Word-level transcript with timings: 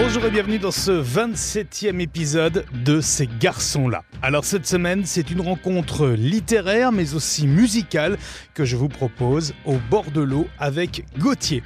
Bonjour 0.00 0.24
et 0.26 0.30
bienvenue 0.30 0.60
dans 0.60 0.70
ce 0.70 0.92
27e 0.92 1.98
épisode 1.98 2.64
de 2.84 3.00
Ces 3.00 3.26
garçons-là. 3.26 4.04
Alors 4.22 4.44
cette 4.44 4.64
semaine, 4.64 5.04
c'est 5.04 5.32
une 5.32 5.40
rencontre 5.40 6.06
littéraire 6.10 6.92
mais 6.92 7.14
aussi 7.14 7.48
musicale 7.48 8.16
que 8.54 8.64
je 8.64 8.76
vous 8.76 8.88
propose 8.88 9.54
au 9.64 9.74
bord 9.90 10.12
de 10.12 10.20
l'eau 10.20 10.46
avec 10.60 11.04
Gauthier. 11.18 11.64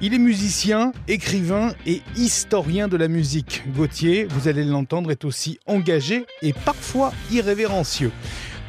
Il 0.00 0.14
est 0.14 0.20
musicien, 0.20 0.92
écrivain 1.08 1.72
et 1.84 2.02
historien 2.14 2.86
de 2.86 2.96
la 2.96 3.08
musique. 3.08 3.64
Gauthier, 3.74 4.28
vous 4.30 4.46
allez 4.46 4.62
l'entendre, 4.62 5.10
est 5.10 5.24
aussi 5.24 5.58
engagé 5.66 6.24
et 6.40 6.52
parfois 6.52 7.12
irrévérencieux 7.32 8.12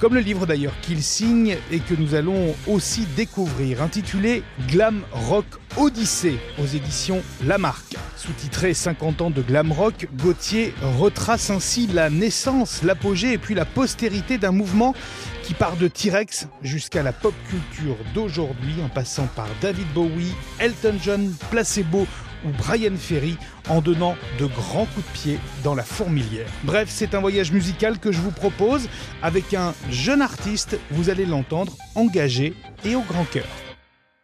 comme 0.03 0.15
le 0.15 0.19
livre 0.19 0.45
d'ailleurs 0.45 0.77
qu'il 0.81 1.01
signe 1.01 1.55
et 1.71 1.79
que 1.79 1.93
nous 1.93 2.13
allons 2.13 2.53
aussi 2.67 3.05
découvrir, 3.15 3.81
intitulé 3.81 4.43
Glam 4.67 5.01
Rock 5.13 5.45
Odyssée 5.77 6.35
aux 6.61 6.65
éditions 6.65 7.23
Lamarck. 7.45 7.95
Sous-titré 8.17 8.73
50 8.73 9.21
ans 9.21 9.29
de 9.29 9.41
glam 9.41 9.71
rock, 9.71 10.09
Gauthier 10.21 10.73
retrace 10.99 11.51
ainsi 11.51 11.87
la 11.87 12.09
naissance, 12.09 12.83
l'apogée 12.83 13.31
et 13.31 13.37
puis 13.37 13.55
la 13.55 13.63
postérité 13.63 14.37
d'un 14.37 14.51
mouvement 14.51 14.93
qui 15.41 15.53
part 15.53 15.77
de 15.77 15.87
T-Rex 15.87 16.47
jusqu'à 16.63 17.01
la 17.01 17.13
pop 17.13 17.33
culture 17.49 17.95
d'aujourd'hui 18.13 18.75
en 18.83 18.89
passant 18.89 19.27
par 19.37 19.47
David 19.61 19.87
Bowie, 19.93 20.33
Elton 20.59 20.95
John, 21.01 21.33
Placebo 21.49 22.07
ou 22.45 22.49
Brian 22.57 22.95
Ferry 22.95 23.37
en 23.69 23.81
donnant 23.81 24.15
de 24.39 24.45
grands 24.45 24.85
coups 24.85 25.05
de 25.07 25.13
pied 25.13 25.39
dans 25.63 25.75
la 25.75 25.83
fourmilière. 25.83 26.47
Bref, 26.63 26.89
c'est 26.89 27.15
un 27.15 27.21
voyage 27.21 27.51
musical 27.51 27.99
que 27.99 28.11
je 28.11 28.19
vous 28.19 28.31
propose 28.31 28.89
avec 29.21 29.53
un 29.53 29.73
jeune 29.89 30.21
artiste, 30.21 30.79
vous 30.91 31.09
allez 31.09 31.25
l'entendre, 31.25 31.75
engagé 31.95 32.53
et 32.85 32.95
au 32.95 33.01
grand 33.01 33.25
cœur. 33.25 33.47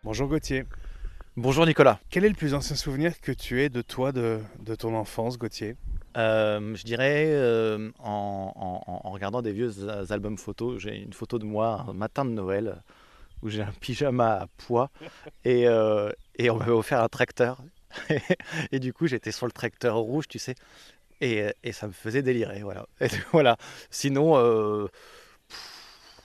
Bonjour 0.03 0.27
Gauthier. 0.27 0.65
Bonjour 1.35 1.65
Nicolas. 1.65 1.99
Quel 2.09 2.25
est 2.25 2.29
le 2.29 2.35
plus 2.35 2.53
ancien 2.53 2.75
souvenir 2.75 3.19
que 3.21 3.31
tu 3.31 3.61
aies 3.61 3.69
de 3.69 3.81
toi, 3.81 4.11
de, 4.11 4.41
ton 4.77 4.95
enfance, 4.95 5.37
Gauthier? 5.37 5.75
Euh, 6.17 6.75
Je 6.75 6.83
dirais 6.83 7.25
euh, 7.27 7.91
en, 7.99 9.01
regardant 9.05 9.41
des 9.41 9.53
vieux 9.53 9.71
albums 10.09 10.37
photos, 10.37 10.81
j'ai 10.81 10.97
une 10.97 11.13
photo 11.13 11.39
de 11.39 11.45
moi 11.45 11.85
un 11.87 11.93
matin 11.93 12.25
de 12.25 12.31
Noël 12.31 12.81
où 13.41 13.49
j'ai 13.49 13.61
un 13.61 13.71
pyjama 13.79 14.41
à 14.41 14.47
poids 14.57 14.89
et, 15.45 15.67
euh, 15.67 16.11
et 16.35 16.49
on 16.49 16.57
m'avait 16.57 16.71
offert 16.71 17.01
un 17.01 17.07
tracteur 17.07 17.61
et 18.71 18.79
du 18.79 18.93
coup, 18.93 19.07
j'étais 19.07 19.31
sur 19.31 19.45
le 19.45 19.51
tracteur 19.51 19.97
rouge, 19.97 20.27
tu 20.27 20.39
sais, 20.39 20.55
et, 21.21 21.45
et 21.63 21.71
ça 21.71 21.87
me 21.87 21.91
faisait 21.91 22.21
délirer. 22.21 22.61
Voilà. 22.61 22.87
voilà. 23.31 23.57
Sinon, 23.89 24.37
euh, 24.37 24.87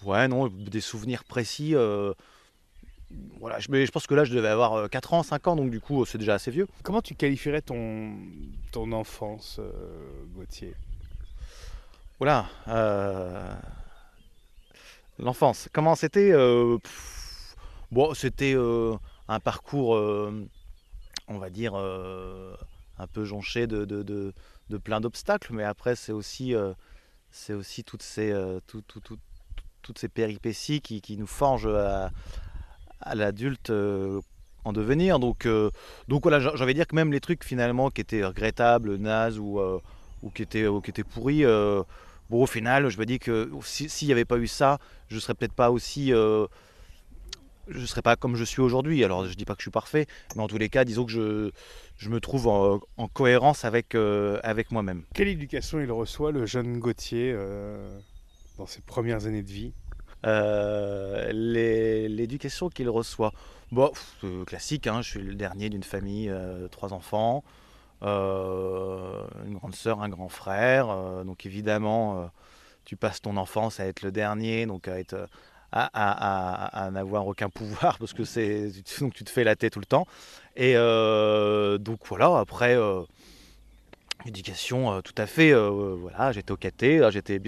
ouais, 0.04 0.28
non, 0.28 0.48
des 0.48 0.80
souvenirs 0.80 1.24
précis. 1.24 1.74
Euh, 1.74 2.12
voilà, 3.38 3.58
je, 3.60 3.70
mais 3.70 3.86
je 3.86 3.92
pense 3.92 4.06
que 4.06 4.14
là, 4.14 4.24
je 4.24 4.34
devais 4.34 4.48
avoir 4.48 4.88
4 4.90 5.12
euh, 5.12 5.16
ans, 5.16 5.22
5 5.22 5.46
ans, 5.48 5.56
donc 5.56 5.70
du 5.70 5.80
coup, 5.80 6.04
c'est 6.04 6.18
déjà 6.18 6.34
assez 6.34 6.50
vieux. 6.50 6.66
Comment 6.82 7.02
tu 7.02 7.14
qualifierais 7.14 7.62
ton, 7.62 8.16
ton 8.72 8.90
enfance, 8.92 9.60
Gauthier? 10.34 10.74
Voilà. 12.18 12.46
L'enfance. 15.18 15.68
Comment 15.72 15.94
c'était 15.94 16.32
Bon, 17.92 18.14
c'était 18.14 18.56
un 19.28 19.40
parcours 19.40 19.96
on 21.28 21.38
va 21.38 21.50
dire, 21.50 21.74
euh, 21.74 22.54
un 22.98 23.06
peu 23.06 23.24
jonché 23.24 23.66
de, 23.66 24.32
plein 24.82 25.00
d'obstacles, 25.00 25.52
mais 25.52 25.64
après, 25.64 25.96
c'est 25.96 26.12
aussi, 26.12 26.54
euh, 26.54 26.72
euh, 27.50 28.60
toutes 28.66 29.98
ces 29.98 30.08
péripéties 30.08 30.80
qui, 30.80 31.16
nous 31.16 31.26
forgent 31.26 31.66
à, 31.66 32.10
l'adulte 33.14 33.70
en 33.70 34.72
devenir. 34.72 35.18
Donc, 35.18 35.46
voilà, 36.08 36.40
j'avais 36.40 36.74
dire 36.74 36.86
que 36.86 36.94
même 36.94 37.12
les 37.12 37.20
trucs 37.20 37.44
finalement 37.44 37.90
qui 37.90 38.00
étaient 38.00 38.24
regrettables, 38.24 38.96
nazes 38.96 39.38
ou, 39.38 39.80
qui, 40.34 40.42
étaient, 40.42 41.04
pourris, 41.04 41.44
au 41.46 42.46
final, 42.46 42.88
je 42.88 42.98
me 42.98 43.06
dis 43.06 43.18
que 43.18 43.50
s'il 43.62 44.06
n'y 44.06 44.12
avait 44.12 44.24
pas 44.24 44.38
eu 44.38 44.46
ça, 44.46 44.78
je 45.08 45.16
ne 45.16 45.20
serais 45.20 45.34
peut-être 45.34 45.52
pas 45.52 45.70
aussi 45.70 46.12
je 47.68 47.78
ne 47.78 47.86
serais 47.86 48.02
pas 48.02 48.16
comme 48.16 48.36
je 48.36 48.44
suis 48.44 48.60
aujourd'hui. 48.60 49.04
Alors 49.04 49.24
je 49.24 49.30
ne 49.30 49.34
dis 49.34 49.44
pas 49.44 49.54
que 49.54 49.60
je 49.60 49.64
suis 49.64 49.70
parfait, 49.70 50.06
mais 50.36 50.42
en 50.42 50.48
tous 50.48 50.58
les 50.58 50.68
cas, 50.68 50.84
disons 50.84 51.04
que 51.04 51.12
je, 51.12 51.50
je 51.96 52.08
me 52.08 52.20
trouve 52.20 52.48
en, 52.48 53.08
cohérence 53.08 53.64
avec, 53.64 53.94
euh, 53.94 54.40
avec 54.42 54.70
moi-même. 54.70 55.02
Quelle 55.14 55.28
éducation 55.28 55.80
il 55.80 55.90
reçoit, 55.90 56.32
le 56.32 56.46
jeune 56.46 56.78
Gauthier, 56.78 57.32
euh, 57.34 57.98
dans 58.58 58.66
ses 58.66 58.80
premières 58.80 59.26
années 59.26 59.42
de 59.42 59.50
vie? 59.50 59.72
Euh, 60.26 61.30
L'éducation 61.32 62.68
qu'il 62.68 62.88
reçoit, 62.88 63.32
bon, 63.72 63.92
classique, 64.46 64.86
hein, 64.86 65.02
je 65.02 65.10
suis 65.10 65.22
le 65.22 65.34
dernier 65.34 65.68
d'une 65.68 65.82
famille, 65.82 66.32
trois 66.70 66.92
enfants, 66.92 67.44
une 68.02 69.54
grande 69.54 69.74
sœur, 69.74 70.02
un 70.02 70.08
grand 70.08 70.28
frère, 70.28 71.24
donc 71.24 71.46
évidemment, 71.46 72.30
tu 72.84 72.96
passes 72.96 73.20
ton 73.20 73.36
enfance 73.36 73.80
à 73.80 73.86
être 73.86 74.02
le 74.02 74.12
dernier, 74.12 74.66
donc 74.66 74.88
à 74.88 74.98
être 74.98 75.28
à, 75.74 76.90
n'avoir 76.92 77.26
aucun 77.26 77.48
pouvoir 77.48 77.98
parce 77.98 78.12
que 78.12 78.24
c'est 78.24 78.70
donc 79.00 79.14
tu 79.14 79.24
te 79.24 79.30
fais 79.30 79.44
la 79.44 79.56
tête 79.56 79.72
tout 79.72 79.80
le 79.80 79.86
temps. 79.86 80.06
Et 80.56 80.74
euh, 80.76 81.78
donc 81.78 82.00
voilà, 82.06 82.38
après 82.38 82.76
euh, 82.76 83.02
éducation 84.24 84.92
euh, 84.92 85.00
tout 85.00 85.14
à 85.18 85.26
fait, 85.26 85.52
voilà, 85.52 86.32
j'étais 86.32 86.52
au 86.52 86.56
caté, 86.56 87.06
j'étais 87.10 87.40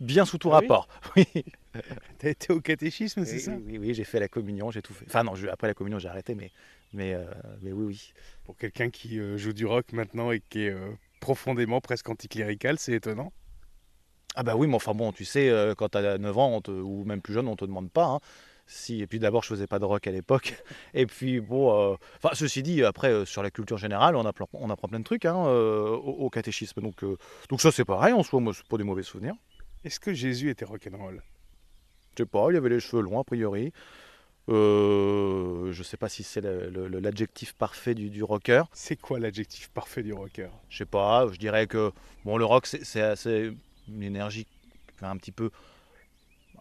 bien 0.00 0.24
sous 0.24 0.38
tout 0.38 0.50
ah 0.52 0.60
rapport. 0.60 0.88
Oui. 1.16 1.26
T'as 2.18 2.30
été 2.30 2.52
au 2.52 2.60
catéchisme, 2.60 3.24
c'est 3.24 3.40
ça 3.40 3.52
Oui, 3.66 3.78
oui, 3.78 3.94
j'ai 3.94 4.04
fait 4.04 4.20
la 4.20 4.28
communion, 4.28 4.70
j'ai 4.70 4.80
tout 4.80 4.94
fait. 4.94 5.06
Enfin 5.08 5.24
non, 5.24 5.32
après 5.50 5.66
la 5.66 5.74
communion 5.74 5.98
j'ai 5.98 6.08
arrêté, 6.08 6.36
mais 6.36 6.52
mais 6.92 7.16
mais 7.62 7.72
oui, 7.72 7.84
oui. 7.84 8.12
Pour 8.44 8.56
quelqu'un 8.56 8.90
qui 8.90 9.18
joue 9.36 9.52
du 9.52 9.66
rock 9.66 9.92
maintenant 9.92 10.30
et 10.30 10.40
qui 10.40 10.66
est 10.66 10.76
profondément 11.18 11.80
presque 11.80 12.08
anticlérical, 12.08 12.78
c'est 12.78 12.92
étonnant. 12.92 13.32
Ah 14.36 14.42
bah 14.42 14.56
oui, 14.56 14.66
mais 14.66 14.74
enfin 14.74 14.94
bon, 14.94 15.12
tu 15.12 15.24
sais, 15.24 15.48
euh, 15.48 15.74
quand 15.74 15.90
tu 15.90 15.98
as 15.98 16.18
9 16.18 16.38
ans, 16.38 16.60
ou 16.68 17.04
même 17.04 17.22
plus 17.22 17.34
jeune, 17.34 17.46
on 17.46 17.54
te 17.54 17.64
demande 17.64 17.90
pas. 17.90 18.06
Hein. 18.06 18.20
Si, 18.66 19.00
et 19.00 19.06
puis 19.06 19.18
d'abord, 19.18 19.42
je 19.42 19.48
faisais 19.48 19.66
pas 19.66 19.78
de 19.78 19.84
rock 19.84 20.06
à 20.06 20.10
l'époque. 20.10 20.54
Et 20.94 21.06
puis 21.06 21.38
bon, 21.40 21.92
euh, 21.92 21.96
enfin 22.16 22.34
ceci 22.34 22.62
dit, 22.62 22.82
après 22.82 23.12
euh, 23.12 23.26
sur 23.26 23.42
la 23.42 23.50
culture 23.50 23.76
générale, 23.76 24.16
on 24.16 24.24
apprend, 24.24 24.48
on 24.54 24.70
apprend 24.70 24.88
plein 24.88 25.00
de 25.00 25.04
trucs 25.04 25.26
hein, 25.26 25.36
au, 25.36 26.30
catéchisme. 26.30 26.80
Donc, 26.80 27.04
donc 27.50 27.60
ça 27.60 27.70
c'est 27.70 27.84
pareil, 27.84 28.14
en 28.14 28.22
soi, 28.22 28.40
moi 28.40 28.54
c'est 28.54 28.66
pas 28.66 28.78
des 28.78 28.84
mauvais 28.84 29.02
souvenirs. 29.02 29.34
Est-ce 29.84 30.00
que 30.00 30.14
Jésus 30.14 30.48
était 30.50 30.64
rock'n'roll? 30.64 31.22
Je 32.16 32.22
sais 32.22 32.26
pas, 32.26 32.46
il 32.50 32.56
avait 32.56 32.70
les 32.70 32.80
cheveux 32.80 33.02
longs 33.02 33.20
a 33.20 33.24
priori. 33.24 33.70
je 34.48 35.82
sais 35.84 35.98
pas 35.98 36.08
si 36.08 36.22
c'est 36.22 36.40
l'adjectif 36.40 37.52
parfait 37.52 37.94
du, 37.94 38.08
du 38.08 38.22
rocker. 38.22 38.62
C'est 38.72 38.96
quoi 38.96 39.20
l'adjectif 39.20 39.68
parfait 39.68 40.02
du 40.02 40.14
rocker? 40.14 40.48
Je 40.70 40.78
sais 40.78 40.86
pas, 40.86 41.28
je 41.30 41.38
dirais 41.38 41.66
que 41.66 41.92
bon, 42.24 42.38
le 42.38 42.46
rock 42.46 42.66
c'est 42.66 43.02
assez 43.02 43.52
une 43.88 44.02
énergie 44.02 44.46
un 45.02 45.16
petit 45.16 45.32
peu. 45.32 45.50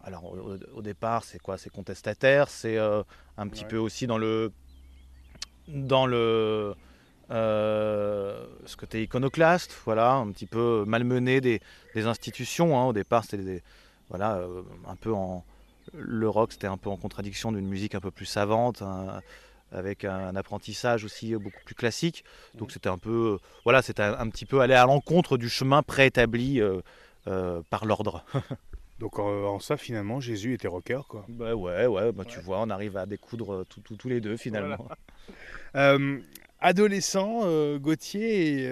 Alors 0.04 0.34
au, 0.74 0.82
départ, 0.82 1.24
c'est 1.24 1.40
quoi? 1.40 1.58
C'est 1.58 1.70
contestataire, 1.70 2.50
c'est 2.50 2.78
euh, 2.78 3.04
un 3.38 3.48
petit 3.48 3.64
peu 3.64 3.78
aussi 3.78 4.06
dans 4.06 4.18
le 4.18 4.52
dans 5.70 6.06
le 6.06 6.76
euh, 7.32 8.46
ce 8.66 8.76
côté 8.76 9.04
iconoclaste, 9.04 9.74
voilà, 9.86 10.14
un 10.16 10.30
petit 10.32 10.46
peu 10.46 10.84
malmené 10.86 11.40
des, 11.40 11.62
des 11.96 12.06
institutions. 12.06 12.78
Hein. 12.78 12.86
Au 12.86 12.94
départ, 12.94 13.24
c'était 13.24 13.64
voilà, 14.10 14.36
euh, 14.36 14.62
un 14.88 14.96
peu 14.98 15.14
en 15.14 15.46
le 15.94 16.28
rock, 16.28 16.52
c'était 16.52 16.68
un 16.68 16.78
peu 16.78 16.90
en 16.90 16.98
contradiction 16.98 17.52
d'une 17.52 17.68
musique 17.68 17.96
un 17.96 18.00
peu 18.02 18.12
plus 18.12 18.26
savante. 18.26 18.82
Hein, 18.82 19.22
avec 19.72 20.06
un, 20.06 20.36
apprentissage 20.36 21.04
aussi 21.04 21.34
beaucoup 21.34 21.64
plus 21.66 21.74
classique. 21.74 22.24
Donc 22.54 22.72
c'était 22.72 22.90
un 22.90 23.00
peu, 23.00 23.40
voilà, 23.64 23.82
c'était 23.82 24.04
un, 24.04 24.30
petit 24.30 24.46
peu 24.46 24.60
aller 24.60 24.76
à 24.76 24.86
l'encontre 24.86 25.36
du 25.36 25.50
chemin 25.50 25.82
préétabli 25.82 26.62
par 27.26 27.86
l'ordre. 27.86 28.26
Donc 29.00 29.20
en, 29.20 29.60
ça, 29.60 29.76
finalement, 29.76 30.20
Jésus 30.20 30.54
était 30.54 30.68
rocker, 30.68 31.02
quoi. 31.08 31.26
Bah 31.28 31.56
ouais, 31.56 31.88
ouais, 31.88 32.12
bah, 32.12 32.24
tu 32.26 32.40
vois, 32.40 32.62
on 32.62 32.70
arrive 32.70 32.96
à 32.96 33.06
découdre 33.06 33.54
euh, 33.54 33.66
tous 33.66 34.08
les 34.08 34.22
deux, 34.22 34.38
finalement. 34.38 34.88
Euh, 35.76 36.20
adolescent, 36.62 37.48
Gauthier, 37.78 38.68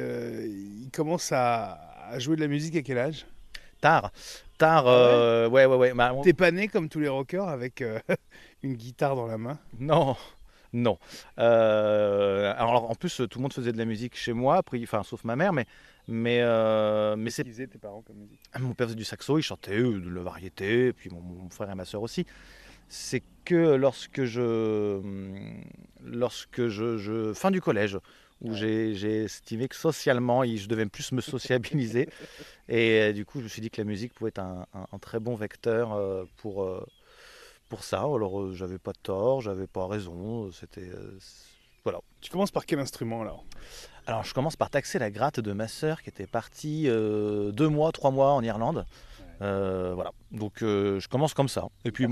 il 0.46 0.90
commence 0.94 1.32
à, 1.32 1.80
jouer 2.20 2.36
de 2.36 2.42
la 2.42 2.48
musique 2.48 2.76
à 2.76 2.84
quel 2.84 3.00
âge? 3.00 3.26
Tard. 3.80 4.12
Tard, 4.60 4.88
ah 4.88 5.48
ouais, 5.48 5.66
ouais, 5.66 5.76
ouais. 5.76 5.94
Bah, 5.96 6.14
T'es 6.22 6.34
pas 6.34 6.52
né 6.52 6.68
comme 6.68 6.90
tous 6.90 7.00
les 7.00 7.08
rockers 7.08 7.48
avec 7.48 7.84
une 8.64 8.76
guitare 8.76 9.16
dans 9.16 9.26
la 9.26 9.40
main? 9.40 9.58
Non, 9.80 10.16
non. 10.74 10.98
alors 11.38 12.90
en 12.90 12.96
plus, 12.96 13.16
tout 13.30 13.40
le 13.40 13.42
monde 13.42 13.54
faisait 13.54 13.72
de 13.72 13.78
la 13.78 13.86
musique 13.86 14.16
chez 14.16 14.34
moi, 14.34 14.58
après, 14.58 14.80
enfin, 14.84 15.04
sauf 15.04 15.24
ma 15.24 15.36
mère, 15.36 15.54
mais 15.54 15.66
mais, 16.08 16.40
euh, 16.42 17.16
mais 17.16 17.30
c'est. 17.30 17.44
tes 17.44 17.78
parents 17.78 18.02
comme 18.02 18.18
musique? 18.18 18.40
Ah, 18.54 18.60
Mon 18.60 18.74
père 18.74 18.88
faisait 18.88 18.98
du 18.98 19.04
saxo, 19.04 19.38
il 19.38 19.44
chantait 19.44 19.80
euh, 19.80 20.00
de 20.00 20.10
la 20.10 20.22
variété, 20.22 20.88
et 20.88 20.94
puis 20.94 21.10
mon, 21.10 21.50
frère 21.50 21.70
et 21.70 21.76
ma 21.76 21.86
soeur 21.86 22.02
aussi. 22.02 22.26
C'est 22.90 23.24
que 23.46 23.76
lorsque 23.76 24.26
je. 24.26 25.02
Lorsque 26.04 26.68
je. 26.68 26.98
je 26.98 27.34
fin 27.34 27.52
du 27.52 27.62
collège, 27.62 27.98
où 28.42 28.54
j'ai 28.56 29.24
estimé 29.24 29.68
que 29.68 29.76
socialement, 29.76 30.44
je 30.44 30.68
devais 30.68 30.88
plus 30.88 31.12
me 31.12 31.22
sociabiliser. 31.22 32.10
et 32.70 33.02
euh, 33.02 33.14
du 33.14 33.24
coup, 33.24 33.40
je 33.40 33.44
me 33.44 33.50
suis 33.50 33.62
dit 33.62 33.70
que 33.70 33.80
la 33.80 33.86
musique 33.86 34.14
pouvait 34.14 34.30
être 34.30 34.40
un, 34.40 34.66
un, 34.74 35.00
très 35.00 35.20
bon 35.20 35.36
vecteur 35.36 35.94
euh, 35.94 36.26
pour, 36.38 36.68
pour 37.72 37.84
ça. 37.84 38.02
Alors, 38.02 38.54
j'avais 38.54 38.78
pas 38.88 38.94
tort, 38.94 39.40
j'avais 39.42 39.68
pas 39.78 39.88
raison. 39.88 40.52
C'était 40.52 40.92
voilà. 41.86 42.00
Tu 42.20 42.30
commences 42.30 42.52
par 42.52 42.66
quel 42.66 42.80
instrument 42.80 43.22
alors? 43.22 43.44
Alors 44.08 44.24
je 44.24 44.34
commence 44.34 44.56
par 44.56 44.70
taxer 44.70 45.00
la 45.00 45.10
gratte 45.10 45.40
de 45.40 45.54
ma 45.54 45.68
sœur 45.68 46.02
qui 46.02 46.10
était 46.10 46.28
partie 46.28 46.90
euh, 46.90 47.52
deux 47.52 47.70
mois, 47.70 47.92
trois 47.92 48.12
mois 48.12 48.34
en 48.34 48.44
Irlande. 48.44 48.86
Euh, 49.42 49.94
voilà. 49.96 50.12
Donc 50.32 50.62
euh, 50.62 51.00
je 51.00 51.08
commence 51.08 51.34
comme 51.34 51.50
ça. 51.50 51.64
Et 51.86 51.92
puis 51.92 52.08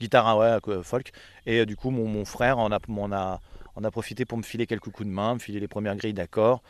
guitare 0.00 0.26
ah 0.26 0.36
ouais, 0.38 0.82
folk. 0.82 1.10
Et 1.46 1.60
euh, 1.60 1.66
du 1.66 1.76
coup 1.76 1.90
mon, 1.90 2.06
mon 2.06 2.24
frère 2.24 2.58
en 2.58 2.70
a, 2.70 2.78
m'en 2.88 3.10
a, 3.12 3.40
en 3.76 3.84
a 3.84 3.90
profité 3.90 4.24
pour 4.24 4.38
me 4.38 4.42
filer 4.42 4.66
quelques 4.66 4.90
coups 4.90 5.08
de 5.08 5.12
main, 5.12 5.34
me 5.34 5.38
filer 5.40 5.60
les 5.60 5.68
premières 5.68 5.96
grilles 5.96 6.14
d'accords. 6.14 6.62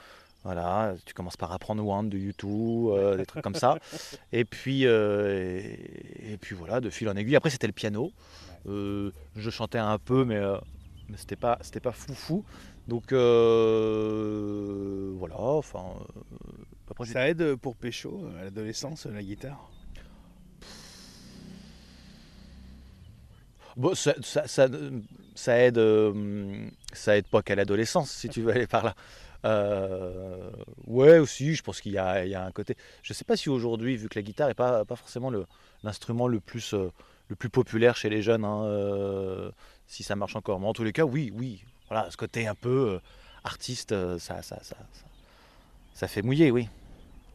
Voilà, 0.45 0.97
tu 1.07 1.15
commences 1.15 1.37
par 1.37 1.53
apprendre 1.53 1.87
One 1.87 2.09
de 2.09 2.19
YouTube, 2.19 2.89
euh, 2.89 3.17
des 3.17 3.27
trucs 3.27 3.45
comme 3.45 3.55
ça. 3.55 3.79
Et 4.33 4.45
puis, 4.45 4.87
euh, 4.87 5.61
et, 5.61 6.33
et 6.33 6.37
puis 6.37 6.57
voilà, 6.57 6.81
de 6.81 6.91
fil 6.91 7.09
en 7.09 7.15
aiguille. 7.15 7.37
Après, 7.37 7.51
c'était 7.51 7.69
le 7.69 7.73
piano. 7.73 8.13
Euh, 8.67 9.13
je 9.37 9.51
chantais 9.51 9.79
un 9.79 9.99
peu, 9.99 10.25
mais, 10.25 10.41
mais 11.09 11.17
c'était 11.17 11.37
pas, 11.37 11.59
c'était 11.61 11.81
pas 11.81 11.93
foufou. 11.93 12.45
Donc 12.89 13.13
voilà, 13.13 13.25
enfin. 15.39 15.85
après, 16.91 17.07
Ça 17.07 17.29
aide 17.29 17.55
pour 17.57 17.77
Pécho 17.77 18.25
à 18.41 18.45
l'adolescence, 18.45 19.07
la 19.07 19.23
guitare? 19.23 19.71
Bon, 23.77 23.95
ça, 23.95 24.15
ça, 24.23 24.47
ça, 24.49 24.67
ça 25.35 25.59
aide, 25.59 25.81
ça 26.93 27.17
aide 27.17 27.29
pas 27.29 27.43
qu'à 27.43 27.55
l'adolescence, 27.55 28.11
si 28.11 28.29
tu 28.29 28.43
veux 28.43 28.51
aller 28.51 28.67
par 28.67 28.85
là. 28.85 28.95
Euh, 29.45 30.51
ouais, 30.87 31.19
aussi, 31.19 31.55
je 31.55 31.63
pense 31.63 31.81
qu'il 31.81 31.93
y 31.93 31.95
y 31.95 31.99
a 31.99 32.45
un 32.45 32.51
côté. 32.53 32.77
Je 33.03 33.13
sais 33.13 33.25
pas 33.25 33.37
si 33.37 33.49
aujourd'hui, 33.49 33.97
vu 33.97 34.09
que 34.09 34.19
la 34.19 34.23
guitare 34.23 34.51
est 34.51 34.55
pas, 34.55 34.85
pas 34.85 34.97
forcément 34.97 35.33
l'instrument 35.83 36.29
le 36.29 36.41
plus, 36.41 36.75
euh, 36.75 36.93
le 37.29 37.37
plus 37.37 37.49
populaire 37.49 37.97
chez 37.97 38.09
les 38.09 38.23
jeunes, 38.23 38.45
hein, 38.45 38.65
euh, 38.65 39.51
si 39.87 40.03
ça 40.03 40.17
marche 40.17 40.37
encore. 40.37 40.61
Mais 40.61 40.67
en 40.67 40.73
tous 40.73 40.85
les 40.85 40.93
cas, 40.93 41.05
oui, 41.05 41.33
oui. 41.35 41.65
Voilà, 41.89 42.11
ce 42.11 42.17
côté 42.17 42.47
un 42.47 42.55
peu 42.55 42.95
euh, 42.95 43.01
artiste, 43.45 43.95
ça, 44.19 44.43
ça, 44.43 44.63
ça, 44.63 44.77
ça, 44.93 45.05
ça 45.95 46.09
fait 46.09 46.23
mouiller, 46.23 46.51
oui. 46.51 46.69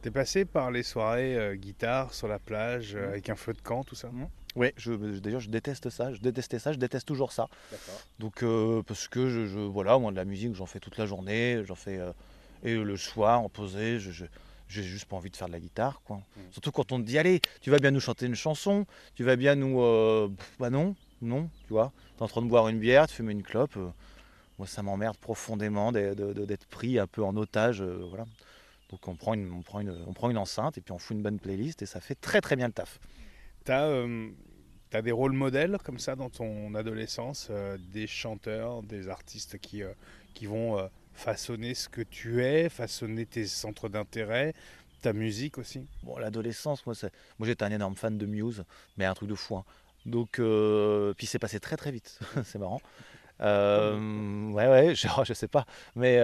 T'es 0.02 0.10
passé 0.10 0.44
par 0.44 0.70
les 0.70 0.84
soirées 0.84 1.56
guitare 1.56 2.14
sur 2.14 2.28
la 2.28 2.38
plage 2.38 2.94
avec 2.94 3.28
un 3.28 3.36
feu 3.36 3.52
de 3.52 3.60
camp, 3.60 3.82
tout 3.82 3.96
ça 3.96 4.08
Ouais, 4.56 4.72
je, 4.76 4.92
d'ailleurs, 5.18 5.40
je 5.40 5.50
déteste 5.50 5.90
ça. 5.90 6.12
Je 6.12 6.20
détestais 6.20 6.58
ça. 6.58 6.72
Je 6.72 6.78
déteste 6.78 7.06
toujours 7.06 7.32
ça. 7.32 7.48
Donc 8.18 8.42
euh, 8.42 8.82
parce 8.82 9.06
que 9.08 9.28
je, 9.28 9.46
je- 9.46 9.58
voilà, 9.58 9.98
moi 9.98 10.10
de 10.10 10.16
la 10.16 10.24
musique 10.24 10.54
j'en 10.54 10.66
fais 10.66 10.80
toute 10.80 10.96
la 10.98 11.06
journée, 11.06 11.62
j'en 11.64 11.74
fais 11.76 11.98
euh, 11.98 12.12
et 12.64 12.74
le 12.76 12.96
soir 12.96 13.40
en 13.40 13.48
posé, 13.48 14.00
je, 14.00 14.24
j'ai 14.68 14.82
juste 14.82 15.04
pas 15.04 15.16
envie 15.16 15.30
de 15.30 15.36
faire 15.36 15.46
de 15.46 15.52
la 15.52 15.60
guitare 15.60 16.00
quoi. 16.04 16.16
Mm. 16.16 16.40
Surtout 16.50 16.72
quand 16.72 16.90
on 16.92 16.98
te 17.00 17.06
dit 17.06 17.18
allez, 17.18 17.40
tu 17.60 17.70
vas 17.70 17.78
bien 17.78 17.90
nous 17.92 18.00
chanter 18.00 18.26
une 18.26 18.34
chanson, 18.34 18.86
tu 19.14 19.22
vas 19.22 19.36
bien 19.36 19.54
nous 19.54 19.80
euh, 19.80 20.28
bah 20.58 20.70
non, 20.70 20.96
non, 21.22 21.48
tu 21.66 21.72
vois, 21.72 21.92
t'es 22.16 22.22
en 22.22 22.28
train 22.28 22.42
de 22.42 22.48
boire 22.48 22.66
une 22.68 22.80
bière, 22.80 23.06
de 23.06 23.12
fumer 23.12 23.32
une 23.32 23.44
clope, 23.44 23.76
moi 24.58 24.66
ça 24.66 24.82
m'emmerde 24.82 25.16
profondément 25.18 25.92
d'être 25.92 26.66
pris 26.66 26.98
un 26.98 27.06
peu 27.06 27.22
en 27.22 27.36
otage, 27.36 27.82
voilà. 27.82 28.26
Donc 28.90 29.06
on 29.06 29.14
prend 29.14 29.34
une 29.34 29.52
on 29.52 29.62
prend 29.62 29.80
une 29.80 29.94
on 30.08 30.12
prend 30.14 30.30
une 30.30 30.38
enceinte 30.38 30.78
et 30.78 30.80
puis 30.80 30.92
on 30.92 30.98
fout 30.98 31.16
une 31.16 31.22
bonne 31.22 31.38
playlist 31.38 31.82
et 31.82 31.86
ça 31.86 32.00
fait 32.00 32.16
très 32.16 32.40
très 32.40 32.56
bien 32.56 32.66
le 32.66 32.72
taf. 32.72 32.98
T'as 33.68 33.84
euh, 33.84 34.30
t'as 34.88 35.02
des 35.02 35.12
rôles 35.12 35.34
modèles 35.34 35.76
comme 35.84 35.98
ça 35.98 36.16
dans 36.16 36.30
ton 36.30 36.74
adolescence, 36.74 37.48
euh, 37.50 37.76
des 37.92 38.06
chanteurs, 38.06 38.82
des 38.82 39.10
artistes 39.10 39.58
qui, 39.58 39.82
euh, 39.82 39.92
qui 40.32 40.46
vont 40.46 40.78
euh, 40.78 40.86
façonner 41.12 41.74
ce 41.74 41.90
que 41.90 42.00
tu 42.00 42.42
es, 42.42 42.70
façonner 42.70 43.26
tes 43.26 43.44
centres 43.44 43.90
d'intérêt, 43.90 44.54
ta 45.02 45.12
musique 45.12 45.58
aussi? 45.58 45.86
Bon, 46.02 46.16
l'adolescence, 46.16 46.86
moi, 46.86 46.94
moi 47.38 47.46
j'étais 47.46 47.62
un 47.62 47.70
énorme 47.70 47.94
fan 47.94 48.16
de 48.16 48.24
Muse, 48.24 48.64
mais 48.96 49.04
un 49.04 49.12
truc 49.12 49.28
de 49.28 49.34
fou. 49.34 49.56
hein. 49.56 49.64
Donc, 50.06 50.40
puis 51.18 51.26
c'est 51.26 51.38
passé 51.38 51.60
très 51.60 51.76
très 51.76 51.90
vite, 51.90 52.18
c'est 52.44 52.58
marrant. 52.58 52.80
Ouais, 53.38 54.66
ouais, 54.66 54.94
je, 54.94 55.08
je 55.26 55.34
sais 55.34 55.46
pas. 55.46 55.66
Mais, 55.94 56.18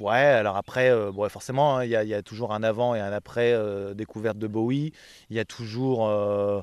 ouais, 0.00 0.12
alors 0.16 0.56
après, 0.56 0.90
euh, 0.90 1.12
bon, 1.12 1.28
forcément, 1.28 1.76
hein, 1.78 1.84
il 1.84 1.90
y, 1.90 1.96
a- 1.96 2.02
il 2.02 2.08
y 2.08 2.14
a 2.14 2.22
toujours 2.22 2.52
un 2.52 2.62
avant 2.62 2.94
et 2.94 3.00
un 3.00 3.12
après 3.12 3.52
euh, 3.52 3.94
découverte 3.94 4.38
de 4.38 4.46
Bowie. 4.46 4.92
Il 5.30 5.36
y 5.36 5.40
a 5.40 5.44
toujours. 5.44 6.08
euh, 6.08 6.60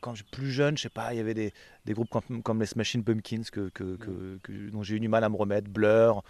quand 0.00 0.14
j'étais 0.14 0.28
plus 0.30 0.50
jeune, 0.50 0.76
je 0.76 0.82
sais 0.82 0.88
pas, 0.90 1.14
il 1.14 1.16
y 1.16 1.20
avait 1.20 1.32
des, 1.34 1.52
des 1.86 1.94
groupes 1.94 2.10
comme, 2.10 2.42
comme 2.42 2.60
les 2.60 2.66
Smashing 2.66 3.02
Pumpkins 3.04 3.42
que, 3.50 3.70
que, 3.70 3.96
que- 3.96 4.38
que- 4.42 4.70
dont 4.70 4.82
j'ai 4.82 4.96
eu 4.96 5.00
du 5.00 5.08
mal 5.08 5.24
à 5.24 5.28
me 5.30 5.36
remettre, 5.36 5.68
Blur, 5.70 6.22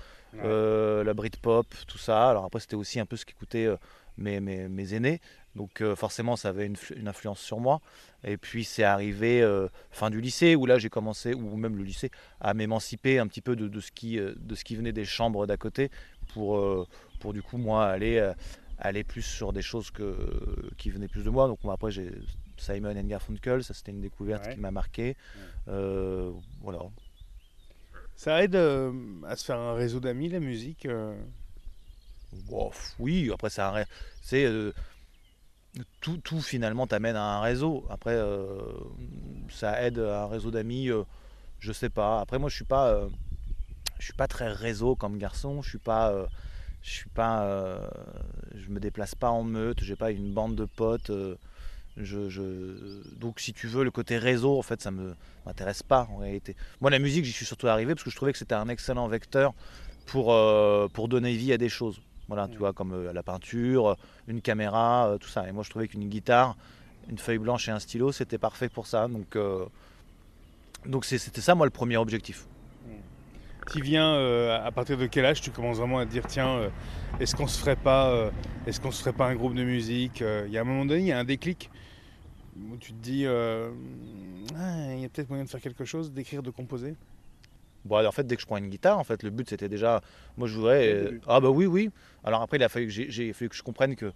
euh, 0.44 1.02
la 1.02 1.14
Britpop, 1.14 1.66
tout 1.88 1.98
ça. 1.98 2.30
Alors 2.30 2.44
après, 2.44 2.60
c'était 2.60 2.76
aussi 2.76 3.00
un 3.00 3.06
peu 3.06 3.16
ce 3.16 3.24
qu'écoutaient 3.24 3.68
mes, 4.16 4.38
mes, 4.40 4.68
mes 4.68 4.94
aînés. 4.94 5.20
Donc 5.56 5.80
euh, 5.80 5.94
forcément, 5.94 6.36
ça 6.36 6.48
avait 6.48 6.66
une, 6.66 6.74
fl- 6.74 6.98
une 6.98 7.06
influence 7.08 7.40
sur 7.40 7.60
moi. 7.60 7.80
Et 8.24 8.36
puis 8.36 8.64
c'est 8.64 8.82
arrivé 8.84 9.40
euh, 9.42 9.68
fin 9.90 10.10
du 10.10 10.20
lycée, 10.20 10.56
où 10.56 10.66
là 10.66 10.78
j'ai 10.78 10.90
commencé, 10.90 11.34
ou 11.34 11.56
même 11.56 11.76
le 11.76 11.84
lycée, 11.84 12.10
à 12.40 12.54
m'émanciper 12.54 13.18
un 13.18 13.26
petit 13.26 13.40
peu 13.40 13.54
de, 13.54 13.68
de 13.68 13.80
ce 13.80 13.92
qui, 13.92 14.18
euh, 14.18 14.34
de 14.36 14.54
ce 14.54 14.64
qui 14.64 14.74
venait 14.76 14.92
des 14.92 15.04
chambres 15.04 15.46
d'à 15.46 15.56
côté, 15.56 15.90
pour, 16.32 16.56
euh, 16.56 16.86
pour 17.20 17.32
du 17.32 17.42
coup, 17.42 17.56
moi, 17.56 17.86
aller, 17.86 18.18
euh, 18.18 18.32
aller 18.78 19.04
plus 19.04 19.22
sur 19.22 19.52
des 19.52 19.62
choses 19.62 19.90
que, 19.90 20.14
qui 20.76 20.90
venaient 20.90 21.08
plus 21.08 21.22
de 21.24 21.30
moi. 21.30 21.46
Donc 21.46 21.62
moi, 21.62 21.74
après, 21.74 21.90
j'ai 21.92 22.10
Simon 22.56 22.96
and 22.96 23.04
Garfunkel, 23.06 23.62
ça 23.62 23.74
c'était 23.74 23.92
une 23.92 24.00
découverte 24.00 24.46
Ouais. 24.46 24.54
qui 24.54 24.60
m'a 24.60 24.70
marqué. 24.70 25.16
Euh, 25.68 26.32
voilà. 26.62 26.80
Ça 28.16 28.42
aide 28.42 28.54
euh, 28.56 28.92
à 29.26 29.36
se 29.36 29.44
faire 29.44 29.58
un 29.58 29.74
réseau 29.74 30.00
d'amis, 30.00 30.28
la 30.28 30.40
musique 30.40 30.86
euh? 30.86 31.16
Oui, 32.98 33.30
après 33.32 33.50
c'est 33.50 33.60
un 33.62 33.84
c'est 34.20 34.44
euh, 34.44 34.72
tout, 36.00 36.40
finalement 36.40 36.86
t'amène 36.86 37.16
à 37.16 37.22
un 37.22 37.40
réseau. 37.40 37.84
Après 37.90 38.14
euh, 38.14 38.46
ça 39.50 39.82
aide 39.82 39.98
à 39.98 40.24
un 40.24 40.26
réseau 40.26 40.50
d'amis, 40.50 40.88
euh, 40.88 41.02
je 41.60 41.72
sais 41.72 41.90
pas. 41.90 42.20
Après 42.20 42.38
moi 42.38 42.48
je 42.48 42.56
suis 42.56 42.64
pas 42.64 42.88
euh, 42.88 43.08
je 43.98 44.04
suis 44.04 44.14
pas 44.14 44.28
très 44.28 44.52
réseau 44.52 44.96
comme 44.96 45.18
garçon, 45.18 45.62
je 45.62 45.70
suis 45.70 45.78
pas 45.78 46.12
je 46.82 46.90
suis 46.90 47.10
pas 47.10 47.80
je 48.54 48.68
me 48.68 48.78
déplace 48.80 49.14
pas 49.14 49.30
en 49.30 49.42
meute, 49.42 49.82
j'ai 49.82 49.96
pas 49.96 50.10
une 50.10 50.32
bande 50.32 50.54
de 50.56 50.64
potes 50.64 51.10
donc 53.20 53.38
si 53.38 53.52
tu 53.52 53.68
veux 53.68 53.84
le 53.84 53.92
côté 53.92 54.18
réseau 54.18 54.58
en 54.58 54.62
fait 54.62 54.82
ça 54.82 54.90
me 54.90 55.14
m'intéresse 55.46 55.82
pas 55.82 56.08
en 56.10 56.18
réalité. 56.18 56.56
Moi 56.80 56.90
la 56.90 56.98
musique 56.98 57.24
j'y 57.24 57.32
suis 57.32 57.46
surtout 57.46 57.68
arrivé 57.68 57.94
parce 57.94 58.04
que 58.04 58.10
je 58.10 58.16
trouvais 58.16 58.32
que 58.32 58.38
c'était 58.38 58.54
un 58.54 58.68
excellent 58.68 59.08
vecteur 59.08 59.54
pour 60.06 61.08
donner 61.08 61.34
vie 61.34 61.52
à 61.52 61.58
des 61.58 61.68
choses. 61.68 62.00
Voilà, 62.28 62.48
tu 62.48 62.58
vois, 62.58 62.72
comme 62.72 62.92
euh, 62.92 63.12
la 63.12 63.22
peinture, 63.22 63.96
une 64.28 64.40
caméra, 64.40 65.08
euh, 65.08 65.18
tout 65.18 65.28
ça. 65.28 65.46
Et 65.48 65.52
moi, 65.52 65.62
je 65.62 65.70
trouvais 65.70 65.88
qu'une 65.88 66.08
guitare, 66.08 66.56
une 67.10 67.18
feuille 67.18 67.38
blanche 67.38 67.68
et 67.68 67.70
un 67.72 67.78
stylo, 67.78 68.12
c'était 68.12 68.38
parfait 68.38 68.68
pour 68.68 68.86
ça. 68.86 69.08
Donc, 69.08 69.36
euh, 69.36 69.66
donc 70.86 71.04
c'était 71.04 71.40
ça, 71.40 71.54
moi, 71.54 71.66
le 71.66 71.70
premier 71.70 71.96
objectif. 71.96 72.46
Tu 73.72 73.80
viens 73.80 74.14
euh, 74.16 74.62
à 74.62 74.70
partir 74.70 74.98
de 74.98 75.06
quel 75.06 75.24
âge 75.24 75.40
tu 75.40 75.50
commences 75.50 75.78
vraiment 75.78 75.98
à 75.98 76.04
te 76.04 76.10
dire 76.10 76.26
tiens 76.26 76.50
euh, 76.58 76.68
est-ce 77.18 77.34
qu'on 77.34 77.46
se 77.46 77.58
ferait 77.58 77.76
pas 77.76 78.10
euh, 78.10 78.30
est-ce 78.66 78.78
qu'on 78.78 78.90
se 78.90 79.00
ferait 79.00 79.14
pas 79.14 79.26
un 79.26 79.34
groupe 79.34 79.54
de 79.54 79.64
musique 79.64 80.20
Euh, 80.20 80.44
Il 80.46 80.52
y 80.52 80.58
a 80.58 80.60
un 80.60 80.64
moment 80.64 80.84
donné 80.84 81.00
il 81.00 81.06
y 81.06 81.12
a 81.12 81.18
un 81.18 81.24
déclic 81.24 81.70
où 82.58 82.76
tu 82.76 82.92
te 82.92 83.02
dis 83.02 83.22
euh, 83.24 83.70
Ah, 84.54 84.92
il 84.92 85.00
y 85.00 85.04
a 85.06 85.08
peut-être 85.08 85.30
moyen 85.30 85.44
de 85.44 85.48
faire 85.48 85.62
quelque 85.62 85.86
chose, 85.86 86.12
d'écrire, 86.12 86.42
de 86.42 86.50
composer. 86.50 86.94
Bon, 87.84 88.04
en 88.06 88.12
fait, 88.12 88.26
dès 88.26 88.36
que 88.36 88.42
je 88.42 88.46
prends 88.46 88.56
une 88.56 88.68
guitare, 88.70 88.98
en 88.98 89.04
fait, 89.04 89.22
le 89.22 89.30
but 89.30 89.48
c'était 89.48 89.68
déjà, 89.68 90.00
moi, 90.36 90.48
je 90.48 90.54
voudrais. 90.54 90.88
Euh, 90.92 91.20
ah 91.26 91.40
bah 91.40 91.50
oui, 91.50 91.66
oui. 91.66 91.90
Alors 92.24 92.42
après, 92.42 92.56
il 92.56 92.62
a 92.62 92.68
fallu 92.68 92.86
que 92.86 92.92
j'ai, 92.92 93.10
j'ai 93.10 93.32
fallu 93.32 93.48
que 93.50 93.56
je 93.56 93.62
comprenne 93.62 93.96
que 93.96 94.12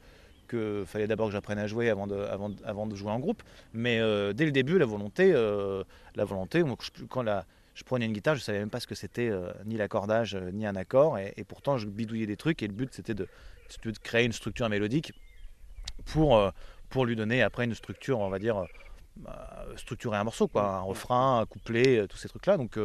que 0.47 0.85
fallait 0.87 1.07
d'abord 1.07 1.27
que 1.29 1.33
j'apprenne 1.35 1.59
à 1.59 1.67
jouer 1.67 1.91
avant 1.91 2.07
de, 2.07 2.17
avant, 2.17 2.49
de- 2.49 2.65
avant 2.65 2.87
de 2.87 2.95
jouer 2.97 3.11
en 3.11 3.21
groupe. 3.21 3.43
Mais 3.75 4.01
euh, 4.01 4.33
dès 4.33 4.47
le 4.47 4.51
début, 4.53 4.79
la 4.79 4.87
volonté, 4.87 5.31
euh, 5.35 5.85
la 6.15 6.25
volonté, 6.25 6.63
moi, 6.63 6.77
je- 6.81 7.05
quand 7.05 7.23
la, 7.23 7.45
je 7.75 7.85
prenais 7.85 8.07
une 8.07 8.13
guitare, 8.15 8.35
je 8.37 8.41
savais 8.41 8.59
même 8.61 8.71
pas 8.71 8.81
ce 8.81 8.87
que 8.87 8.95
c'était, 8.95 9.31
ni 9.67 9.77
l'accordage, 9.77 10.35
ni 10.37 10.65
un 10.67 10.75
accord, 10.77 11.19
et, 11.19 11.35
et 11.37 11.45
pourtant 11.45 11.77
je 11.77 11.87
bidouillais 11.87 12.27
des 12.27 12.37
trucs. 12.39 12.63
Et 12.63 12.67
le 12.67 12.73
but, 12.73 12.95
c'était 12.95 13.15
de, 13.15 13.29
de 13.85 13.93
créer 13.99 14.25
une 14.25 14.33
structure 14.33 14.69
mélodique 14.71 15.13
pour 16.05 16.53
pour 16.89 17.05
lui 17.07 17.17
donner 17.17 17.43
après 17.43 17.65
une 17.65 17.75
structure, 17.75 18.19
on 18.21 18.31
va 18.31 18.39
dire. 18.39 18.67
bah, 19.17 19.67
structurer 19.77 20.17
un 20.17 20.25
morceau 20.25 20.49
quoi 20.49 20.77
un 20.77 20.81
refrain 20.83 21.41
un 21.41 21.47
couplet 21.47 22.07
tous 22.09 22.17
ces 22.19 22.29
trucs 22.29 22.47
là 22.47 22.57
donc 22.57 22.79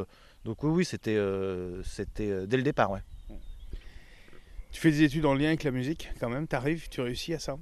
donc 0.45 0.63
oui 0.63 0.69
oui 0.71 0.85
c'était 0.85 1.15
euh, 1.15 1.81
c'était 1.83 2.29
euh, 2.29 2.45
dès 2.45 2.57
le 2.57 2.63
départ 2.63 2.91
ouais 2.91 3.01
Tu 4.71 4.81
fais 4.81 4.91
des 4.91 5.03
études 5.03 5.25
en 5.25 5.35
lien 5.35 5.47
avec 5.47 5.63
la 5.63 5.71
musique 5.71 6.09
quand 6.19 6.29
même, 6.29 6.47
t'arrives, 6.47 6.89
tu 6.89 7.01
réussis 7.01 7.33
à 7.33 7.39
ça? 7.39 7.57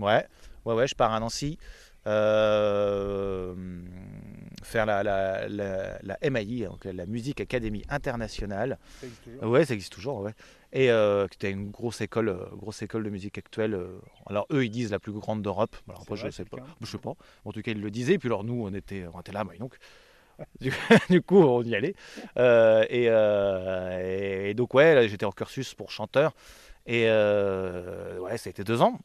Ouais, 0.00 0.26
ouais, 0.64 0.74
ouais, 0.74 0.88
je 0.88 0.94
pars 0.94 1.12
à 1.12 1.20
Nancy 1.20 1.58
euh, 2.06 3.54
faire 4.62 4.86
la, 4.86 5.02
la, 5.02 5.48
la, 5.48 5.98
la 6.02 6.30
MAI, 6.30 6.64
donc 6.64 6.84
la 6.84 7.06
Musique 7.06 7.40
Académie 7.40 7.82
Internationale. 7.88 8.78
Ça 9.00 9.06
existe 9.06 9.24
toujours? 9.24 9.50
Ouais, 9.50 9.64
ça 9.64 9.74
existe 9.74 9.92
toujours, 9.92 10.20
ouais. 10.20 10.32
Et 10.72 10.90
euh, 10.90 11.28
qui 11.28 11.36
était 11.36 11.50
une 11.50 11.70
grosse 11.70 12.00
école, 12.00 12.48
grosse 12.56 12.82
école 12.82 13.04
de 13.04 13.10
musique 13.10 13.38
actuelle. 13.38 13.78
alors 14.26 14.46
eux, 14.52 14.64
ils 14.64 14.70
disent 14.70 14.90
la 14.90 14.98
plus 14.98 15.12
grande 15.12 15.42
d'Europe. 15.42 15.76
Alors 15.88 16.02
après, 16.02 16.16
je 16.16 16.30
sais 16.30 16.44
pas. 16.44 16.58
Je 16.80 16.86
sais 16.86 16.98
pas. 16.98 17.14
En 17.44 17.52
tout 17.52 17.62
cas, 17.62 17.72
ils 17.72 17.80
le 17.80 17.90
disaient. 17.90 18.18
Puis 18.18 18.28
alors 18.28 18.44
nous, 18.44 18.64
on 18.64 18.74
était, 18.74 19.06
on 19.12 19.20
était 19.20 19.32
là, 19.32 19.44
bah, 19.44 19.52
donc. 19.58 19.76
Du, 21.10 21.22
coup, 21.22 21.38
on 21.38 21.62
y 21.62 21.74
allait. 21.74 21.94
Euh, 22.38 22.84
et, 22.88 23.06
euh, 23.08 24.48
et 24.48 24.54
donc 24.54 24.74
ouais, 24.74 25.06
j'étais 25.08 25.26
en 25.26 25.32
cursus 25.32 25.74
pour 25.74 25.90
chanteur. 25.90 26.34
Et 26.86 27.04
euh, 27.08 28.18
ouais, 28.18 28.36
ça 28.36 28.48
a 28.48 28.50
été 28.50 28.64
deux 28.64 28.82
ans. 28.82 28.98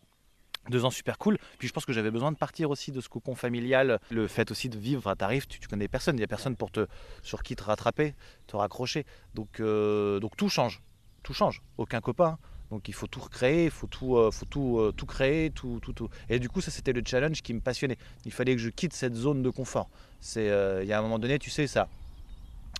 deux 0.70 0.86
ans 0.86 0.90
super 0.90 1.18
cool. 1.18 1.38
Puis 1.58 1.68
je 1.68 1.74
pense 1.74 1.86
que 1.86 1.94
j'avais 1.94 2.12
besoin 2.12 2.32
de 2.32 2.38
partir 2.38 2.70
aussi 2.70 2.92
de 2.92 3.02
ce 3.02 3.10
cocon 3.10 3.36
familial. 3.36 4.00
Le 4.10 4.28
fait 4.28 4.52
aussi 4.52 4.70
de 4.70 4.78
vivre, 4.78 5.00
enfin, 5.00 5.16
t'arrives, 5.16 5.48
tu, 5.48 5.60
tu 5.60 5.68
connais 5.68 5.88
personne, 5.88 6.16
il 6.16 6.20
n'y 6.20 6.24
a 6.24 6.28
personne 6.28 6.56
pour 6.56 6.72
te, 6.72 6.88
sur 7.24 7.44
qui 7.44 7.56
te 7.56 7.64
rattraper, 7.64 8.16
te 8.48 8.56
raccrocher. 8.56 9.06
Donc, 9.36 9.62
donc 9.62 10.36
tout 10.36 10.50
change, 10.50 10.82
tout 11.24 11.34
change. 11.34 11.62
Aucun 11.78 12.02
copain. 12.02 12.38
Donc 12.70 12.88
il 12.88 12.94
faut 12.94 13.08
tout 13.08 13.20
recréer, 13.20 13.66
il 13.66 13.72
faut 13.72 13.88
tout, 13.88 14.16
euh, 14.18 14.30
faut 14.32 14.46
tout, 14.46 14.78
euh, 14.80 14.92
tout 14.92 15.06
créer, 15.06 15.50
tout, 15.50 15.80
tout, 15.82 15.94
tout. 15.94 16.10
Et 16.30 16.40
du 16.40 16.50
coup, 16.50 16.62
ça 16.62 16.70
c'était 16.70 16.94
le 16.94 17.02
challenge 17.06 17.42
qui 17.42 17.54
me 17.54 17.62
passionnait. 17.62 17.98
Il 18.26 18.32
fallait 18.32 18.56
que 18.56 18.62
je 18.62 18.70
quitte 18.70 18.94
cette 18.94 19.16
zone 19.16 19.42
de 19.42 19.50
confort. 19.50 19.90
C'est, 20.20 20.50
euh, 20.50 20.84
il 20.84 20.88
y 20.88 20.94
a 20.94 21.00
un 21.00 21.02
moment 21.02 21.18
donné, 21.20 21.40
tu 21.40 21.50
sais 21.50 21.66
ça, 21.66 21.90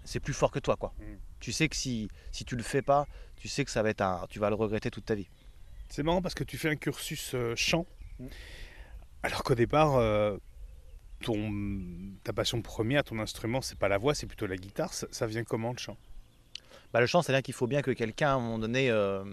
c'est 0.04 0.20
plus 0.20 0.34
fort 0.34 0.52
que 0.52 0.60
toi, 0.60 0.76
quoi. 0.76 0.94
Mm. 1.00 1.04
Tu 1.40 1.52
sais 1.52 1.68
que 1.70 1.76
si, 1.76 2.10
si 2.32 2.46
tu 2.46 2.56
le 2.56 2.64
fais 2.64 2.82
pas, 2.82 3.08
tu 3.38 3.48
sais 3.48 3.66
que 3.66 3.72
ça 3.72 3.82
va 3.82 3.90
être 3.90 4.02
un, 4.02 4.26
tu 4.30 4.40
vas 4.40 4.50
le 4.50 4.56
regretter 4.56 4.92
toute 4.92 5.06
ta 5.06 5.16
vie. 5.16 5.30
C'est 5.90 6.04
marrant 6.04 6.22
parce 6.22 6.36
que 6.36 6.44
tu 6.44 6.58
fais 6.58 6.70
un 6.70 6.76
cursus 6.76 7.36
chant, 7.56 7.86
Mm. 8.20 8.26
alors 9.24 9.44
qu'au 9.44 9.56
départ, 9.56 9.94
ton, 11.22 11.52
ta 12.24 12.34
passion 12.34 12.62
première, 12.62 13.04
ton 13.04 13.18
instrument, 13.20 13.62
c'est 13.62 13.78
pas 13.78 13.88
la 13.88 13.98
voix, 13.98 14.14
c'est 14.14 14.28
plutôt 14.28 14.46
la 14.46 14.58
guitare. 14.58 14.94
Ça, 14.94 15.08
ça 15.12 15.26
vient 15.26 15.44
comment 15.44 15.72
le 15.72 15.78
chant? 15.78 15.98
Bah, 16.94 17.00
le 17.00 17.06
chant, 17.06 17.22
c'est 17.22 17.32
là 17.32 17.42
qu'il 17.42 17.54
faut 17.54 17.68
bien 17.68 17.82
que 17.82 17.92
quelqu'un, 17.92 18.30
à 18.30 18.34
un 18.34 18.40
moment 18.40 18.60
donné. 18.60 18.90
euh, 18.90 19.24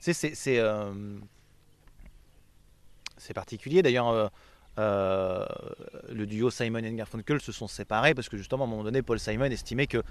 c'est. 0.00 0.12
C'est 0.12 0.58
euh, 0.58 0.92
c'est 3.16 3.34
particulier. 3.34 3.82
D'ailleurs, 3.82 4.30
euh, 4.78 5.46
le 6.10 6.26
duo 6.26 6.50
Simon 6.50 6.78
et 6.78 6.92
Garfunkel 6.94 7.40
se 7.40 7.52
sont 7.52 7.68
séparés 7.68 8.14
parce 8.14 8.28
que, 8.28 8.36
justement, 8.36 8.64
à 8.64 8.66
un 8.66 8.70
moment 8.70 8.84
donné, 8.84 9.02
Paul 9.02 9.20
Simon 9.20 9.44
estimait 9.44 9.86
que 9.86 10.02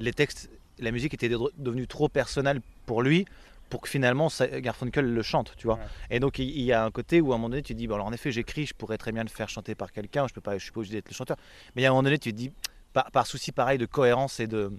les 0.00 0.12
textes, 0.12 0.50
la 0.78 0.90
musique 0.90 1.14
était 1.14 1.28
de- 1.28 1.38
devenue 1.58 1.86
trop 1.86 2.08
personnelle 2.08 2.60
pour 2.86 3.02
lui 3.02 3.24
pour 3.68 3.80
que 3.80 3.88
finalement 3.88 4.28
Garfunkel 4.58 5.12
le 5.12 5.22
chante, 5.22 5.54
tu 5.56 5.66
vois. 5.66 5.76
Ouais. 5.76 6.16
Et 6.16 6.20
donc, 6.20 6.38
il 6.38 6.60
y 6.62 6.72
a 6.72 6.84
un 6.84 6.90
côté 6.92 7.20
où, 7.20 7.32
à 7.32 7.34
un 7.34 7.38
moment 7.38 7.50
donné, 7.50 7.62
tu 7.62 7.74
te 7.74 7.78
dis, 7.78 7.88
bon, 7.88 7.94
alors 7.94 8.06
en 8.06 8.12
effet, 8.12 8.30
j'écris, 8.30 8.66
je 8.66 8.74
pourrais 8.74 8.96
très 8.96 9.10
bien 9.10 9.24
le 9.24 9.28
faire 9.28 9.48
chanter 9.48 9.74
par 9.74 9.90
quelqu'un, 9.92 10.26
je 10.28 10.34
peux 10.34 10.40
pas, 10.40 10.56
je 10.56 10.62
suis 10.62 10.72
pas 10.72 10.80
obligé 10.80 10.94
d'être 10.94 11.08
le 11.08 11.14
chanteur. 11.14 11.36
Mais 11.74 11.84
a 11.84 11.88
un 11.88 11.90
moment 11.90 12.04
donné, 12.04 12.18
tu 12.18 12.32
te 12.32 12.36
dis, 12.36 12.52
par, 12.92 13.10
par 13.10 13.26
souci 13.26 13.50
pareil 13.50 13.78
de 13.78 13.86
cohérence 13.86 14.38
et 14.38 14.46
de 14.46 14.72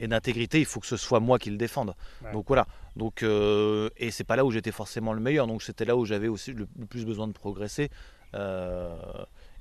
et 0.00 0.08
d'intégrité, 0.08 0.58
il 0.58 0.66
faut 0.66 0.80
que 0.80 0.86
ce 0.86 0.96
soit 0.96 1.20
moi 1.20 1.38
qui 1.38 1.50
le 1.50 1.56
défende. 1.56 1.94
Ouais. 2.22 2.32
Donc 2.32 2.46
voilà. 2.48 2.66
Donc 2.96 3.22
euh, 3.22 3.88
et 3.96 4.10
c'est 4.10 4.24
pas 4.24 4.36
là 4.36 4.44
où 4.44 4.50
j'étais 4.50 4.72
forcément 4.72 5.12
le 5.12 5.20
meilleur. 5.20 5.46
Donc 5.46 5.62
c'était 5.62 5.84
là 5.84 5.96
où 5.96 6.04
j'avais 6.04 6.28
aussi 6.28 6.52
le, 6.52 6.66
plus 6.86 7.04
besoin 7.04 7.26
de 7.28 7.32
progresser. 7.32 7.90
Euh, 8.34 8.94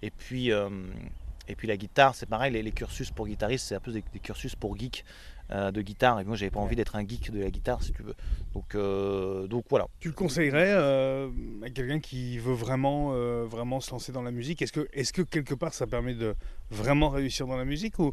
et 0.02 0.12
puis 0.12 0.52
euh, 0.52 0.70
et 1.48 1.56
puis 1.56 1.68
la 1.68 1.78
guitare, 1.78 2.16
c'est 2.16 2.26
pareil. 2.26 2.52
Les, 2.52 2.64
les 2.64 2.72
cursus 2.72 3.12
pour 3.12 3.28
guitaristes, 3.28 3.68
c'est 3.68 3.76
un 3.76 3.80
peu 3.80 3.92
des, 3.92 4.04
des 4.12 4.20
cursus 4.20 4.56
pour 4.56 4.78
geeks 4.78 5.06
euh, 5.52 5.72
de 5.72 5.82
guitare. 5.82 6.20
Et 6.20 6.26
moi, 6.26 6.36
j'avais 6.36 6.50
pas 6.50 6.60
envie 6.60 6.76
d'être 6.76 6.96
un 6.96 7.08
geek 7.08 7.32
de 7.32 7.40
la 7.40 7.52
guitare, 7.52 7.84
si 7.84 7.94
tu 7.94 8.04
veux. 8.04 8.16
Donc 8.54 8.76
donc 9.48 9.66
voilà. 9.70 9.88
Tu 10.00 10.10
le 10.10 10.16
conseillerais 10.16 10.74
à 10.74 11.70
quelqu'un 11.70 12.00
qui 12.00 12.40
veut 12.40 12.54
vraiment, 12.54 13.12
vraiment 13.46 13.80
se 13.80 13.92
lancer 13.92 14.12
dans 14.12 14.24
la 14.24 14.32
musique? 14.32 14.62
Est-ce 14.62 14.74
que, 14.74 14.88
est 14.92 15.12
que 15.12 15.22
quelque 15.22 15.54
part 15.54 15.74
ça 15.74 15.88
permet 15.88 16.16
de 16.16 16.36
vraiment 16.72 17.10
réussir 17.10 17.48
dans 17.48 17.58
la 17.58 17.66
musique 17.66 18.00
ou 18.00 18.12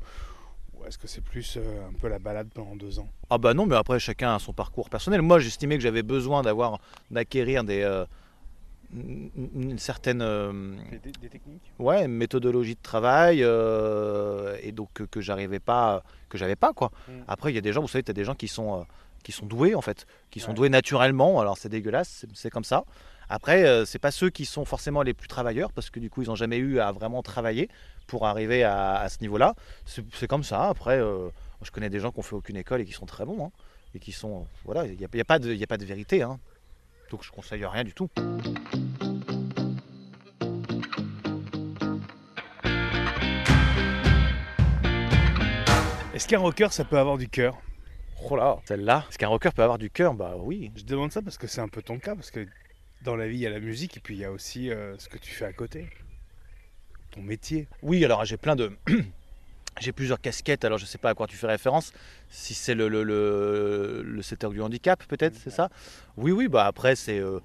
est-ce 0.86 0.98
que 0.98 1.06
c'est 1.08 1.20
plus 1.22 1.56
euh, 1.56 1.88
un 1.88 1.92
peu 1.92 2.08
la 2.08 2.18
balade 2.18 2.48
pendant 2.54 2.76
deux 2.76 2.98
ans? 2.98 3.08
Ah 3.30 3.38
bah 3.38 3.54
non, 3.54 3.66
mais 3.66 3.76
après 3.76 3.98
chacun 3.98 4.34
a 4.34 4.38
son 4.38 4.52
parcours 4.52 4.88
personnel. 4.90 5.22
Moi, 5.22 5.38
j'estimais 5.38 5.76
que 5.76 5.82
j'avais 5.82 6.02
besoin 6.02 6.42
d'avoir 6.42 6.80
d'acquérir 7.10 7.64
des 7.64 7.82
euh, 7.82 8.04
une 8.94 9.30
une 9.54 9.78
certaine 9.78 10.20
euh, 10.22 10.52
des, 11.02 11.28
techniques? 11.28 11.72
ouais, 11.78 12.06
méthodologie 12.08 12.74
de 12.74 12.82
travail 12.82 13.42
euh, 13.42 14.56
et 14.62 14.72
donc 14.72 14.90
que, 14.92 15.04
que 15.04 15.20
j'arrivais 15.20 15.60
pas 15.60 16.02
que 16.28 16.36
j'avais 16.36 16.56
pas 16.56 16.72
quoi. 16.74 16.90
Mm. 17.08 17.12
Après 17.28 17.50
il 17.52 17.54
y 17.54 17.58
a 17.58 17.62
des 17.62 17.72
gens, 17.72 17.80
vous 17.80 17.88
savez, 17.88 18.02
tu 18.02 18.10
as 18.10 18.14
des 18.14 18.24
gens 18.24 18.34
qui 18.34 18.48
sont 18.48 18.80
euh, 18.80 18.84
qui 19.22 19.32
sont 19.32 19.46
doués 19.46 19.74
en 19.74 19.80
fait, 19.80 20.06
qui 20.30 20.40
sont 20.40 20.48
Ouais. 20.50 20.54
doués 20.54 20.68
naturellement. 20.68 21.40
Alors 21.40 21.56
c'est 21.56 21.68
dégueulasse, 21.70 22.08
c'est- 22.20 22.28
c'est 22.34 22.50
comme 22.50 22.64
ça. 22.64 22.84
Après 23.34 23.64
euh, 23.64 23.86
c'est 23.86 23.98
pas 23.98 24.10
ceux 24.10 24.28
qui 24.28 24.44
sont 24.44 24.66
forcément 24.66 25.00
les 25.00 25.14
plus 25.14 25.26
travailleurs 25.26 25.72
parce 25.72 25.88
que 25.88 25.98
du 25.98 26.10
coup 26.10 26.20
ils 26.20 26.30
ont 26.30 26.34
jamais 26.34 26.58
eu 26.58 26.80
à 26.80 26.92
vraiment 26.92 27.22
travailler 27.22 27.70
pour 28.06 28.26
arriver 28.26 28.62
à, 28.62 28.96
à 28.96 29.08
ce 29.08 29.22
niveau-là. 29.22 29.54
C'est 29.86 30.26
comme 30.26 30.44
ça. 30.44 30.68
Après 30.68 30.98
euh, 31.00 31.30
je 31.62 31.70
connais 31.70 31.88
des 31.88 31.98
gens 31.98 32.12
qui 32.12 32.18
ont 32.18 32.22
fait 32.22 32.36
aucune 32.36 32.58
école 32.58 32.82
et 32.82 32.84
qui 32.84 32.92
sont 32.92 33.06
très 33.06 33.24
bons 33.24 33.46
hein, 33.46 33.50
et 33.94 34.00
qui 34.00 34.12
sont 34.12 34.46
voilà, 34.66 34.84
il 34.84 34.98
n'y 34.98 35.04
a, 35.06 35.08
il 35.10 35.16
y 35.16 35.20
a 35.22 35.24
pas 35.24 35.38
de 35.38 35.50
il 35.50 35.58
y 35.58 35.64
a 35.64 35.66
pas 35.66 35.78
de 35.78 35.86
vérité 35.86 36.20
hein. 36.20 36.38
Donc 37.10 37.24
je 37.24 37.30
conseille 37.30 37.64
rien 37.64 37.84
du 37.84 37.94
tout. 37.94 38.10
Est-ce 46.12 46.28
qu'un 46.28 46.38
rocker 46.38 46.68
ça 46.70 46.84
peut 46.84 46.98
avoir 46.98 47.16
du 47.16 47.30
cœur? 47.30 47.56
Oh 48.30 48.36
là, 48.36 48.58
celle-là. 48.66 49.06
Est-ce 49.08 49.16
qu'un 49.16 49.28
rocker 49.28 49.52
peut 49.54 49.62
avoir 49.62 49.78
du 49.78 49.88
cœur? 49.90 50.12
Bah 50.12 50.34
oui. 50.38 50.70
Je 50.76 50.84
demande 50.84 51.10
ça 51.10 51.22
parce 51.22 51.38
que 51.38 51.46
c'est 51.46 51.62
un 51.62 51.68
peu 51.68 51.80
ton 51.80 51.98
cas, 51.98 52.14
parce 52.14 52.30
que 52.30 52.46
dans 53.02 53.16
la 53.16 53.26
vie 53.26 53.36
il 53.36 53.40
y 53.40 53.46
a 53.46 53.50
la 53.50 53.60
musique 53.60 53.96
et 53.96 54.00
puis 54.00 54.14
il 54.14 54.20
y 54.20 54.24
a 54.24 54.32
aussi 54.32 54.70
euh, 54.70 54.96
ce 54.98 55.08
que 55.08 55.18
tu 55.18 55.32
fais 55.32 55.44
à 55.44 55.52
côté. 55.52 55.88
Ton 57.10 57.22
métier. 57.22 57.68
Oui, 57.82 58.04
alors 58.04 58.24
j'ai 58.24 58.36
plein 58.36 58.56
de. 58.56 58.72
j'ai 59.80 59.92
plusieurs 59.92 60.20
casquettes, 60.20 60.64
alors 60.64 60.78
je 60.78 60.86
sais 60.86 60.98
pas 60.98 61.10
à 61.10 61.14
quoi 61.14 61.26
tu 61.26 61.36
fais 61.36 61.46
référence. 61.46 61.92
Si 62.30 62.54
c'est 62.54 62.74
le, 62.74 62.88
le, 62.88 64.02
le, 64.02 64.22
secteur 64.22 64.50
du 64.50 64.60
handicap, 64.60 65.04
peut-être, 65.04 65.36
c'est 65.36 65.50
ça? 65.50 65.68
Oui, 66.16 66.32
oui, 66.32 66.48
bah 66.48 66.66
après, 66.66 66.96
c'est 66.96 67.18
euh, 67.18 67.40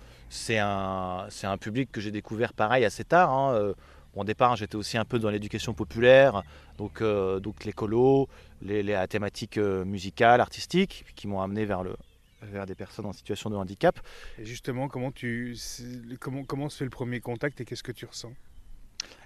un, 0.50 1.28
un 1.44 1.58
public 1.58 1.92
que 1.92 2.02
j'ai 2.02 2.12
découvert 2.12 2.54
pareil 2.54 2.86
assez 2.86 3.04
tard. 3.04 3.32
hein. 3.32 3.54
Euh, 3.56 3.74
au 4.16 4.24
départ, 4.24 4.56
j'étais 4.56 4.76
aussi 4.76 4.98
un 4.98 5.06
peu 5.06 5.20
dans 5.20 5.30
l'éducation 5.30 5.76
populaire, 5.76 6.42
donc, 6.80 7.02
euh, 7.02 7.40
donc 7.40 7.66
l'écolo, 7.66 8.28
les, 8.64 8.82
les 8.82 8.94
la 8.94 9.06
thématique 9.06 9.58
musicale, 9.58 10.42
artistique, 10.42 11.06
qui 11.16 11.28
m'ont 11.28 11.40
amené 11.40 11.66
vers, 11.66 11.84
le, 11.84 11.96
vers 12.42 12.66
des 12.66 12.76
personnes 12.76 13.06
en 13.06 13.14
situation 13.14 13.50
de 13.50 13.56
handicap. 13.56 14.00
Et 14.38 14.46
justement, 14.46 14.88
comment 14.88 15.12
tu, 15.12 15.56
comment, 16.20 16.44
comment 16.44 16.70
se 16.70 16.78
fait 16.78 16.86
le 16.86 16.90
premier 16.90 17.20
contact 17.20 17.62
et 17.62 17.66
qu'est-ce 17.66 17.84
que 17.84 17.92
tu 17.92 18.06
ressens? 18.06 18.34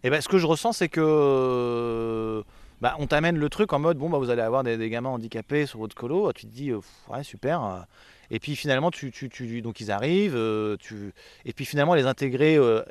Et 0.04 0.10
ben, 0.10 0.22
ce 0.22 0.28
que 0.28 0.38
je 0.38 0.46
ressens, 0.46 0.74
c'est 0.74 0.90
que 0.90 2.44
bah, 2.82 2.96
on 3.00 3.08
t'amène 3.08 3.38
le 3.38 3.50
truc 3.50 3.74
en 3.74 3.80
mode 3.80 3.98
bon, 3.98 4.10
bah, 4.10 4.18
vous 4.18 4.30
allez 4.30 4.42
avoir 4.42 4.64
des, 4.64 4.78
des 4.78 4.90
gamins 4.90 5.10
handicapés 5.10 5.66
sur 5.66 5.80
votre 5.80 5.96
colo. 5.96 6.32
Tu 6.34 6.48
te 6.48 6.52
dis, 6.52 6.72
euh, 6.72 6.80
ouais, 7.10 7.24
super. 7.24 7.64
euh. 7.64 7.82
Et 8.32 8.40
puis 8.40 8.56
finalement, 8.56 8.92
tu, 8.92 9.12
tu, 9.12 9.30
tu- 9.30 9.62
donc 9.62 9.80
ils 9.82 9.92
arrivent. 9.92 10.36
euh, 10.36 10.78
tu... 10.80 11.14
Et 11.46 11.54
puis 11.54 11.66
finalement, 11.66 11.94
les 11.94 12.06
intégrer 12.06 12.56
euh, 12.56 12.82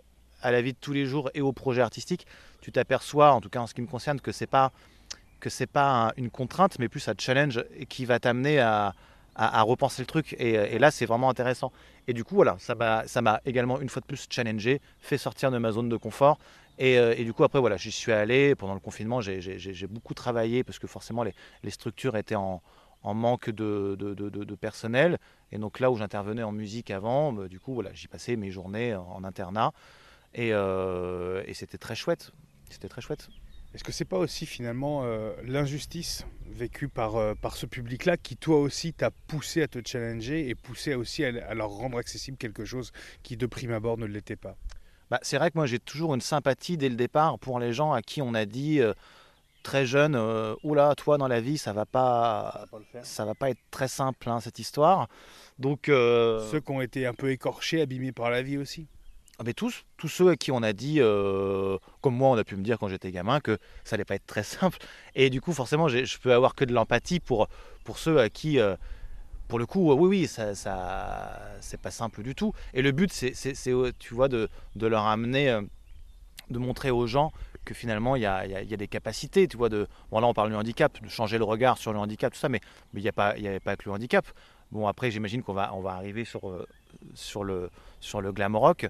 à 0.42 0.52
la 0.52 0.62
vie 0.62 0.72
de 0.72 0.78
tous 0.80 0.92
les 0.92 1.06
jours 1.06 1.30
et 1.34 1.40
au 1.40 1.52
projet 1.52 1.82
artistique, 1.82 2.26
tu 2.60 2.70
t'aperçois, 2.72 3.32
en 3.32 3.40
tout 3.40 3.48
cas 3.50 3.60
en 3.60 3.66
ce 3.66 3.74
qui 3.74 3.82
me 3.82 3.86
concerne, 3.86 4.20
que 4.20 4.32
c'est 4.32 4.46
pas 4.46 4.72
que 5.40 5.48
c'est 5.48 5.66
pas 5.66 6.08
un- 6.08 6.12
une 6.18 6.30
contrainte, 6.30 6.78
mais 6.78 6.88
plus 6.88 7.08
un 7.08 7.14
challenge 7.18 7.64
qui 7.88 8.04
va 8.04 8.20
t'amener 8.20 8.58
à, 8.60 8.94
à, 9.40 9.62
repenser 9.62 10.02
le 10.02 10.06
truc. 10.06 10.34
Et, 10.38 10.52
et 10.52 10.78
là, 10.78 10.90
c'est 10.90 11.06
vraiment 11.06 11.30
intéressant. 11.30 11.72
Et 12.06 12.12
du 12.12 12.24
coup, 12.24 12.34
voilà, 12.34 12.56
ça 12.58 12.74
m'a 12.74 13.40
également 13.46 13.80
une 13.80 13.88
fois 13.88 14.00
de 14.00 14.06
plus 14.06 14.26
challengé, 14.28 14.80
fait 14.98 15.18
sortir 15.18 15.50
de 15.50 15.58
ma 15.58 15.72
zone 15.72 15.88
de 15.88 15.96
confort. 15.96 16.38
Et, 16.78 16.98
euh, 16.98 17.14
du 17.14 17.32
coup, 17.32 17.44
après, 17.44 17.60
voilà, 17.60 17.76
j'y 17.76 17.92
suis 17.92 18.12
allé. 18.12 18.54
Pendant 18.54 18.74
le 18.74 18.80
confinement, 18.80 19.20
j'ai- 19.20 19.86
beaucoup 19.88 20.14
travaillé 20.14 20.64
parce 20.64 20.78
que 20.78 20.86
forcément, 20.86 21.22
les, 21.22 21.70
structures 21.70 22.16
étaient 22.16 22.36
en, 22.36 22.62
manque 23.04 23.50
de, 23.50 24.54
personnel. 24.60 25.18
Et 25.52 25.58
donc 25.58 25.80
là 25.80 25.90
où 25.90 25.96
j'intervenais 25.96 26.42
en 26.42 26.52
musique 26.52 26.90
avant, 26.90 27.32
bah, 27.32 27.48
du 27.48 27.58
coup, 27.60 27.74
voilà, 27.74 27.92
j'y 27.94 28.08
passais 28.08 28.36
mes 28.36 28.50
journées 28.50 28.94
en, 28.94 29.06
en 29.08 29.24
internat. 29.24 29.72
Et, 30.34 30.50
euh, 30.52 31.42
et 31.46 31.54
c'était 31.54 31.78
très 31.78 31.94
chouette. 31.94 32.32
C'était 32.70 32.88
très 32.88 33.00
chouette. 33.00 33.28
Est-ce 33.72 33.84
que 33.84 33.92
c'est 33.92 34.04
pas 34.04 34.18
aussi 34.18 34.46
finalement 34.46 35.02
euh, 35.04 35.32
l'injustice 35.44 36.26
vécue 36.46 36.88
par, 36.88 37.16
euh, 37.16 37.34
par 37.40 37.56
ce 37.56 37.66
public-là 37.66 38.16
qui 38.16 38.36
toi 38.36 38.58
aussi 38.58 38.92
t'a 38.92 39.12
poussé 39.28 39.62
à 39.62 39.68
te 39.68 39.78
challenger 39.86 40.48
et 40.48 40.56
poussé 40.56 40.94
aussi 40.94 41.24
à, 41.24 41.28
à 41.48 41.54
leur 41.54 41.70
rendre 41.70 41.96
accessible 41.96 42.36
quelque 42.36 42.64
chose 42.64 42.90
qui 43.22 43.36
de 43.36 43.46
prime 43.46 43.70
abord 43.72 43.96
ne 43.96 44.06
l'était 44.06 44.34
pas? 44.34 44.56
Bah, 45.08 45.20
c'est 45.22 45.38
vrai 45.38 45.52
que 45.52 45.58
moi 45.58 45.66
j'ai 45.66 45.78
toujours 45.78 46.14
une 46.14 46.20
sympathie 46.20 46.76
dès 46.76 46.88
le 46.88 46.96
départ 46.96 47.38
pour 47.38 47.60
les 47.60 47.72
gens 47.72 47.92
à 47.92 48.02
qui 48.02 48.22
on 48.22 48.34
a 48.34 48.44
dit 48.44 48.80
euh, 48.80 48.92
très 49.62 49.86
jeune, 49.86 50.16
oula, 50.64 50.94
toi 50.96 51.16
dans 51.16 51.28
la 51.28 51.40
vie 51.40 51.58
ça 51.58 51.72
va 51.72 51.86
pas, 51.86 52.66
ça 53.02 53.24
va 53.24 53.36
pas 53.36 53.50
être 53.50 53.60
très 53.70 53.88
simple 53.88 54.28
hein, 54.30 54.40
cette 54.40 54.58
histoire. 54.58 55.08
Donc 55.60 55.82
Ceux 55.86 56.60
qui 56.64 56.72
ont 56.72 56.80
été 56.80 57.06
un 57.06 57.14
peu 57.14 57.30
écorchés, 57.30 57.82
abîmés 57.82 58.12
par 58.12 58.30
la 58.30 58.42
vie 58.42 58.56
aussi. 58.56 58.88
Ah, 59.40 59.42
mais 59.46 59.54
tous, 59.54 59.86
tous 59.96 60.08
ceux 60.08 60.28
à 60.28 60.36
qui 60.36 60.52
on 60.52 60.62
a 60.62 60.74
dit, 60.74 60.96
euh, 61.00 61.78
comme 62.02 62.14
moi 62.14 62.28
on 62.28 62.36
a 62.36 62.44
pu 62.44 62.56
me 62.56 62.62
dire 62.62 62.78
quand 62.78 62.88
j'étais 62.88 63.10
gamin 63.10 63.40
que 63.40 63.56
ça 63.84 63.94
allait 63.94 64.04
pas 64.04 64.16
être 64.16 64.26
très 64.26 64.42
simple. 64.60 64.76
Et 65.14 65.30
du 65.30 65.40
coup 65.40 65.54
forcément 65.54 65.88
je 65.88 66.18
peux 66.18 66.34
avoir 66.34 66.54
que 66.54 66.66
de 66.66 66.74
l'empathie 66.74 67.20
pour 67.20 67.48
pour 67.84 67.96
ceux 67.98 68.20
à 68.20 68.28
qui 68.28 68.60
euh, 68.60 68.76
pour 69.48 69.58
le 69.58 69.64
coup, 69.64 69.90
oui, 69.94 70.08
oui, 70.08 70.26
ça, 70.26 70.54
ça 70.54 71.40
c'est 71.60 71.80
pas 71.80 71.90
simple 71.90 72.22
du 72.22 72.34
tout. 72.34 72.52
Et 72.74 72.82
le 72.82 72.92
but, 72.92 73.10
c'est, 73.10 73.32
euh, 73.68 73.92
tu 73.98 74.14
vois, 74.14 74.28
de, 74.28 74.48
de 74.76 74.86
leur 74.86 75.06
amener, 75.06 75.58
de 76.50 76.58
montrer 76.58 76.90
aux 76.90 77.06
gens 77.06 77.32
que 77.64 77.74
finalement, 77.74 78.16
il 78.16 78.22
y 78.22 78.26
a, 78.26 78.46
y 78.46 78.68
y 78.68 78.74
a 78.74 78.76
des 78.76 78.88
capacités, 78.88 79.48
tu 79.48 79.56
vois. 79.56 79.70
De, 79.70 79.88
bon, 80.10 80.20
là, 80.20 80.26
on 80.28 80.34
parle 80.34 80.50
du 80.50 80.54
handicap, 80.54 81.02
de 81.02 81.08
changer 81.08 81.38
le 81.38 81.44
regard 81.44 81.78
sur 81.78 81.92
le 81.92 81.98
handicap, 81.98 82.32
tout 82.32 82.38
ça, 82.38 82.48
mais 82.48 82.60
mais 82.92 83.00
il 83.00 83.04
n'y 83.04 83.08
a 83.08 83.12
pas, 83.12 83.36
il 83.38 83.42
y 83.42 83.48
avait 83.48 83.58
pas 83.58 83.76
que 83.76 83.84
le 83.86 83.92
handicap. 83.92 84.24
Bon, 84.70 84.86
après, 84.86 85.10
j'imagine 85.10 85.42
qu'on 85.42 85.54
va, 85.54 85.74
on 85.74 85.80
va 85.80 85.94
arriver 85.94 86.24
sur, 86.24 86.64
sur 87.14 87.42
le, 87.42 87.70
sur 87.98 88.20
le 88.20 88.32
glam 88.32 88.54
rock. 88.54 88.86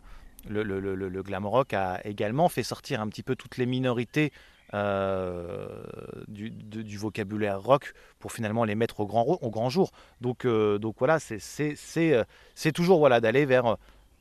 Le, 0.49 0.63
le, 0.63 1.23
glam 1.23 1.47
rock 1.47 1.75
a 1.75 2.01
également 2.05 2.49
fait 2.49 2.63
sortir 2.63 3.01
un 3.01 3.09
petit 3.09 3.23
peu 3.23 3.37
toutes 3.37 3.59
les 3.59 3.67
minorités 3.67 4.33
euh, 4.73 5.83
du, 6.29 6.97
vocabulaire 6.97 7.61
rock 7.61 7.93
pour 8.21 8.31
finalement 8.31 8.65
les 8.65 8.77
mettre 8.77 9.01
au 9.01 9.07
grand, 9.07 9.69
jour. 9.69 9.91
Donc, 10.21 10.45
euh, 10.45 10.79
voilà, 10.99 11.19
euh, 11.19 12.25
c'est 12.55 12.73
toujours 12.73 13.01
voilà, 13.01 13.21
d'aller 13.21 13.47
vers, 13.47 13.77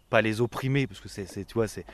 pas 0.09 0.21
les 0.21 0.41
opprimer 0.41 0.87
parce 0.87 1.01
que 1.01 1.07
c'est, 1.07 1.45
tu 1.45 1.53
vois, 1.53 1.67
c'est, 1.67 1.85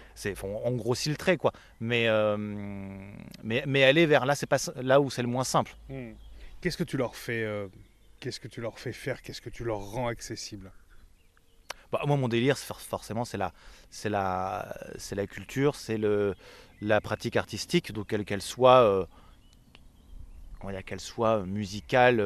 on 0.44 0.72
grossit 0.72 1.12
le 1.12 1.18
trait 1.18 1.36
quoi. 1.36 1.52
Mais, 1.82 2.08
aller 2.08 4.06
vers 4.06 4.26
là, 4.26 4.36
c'est 4.36 4.48
pas 4.48 4.72
là 4.82 5.02
où 5.02 5.10
c'est 5.10 5.22
le 5.22 5.28
moins 5.28 5.44
simple. 5.44 5.76
Hmm. 5.90 6.14
Qu'est-ce 6.62 6.78
que 6.78 6.84
tu 6.84 6.96
leur 6.96 7.18
fais, 7.18 7.46
qu'est-ce 8.22 8.40
que 8.40 8.48
tu 8.48 8.62
leur 8.62 8.80
fais 8.80 8.94
faire, 8.94 9.22
qu'est-ce 9.22 9.42
que 9.42 9.50
tu 9.50 9.66
leur 9.66 9.80
rends 9.80 10.08
accessible? 10.08 10.72
Bah, 11.92 12.02
moi, 12.06 12.18
mon 12.18 12.28
délire, 12.28 12.58
forcément, 12.58 13.26
c'est 13.26 13.38
la, 13.38 13.52
c'est 13.90 14.10
la, 14.10 14.76
c'est 14.98 15.16
la 15.16 15.28
culture, 15.28 15.76
c'est 15.76 15.98
le, 15.98 16.36
la 16.82 17.02
pratique 17.02 17.38
artistique, 17.38 17.92
donc 17.92 18.08
quelle 18.08 18.26
qu'elle 18.26 18.42
soit, 18.42 18.82
euh, 18.82 19.06
qu'elle 20.86 21.00
soit 21.00 21.46
musicale. 21.46 22.20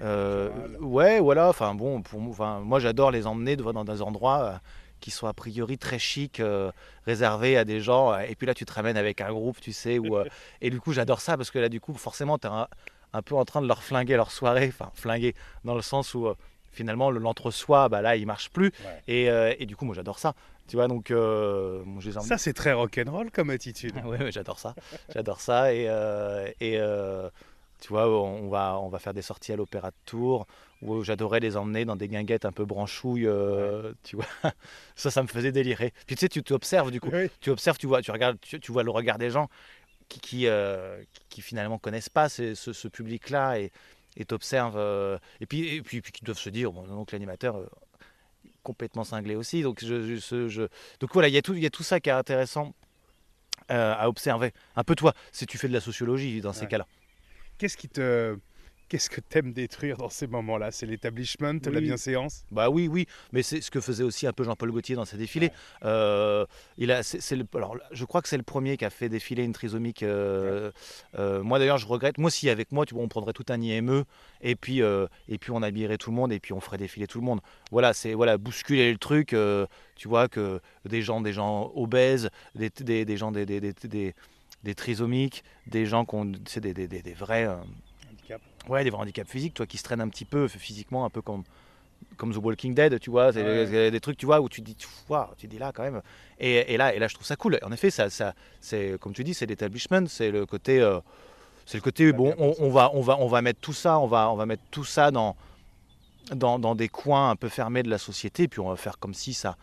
Euh, 0.00 0.50
ouais, 0.80 1.20
voilà. 1.20 1.48
Enfin 1.48 1.74
bon, 1.74 2.02
pour 2.02 2.20
enfin, 2.22 2.60
moi 2.60 2.80
j'adore 2.80 3.10
les 3.10 3.26
emmener 3.26 3.56
dans 3.56 3.84
des 3.84 4.02
endroits 4.02 4.42
euh, 4.42 4.58
qui 5.00 5.10
sont 5.10 5.26
a 5.26 5.32
priori 5.32 5.78
très 5.78 5.98
chics, 5.98 6.40
euh, 6.40 6.72
réservés 7.06 7.56
à 7.56 7.64
des 7.64 7.80
gens. 7.80 8.18
Et 8.18 8.34
puis 8.34 8.46
là, 8.46 8.54
tu 8.54 8.64
te 8.64 8.72
ramènes 8.72 8.96
avec 8.96 9.20
un 9.20 9.32
groupe, 9.32 9.60
tu 9.60 9.72
sais. 9.72 9.98
Où, 9.98 10.16
et 10.60 10.70
du 10.70 10.80
coup, 10.80 10.92
j'adore 10.92 11.20
ça 11.20 11.36
parce 11.36 11.50
que 11.50 11.58
là, 11.58 11.68
du 11.68 11.80
coup, 11.80 11.94
forcément, 11.94 12.38
tu 12.38 12.46
es 12.46 12.50
un, 12.50 13.22
peu 13.22 13.36
en 13.36 13.44
train 13.44 13.62
de 13.62 13.68
leur 13.68 13.82
flinguer 13.82 14.16
leur 14.16 14.30
soirée. 14.30 14.68
Enfin, 14.68 14.90
flinguer 14.94 15.34
dans 15.64 15.74
le 15.74 15.82
sens 15.82 16.14
où 16.14 16.28
finalement 16.74 17.10
l'entre-soi, 17.10 17.88
bah 17.88 18.02
là, 18.02 18.16
il 18.16 18.26
marche 18.26 18.50
plus. 18.50 18.72
Et, 19.08 19.24
et, 19.24 19.66
du 19.66 19.76
coup, 19.76 19.84
moi, 19.84 19.94
j'adore 19.94 20.18
ça. 20.18 20.34
Tu 20.68 20.76
vois, 20.76 20.88
donc. 20.88 21.12
ça, 22.22 22.38
c'est 22.38 22.52
très 22.52 22.72
rock'n'roll 22.72 23.30
comme 23.30 23.50
attitude. 23.50 23.94
oui, 24.04 24.18
j'adore 24.30 24.58
ça. 24.58 24.74
j'adore 25.14 25.40
ça. 25.40 25.72
Et. 25.72 25.88
et 26.60 26.80
tu 27.84 27.88
vois, 27.88 28.08
on 28.08 28.48
va, 28.48 28.78
on 28.80 28.88
va 28.88 28.98
faire 28.98 29.12
des 29.12 29.20
sorties 29.20 29.52
à 29.52 29.56
l'Opéra 29.56 29.90
de 29.90 29.96
Tours, 30.06 30.46
où 30.80 31.02
j'adorais 31.02 31.40
les 31.40 31.58
emmener 31.58 31.84
dans 31.84 31.96
des 31.96 32.08
guinguettes 32.08 32.46
un 32.46 32.50
peu 32.50 32.64
branchouilles, 32.64 33.26
euh, 33.26 33.92
tu 34.02 34.16
vois. 34.16 34.24
Ça, 34.96 35.10
ça 35.10 35.22
me 35.22 35.28
faisait 35.28 35.52
délirer. 35.52 35.92
Puis 36.06 36.16
tu 36.16 36.20
sais, 36.20 36.28
tu, 36.30 36.52
observes 36.54 36.90
du 36.90 36.98
coup. 36.98 37.10
Tu 37.42 37.50
observes, 37.50 37.76
tu 37.76 37.86
vois, 37.86 38.00
tu 38.00 38.10
regardes, 38.10 38.38
tu, 38.40 38.72
vois 38.72 38.84
le 38.84 38.90
regard 38.90 39.18
des 39.18 39.28
gens 39.28 39.50
qui, 40.08 40.18
qui, 40.18 40.46
euh, 40.46 41.02
qui 41.28 41.42
finalement 41.42 41.76
connaissent 41.76 42.08
pas 42.08 42.30
ce, 42.30 42.54
ce, 42.54 42.88
public-là 42.88 43.58
et 43.58 43.70
et 44.16 44.24
t'observes. 44.24 44.76
Euh, 44.76 45.18
et, 45.40 45.46
puis, 45.46 45.74
et 45.74 45.82
puis, 45.82 46.00
puis, 46.00 46.12
qui 46.12 46.24
doivent 46.24 46.38
se 46.38 46.50
dire, 46.50 46.72
bon, 46.72 46.82
donc 46.82 47.12
l'animateur 47.12 47.56
complètement 48.62 49.04
cinglé 49.04 49.36
aussi. 49.36 49.62
Donc, 49.62 49.84
je, 49.84 50.16
je, 50.16 50.68
donc 51.00 51.12
voilà, 51.12 51.28
il 51.28 51.34
y, 51.34 51.38
a 51.38 51.42
tout, 51.42 51.54
il 51.54 51.62
y 51.62 51.66
a 51.66 51.70
tout 51.70 51.82
ça 51.82 52.00
qui 52.00 52.08
est 52.08 52.12
intéressant 52.12 52.74
à 53.68 54.08
observer. 54.08 54.52
Un 54.76 54.84
peu 54.84 54.94
toi, 54.94 55.14
si 55.32 55.46
tu 55.46 55.58
fais 55.58 55.68
de 55.68 55.72
la 55.72 55.80
sociologie 55.80 56.40
dans 56.40 56.52
ces 56.52 56.66
cas-là. 56.66 56.86
Qu'est-ce 57.56 57.76
qui 57.76 57.88
te 57.88 58.36
Qu'est-ce 58.88 59.08
que 59.08 59.20
tu 59.20 59.38
aimes 59.38 59.52
détruire 59.52 59.96
dans 59.96 60.10
ces 60.10 60.26
moments-là? 60.26 60.70
C'est 60.70 60.86
l'établissement, 60.86 61.52
la 61.64 61.80
bienséance? 61.80 62.44
Bah 62.50 62.68
oui, 62.68 62.86
oui, 62.86 63.06
mais 63.32 63.42
c'est 63.42 63.60
ce 63.60 63.70
que 63.70 63.80
faisait 63.80 64.04
aussi 64.04 64.26
un 64.26 64.32
peu 64.32 64.44
Jean-Paul 64.44 64.70
Gaultier 64.70 64.94
dans 64.94 65.06
ses 65.06 65.16
défilés. 65.16 65.50
Euh, 65.84 66.44
il 66.76 66.92
a, 66.92 67.02
c'est, 67.02 67.34
le, 67.34 67.46
alors, 67.54 67.76
je 67.92 68.04
crois 68.04 68.20
que 68.20 68.28
c'est 68.28 68.36
le 68.36 68.42
premier 68.42 68.76
qui 68.76 68.84
a 68.84 68.90
fait 68.90 69.08
défiler 69.08 69.42
une 69.42 69.52
trisomique. 69.52 70.02
Euh, 70.02 70.70
euh, 71.18 71.42
moi 71.42 71.58
d'ailleurs, 71.58 71.78
je 71.78 71.86
regrette. 71.86 72.18
Moi, 72.18 72.30
si 72.30 72.50
avec 72.50 72.72
moi, 72.72 72.84
tu 72.84 72.94
vois, 72.94 73.02
on 73.02 73.08
prendrait 73.08 73.32
tout 73.32 73.46
un 73.48 73.60
IME 73.60 74.04
et 74.42 74.54
puis 74.54 74.80
et 74.80 75.38
puis 75.38 75.50
on 75.50 75.62
habillerait 75.62 75.98
tout 75.98 76.10
le 76.10 76.16
monde 76.16 76.32
et 76.32 76.40
puis 76.40 76.52
on 76.52 76.60
ferait 76.60 76.78
défiler 76.78 77.06
tout 77.06 77.18
le 77.18 77.24
monde. 77.24 77.40
Voilà, 77.70 77.94
c'est 77.94 78.12
voilà 78.12 78.36
bousculer 78.36 78.92
le 78.92 78.98
truc. 78.98 79.34
tu 79.96 80.08
vois 80.08 80.28
que 80.28 80.60
des 80.84 81.00
gens, 81.00 81.20
des 81.20 81.32
gens 81.32 81.72
obèses, 81.74 82.28
des, 82.54 82.70
des, 82.70 83.04
des 83.04 83.16
gens 83.16 83.32
des, 83.32 83.46
des, 83.46 84.74
trisomiques, 84.74 85.42
des 85.66 85.86
gens 85.86 86.04
qui 86.04 86.14
ont 86.14 86.32
c'est 86.46 86.60
des, 86.60 86.74
des, 86.74 86.86
des, 86.86 87.14
vrais. 87.14 87.48
Ouais, 88.68 88.84
des 88.84 88.90
vrais 88.90 89.02
handicaps 89.02 89.30
physiques, 89.30 89.54
toi 89.54 89.66
qui 89.66 89.78
se 89.78 89.82
traînent 89.82 90.00
un 90.00 90.08
petit 90.08 90.24
peu 90.24 90.48
physiquement, 90.48 91.04
un 91.04 91.10
peu 91.10 91.22
comme 91.22 91.44
comme 92.16 92.32
The 92.32 92.38
Walking 92.38 92.74
Dead, 92.74 93.00
tu 93.00 93.10
vois, 93.10 93.32
c'est 93.32 93.90
des 93.90 94.00
trucs, 94.00 94.16
tu 94.16 94.26
vois, 94.26 94.40
où 94.40 94.48
tu 94.48 94.60
dis, 94.60 94.76
wow, 95.08 95.26
tu 95.36 95.46
dis 95.46 95.58
là 95.58 95.72
quand 95.74 95.82
même. 95.82 96.02
Et, 96.38 96.74
et, 96.74 96.76
là, 96.76 96.94
et 96.94 96.98
là, 96.98 97.08
je 97.08 97.14
trouve 97.14 97.26
ça 97.26 97.34
cool. 97.34 97.58
En 97.62 97.72
effet, 97.72 97.90
ça, 97.90 98.10
ça, 98.10 98.34
c'est 98.60 98.98
comme 99.00 99.12
tu 99.12 99.24
dis, 99.24 99.34
c'est 99.34 99.46
l'établissement, 99.46 100.04
c'est 100.06 100.30
le 100.30 100.46
côté, 100.46 100.80
euh, 100.80 101.00
c'est 101.66 101.78
le 101.78 101.82
côté, 101.82 102.12
bon, 102.12 102.34
on, 102.38 102.54
on, 102.58 102.70
va, 102.70 102.90
on 102.94 103.00
va, 103.00 103.16
on 103.18 103.26
va 103.26 103.42
mettre 103.42 103.60
tout 103.60 103.72
ça, 103.72 103.98
on 103.98 104.06
va, 104.06 104.30
on 104.30 104.36
va 104.36 104.46
mettre 104.46 104.62
tout 104.70 104.84
ça 104.84 105.10
dans, 105.10 105.34
dans, 106.32 106.58
dans 106.58 106.74
des 106.74 106.88
coins 106.88 107.30
un 107.30 107.36
peu 107.36 107.48
fermés 107.48 107.82
de 107.82 107.90
la 107.90 107.98
société, 107.98 108.48
puis 108.48 108.60
on 108.60 108.68
va 108.68 108.76
faire 108.76 108.98
comme 108.98 109.14
si 109.14 109.34
ça, 109.34 109.56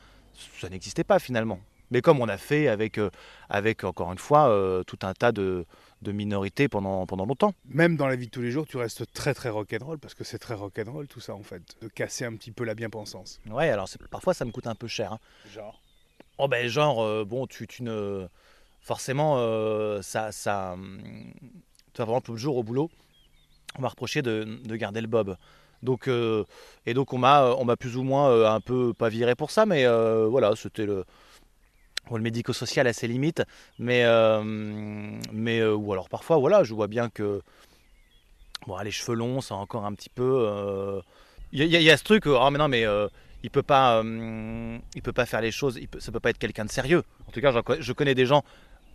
ça 0.59 0.67
n'existait 0.69 1.03
pas 1.03 1.19
finalement 1.19 1.59
mais 1.91 2.01
comme 2.01 2.19
on 2.21 2.29
a 2.29 2.37
fait 2.37 2.69
avec, 2.69 2.97
euh, 2.97 3.09
avec 3.49 3.83
encore 3.83 4.11
une 4.11 4.17
fois, 4.17 4.47
euh, 4.47 4.81
tout 4.83 4.99
un 5.03 5.13
tas 5.13 5.31
de, 5.31 5.65
de, 6.01 6.11
minorités 6.11 6.67
pendant, 6.67 7.05
pendant 7.05 7.25
longtemps. 7.25 7.53
Même 7.65 7.95
dans 7.95 8.07
la 8.07 8.15
vie 8.15 8.27
de 8.27 8.31
tous 8.31 8.41
les 8.41 8.51
jours, 8.51 8.65
tu 8.67 8.77
restes 8.77 9.11
très 9.13 9.33
très 9.33 9.49
rock'n'roll, 9.49 9.99
parce 9.99 10.13
que 10.13 10.23
c'est 10.23 10.39
très 10.39 10.53
rock'n'roll 10.53 11.07
tout 11.07 11.19
ça 11.19 11.33
en 11.33 11.43
fait, 11.43 11.61
de 11.81 11.87
casser 11.87 12.25
un 12.25 12.35
petit 12.35 12.51
peu 12.51 12.63
la 12.63 12.75
bien-pensance. 12.75 13.39
Ouais, 13.49 13.69
alors 13.69 13.87
parfois 14.09 14.33
ça 14.33 14.45
me 14.45 14.51
coûte 14.51 14.67
un 14.67 14.75
peu 14.75 14.87
cher. 14.87 15.13
Hein. 15.13 15.19
Genre 15.53 15.81
Oh 16.37 16.47
ben 16.47 16.67
genre, 16.67 17.03
euh, 17.03 17.23
bon, 17.23 17.45
tu, 17.45 17.67
tu, 17.67 17.83
ne... 17.83 18.27
Forcément, 18.81 19.37
ça... 20.01 20.31
ça 20.31 20.75
tu 21.93 21.97
vois, 21.97 22.05
par 22.05 22.15
exemple, 22.15 22.31
le 22.31 22.37
jour 22.37 22.57
au 22.57 22.63
boulot, 22.63 22.89
on 23.77 23.81
m'a 23.81 23.89
reproché 23.89 24.21
de, 24.21 24.59
de, 24.63 24.75
garder 24.75 25.01
le 25.01 25.07
bob. 25.07 25.35
Donc, 25.83 26.07
et 26.07 26.93
donc 26.93 27.13
on 27.13 27.17
m'a, 27.17 27.53
on 27.57 27.65
m'a 27.65 27.75
plus 27.75 27.97
ou 27.97 28.03
moins 28.03 28.51
un 28.51 28.59
peu 28.59 28.93
pas 28.93 29.09
viré 29.09 29.35
pour 29.35 29.51
ça, 29.51 29.65
mais 29.65 29.85
voilà, 29.85 30.55
c'était 30.55 30.85
le, 30.85 31.05
le 32.09 32.21
médico-social 32.21 32.87
a 32.87 32.93
ses 32.93 33.07
limites, 33.07 33.43
mais, 33.79 34.03
euh, 34.05 34.41
mais 34.43 35.59
euh, 35.59 35.75
ou 35.75 35.93
alors 35.93 36.09
parfois, 36.09 36.37
voilà, 36.37 36.63
je 36.63 36.73
vois 36.73 36.87
bien 36.87 37.09
que 37.09 37.41
bon, 38.67 38.77
les 38.79 38.91
cheveux 38.91 39.15
longs, 39.15 39.41
c'est 39.41 39.53
encore 39.53 39.85
un 39.85 39.93
petit 39.93 40.09
peu. 40.09 41.01
Il 41.51 41.61
euh, 41.61 41.65
y, 41.65 41.89
a 41.89 41.97
ce 41.97 42.03
truc, 42.03 42.25
oh, 42.25 42.49
mais 42.51 42.57
non, 42.57 42.67
mais 42.67 42.81
il 43.43 43.49
peut 43.49 43.63
il 43.63 45.01
peut 45.01 45.13
pas 45.13 45.25
faire 45.25 45.41
les 45.41 45.51
choses, 45.51 45.77
il 45.79 45.87
peut, 45.87 45.99
ça 45.99 46.11
peut 46.11 46.19
pas 46.19 46.31
être 46.31 46.37
quelqu'un 46.37 46.65
de 46.65 46.71
sérieux. 46.71 47.03
En 47.27 47.31
tout 47.31 47.41
cas, 47.41 47.53
je 47.79 47.93
connais 47.93 48.15
des 48.15 48.25
gens 48.25 48.43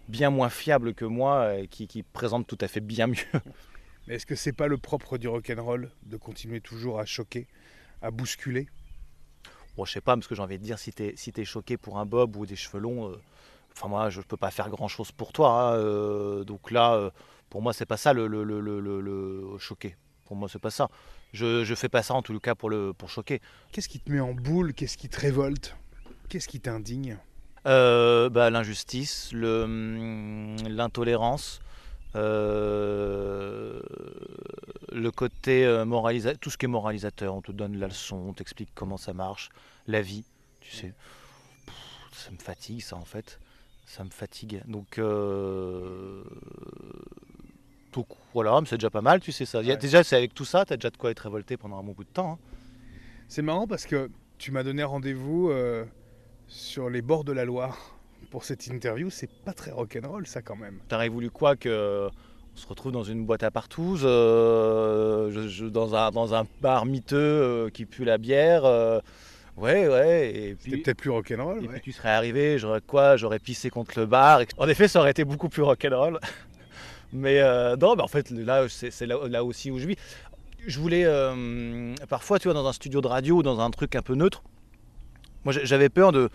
bien 0.08 0.30
moins 0.30 0.50
fiables 0.50 0.94
que 0.94 1.04
moi 1.04 1.52
qui, 1.70 1.86
qui 1.88 2.02
présentent 2.02 2.46
tout 2.46 2.58
à 2.60 2.68
fait 2.68 2.80
bien 2.80 3.06
mieux. 3.06 3.16
Mais 4.06 4.16
est-ce 4.16 4.26
que 4.26 4.36
c'est 4.36 4.52
pas 4.52 4.68
le 4.68 4.78
propre 4.78 5.18
du 5.18 5.26
rock'n'roll 5.26 5.90
de 6.04 6.16
continuer 6.16 6.60
toujours 6.60 7.00
à 7.00 7.06
choquer, 7.06 7.48
à 8.02 8.12
bousculer? 8.12 8.68
Bon, 9.76 9.84
je 9.84 9.92
sais 9.92 10.00
pas, 10.00 10.14
parce 10.16 10.26
que 10.26 10.34
j'ai 10.34 10.42
envie 10.42 10.58
de 10.58 10.62
dire, 10.62 10.78
si 10.78 10.92
tu 10.92 11.04
es, 11.04 11.14
si 11.16 11.32
es 11.36 11.44
choqué 11.44 11.76
pour 11.76 11.98
un 11.98 12.06
bob 12.06 12.36
ou 12.36 12.46
des 12.46 12.56
cheveux 12.56 12.80
longs, 12.80 13.10
euh, 13.10 13.20
enfin 13.74 13.88
moi, 13.88 14.08
je 14.08 14.22
peux 14.22 14.36
pas 14.38 14.50
faire 14.50 14.70
grand-chose 14.70 15.12
pour 15.12 15.32
toi. 15.32 15.50
Hein, 15.50 15.74
euh, 15.74 16.44
donc 16.44 16.70
là, 16.70 16.94
euh, 16.94 17.10
pour 17.50 17.60
moi, 17.60 17.72
c'est 17.72 17.86
pas 17.86 17.98
ça 17.98 18.12
le, 18.12 18.26
le, 18.26 18.42
le, 18.42 18.60
le, 18.60 19.58
choquer. 19.58 19.96
Pour 20.24 20.36
moi, 20.36 20.48
c'est 20.50 20.58
pas 20.58 20.70
ça. 20.70 20.88
Je, 21.32 21.64
je 21.64 21.74
fais 21.74 21.88
pas 21.90 22.02
ça 22.02 22.14
en 22.14 22.22
tout 22.22 22.38
cas 22.40 22.54
pour, 22.54 22.70
le, 22.70 22.92
pour 22.94 23.10
choquer. 23.10 23.40
Qu'est-ce 23.72 23.88
qui 23.88 24.00
te 24.00 24.10
met 24.10 24.20
en 24.20 24.32
boule? 24.32 24.72
Qu'est-ce 24.72 24.96
qui 24.96 25.08
te 25.08 25.20
révolte? 25.20 25.76
Qu'est-ce 26.28 26.48
qui 26.48 26.60
t'indigne? 26.60 27.18
Bah, 27.64 28.50
L'injustice, 28.50 29.32
hum, 29.34 30.56
l'intolérance, 30.68 31.60
euh, 32.14 33.80
le 34.96 35.10
côté 35.10 35.64
euh, 35.66 35.84
moralisateur, 35.84 36.38
tout 36.38 36.50
ce 36.50 36.56
qui 36.56 36.64
est 36.64 36.68
moralisateur, 36.68 37.34
on 37.34 37.42
te 37.42 37.52
donne 37.52 37.78
la 37.78 37.86
leçon, 37.86 38.16
on 38.16 38.32
t'explique 38.32 38.70
comment 38.74 38.96
ça 38.96 39.12
marche, 39.12 39.50
la 39.86 40.00
vie, 40.00 40.24
tu 40.60 40.74
sais. 40.74 40.94
ça 42.12 42.30
me 42.30 42.38
fatigue 42.38 42.80
ça 42.80 42.96
en 42.96 43.04
fait, 43.04 43.38
ça 43.84 44.04
me 44.04 44.10
fatigue. 44.10 44.62
Donc, 44.66 44.98
euh, 44.98 46.24
donc 47.92 48.06
voilà, 48.32 48.58
c'est 48.66 48.76
déjà 48.76 48.90
pas 48.90 49.02
mal, 49.02 49.20
tu 49.20 49.32
sais 49.32 49.44
ça. 49.44 49.62
déjà, 49.62 50.02
c'est 50.02 50.16
avec 50.16 50.34
tout 50.34 50.46
ça, 50.46 50.64
tu 50.64 50.72
as 50.72 50.76
déjà 50.76 50.90
de 50.90 50.96
quoi 50.96 51.10
être 51.10 51.20
révolté 51.20 51.58
pendant 51.58 51.78
un 51.78 51.82
bon 51.82 51.92
bout 51.92 52.04
de 52.04 52.08
temps. 52.08 52.32
Hein. 52.32 52.38
C'est 53.28 53.42
marrant 53.42 53.66
parce 53.66 53.84
que 53.84 54.10
tu 54.38 54.50
m'as 54.50 54.62
donné 54.62 54.82
rendez-vous 54.82 55.52
sur 56.46 56.88
les 56.88 57.02
bords 57.02 57.24
de 57.24 57.32
la 57.32 57.44
Loire 57.44 57.96
pour 58.30 58.44
cette 58.44 58.66
interview, 58.66 59.10
c'est 59.10 59.30
pas 59.44 59.52
très 59.52 59.70
rock'n'roll 59.72 60.26
ça 60.26 60.42
quand 60.42 60.56
même. 60.56 60.80
T'aurais 60.88 61.08
voulu 61.08 61.30
quoi 61.30 61.56
que 61.56 62.08
on 62.56 62.58
se 62.58 62.66
retrouve 62.66 62.92
dans 62.92 63.04
une 63.04 63.26
boîte 63.26 63.42
à 63.42 63.50
partouze, 63.50 64.02
euh, 64.04 65.68
dans, 65.68 65.94
un, 65.94 66.10
dans 66.10 66.34
un 66.34 66.46
bar 66.62 66.86
miteux 66.86 67.16
euh, 67.16 67.70
qui 67.70 67.84
pue 67.84 68.04
la 68.04 68.16
bière. 68.16 68.64
Euh, 68.64 68.98
ouais, 69.58 69.86
ouais. 69.88 70.32
Et 70.34 70.54
puis, 70.54 70.70
C'était 70.70 70.82
peut-être 70.82 70.96
plus 70.96 71.10
rock'n'roll. 71.10 71.62
Et 71.62 71.68
puis 71.68 71.80
tu 71.82 71.92
serais 71.92 72.10
arrivé, 72.10 72.58
j'aurais 72.58 72.80
quoi 72.80 73.18
J'aurais 73.18 73.40
pissé 73.40 73.68
contre 73.68 73.98
le 73.98 74.06
bar. 74.06 74.40
En 74.56 74.68
effet, 74.68 74.88
ça 74.88 75.00
aurait 75.00 75.10
été 75.10 75.24
beaucoup 75.24 75.50
plus 75.50 75.62
rock'n'roll. 75.62 76.18
mais 77.12 77.42
non, 77.76 77.94
mais 77.94 78.02
en 78.02 78.08
fait, 78.08 78.30
là, 78.30 78.66
c'est 78.68 79.06
là, 79.06 79.18
là, 79.28 79.44
aussi 79.44 79.70
où 79.70 79.78
je 79.78 79.88
vis. 79.88 79.96
Je 80.66 80.80
voulais, 80.80 81.06
parfois, 82.08 82.38
tu 82.38 82.48
vois, 82.48 82.54
dans 82.54 82.66
un 82.66 82.72
studio 82.72 83.02
de 83.02 83.06
radio, 83.06 83.42
dans 83.42 83.60
un 83.60 83.70
truc 83.70 83.94
un 83.96 84.02
peu 84.02 84.14
neutre, 84.14 84.42
moi, 85.46 85.52
j'avais 85.62 85.88
peur 85.88 86.10
de, 86.10 86.28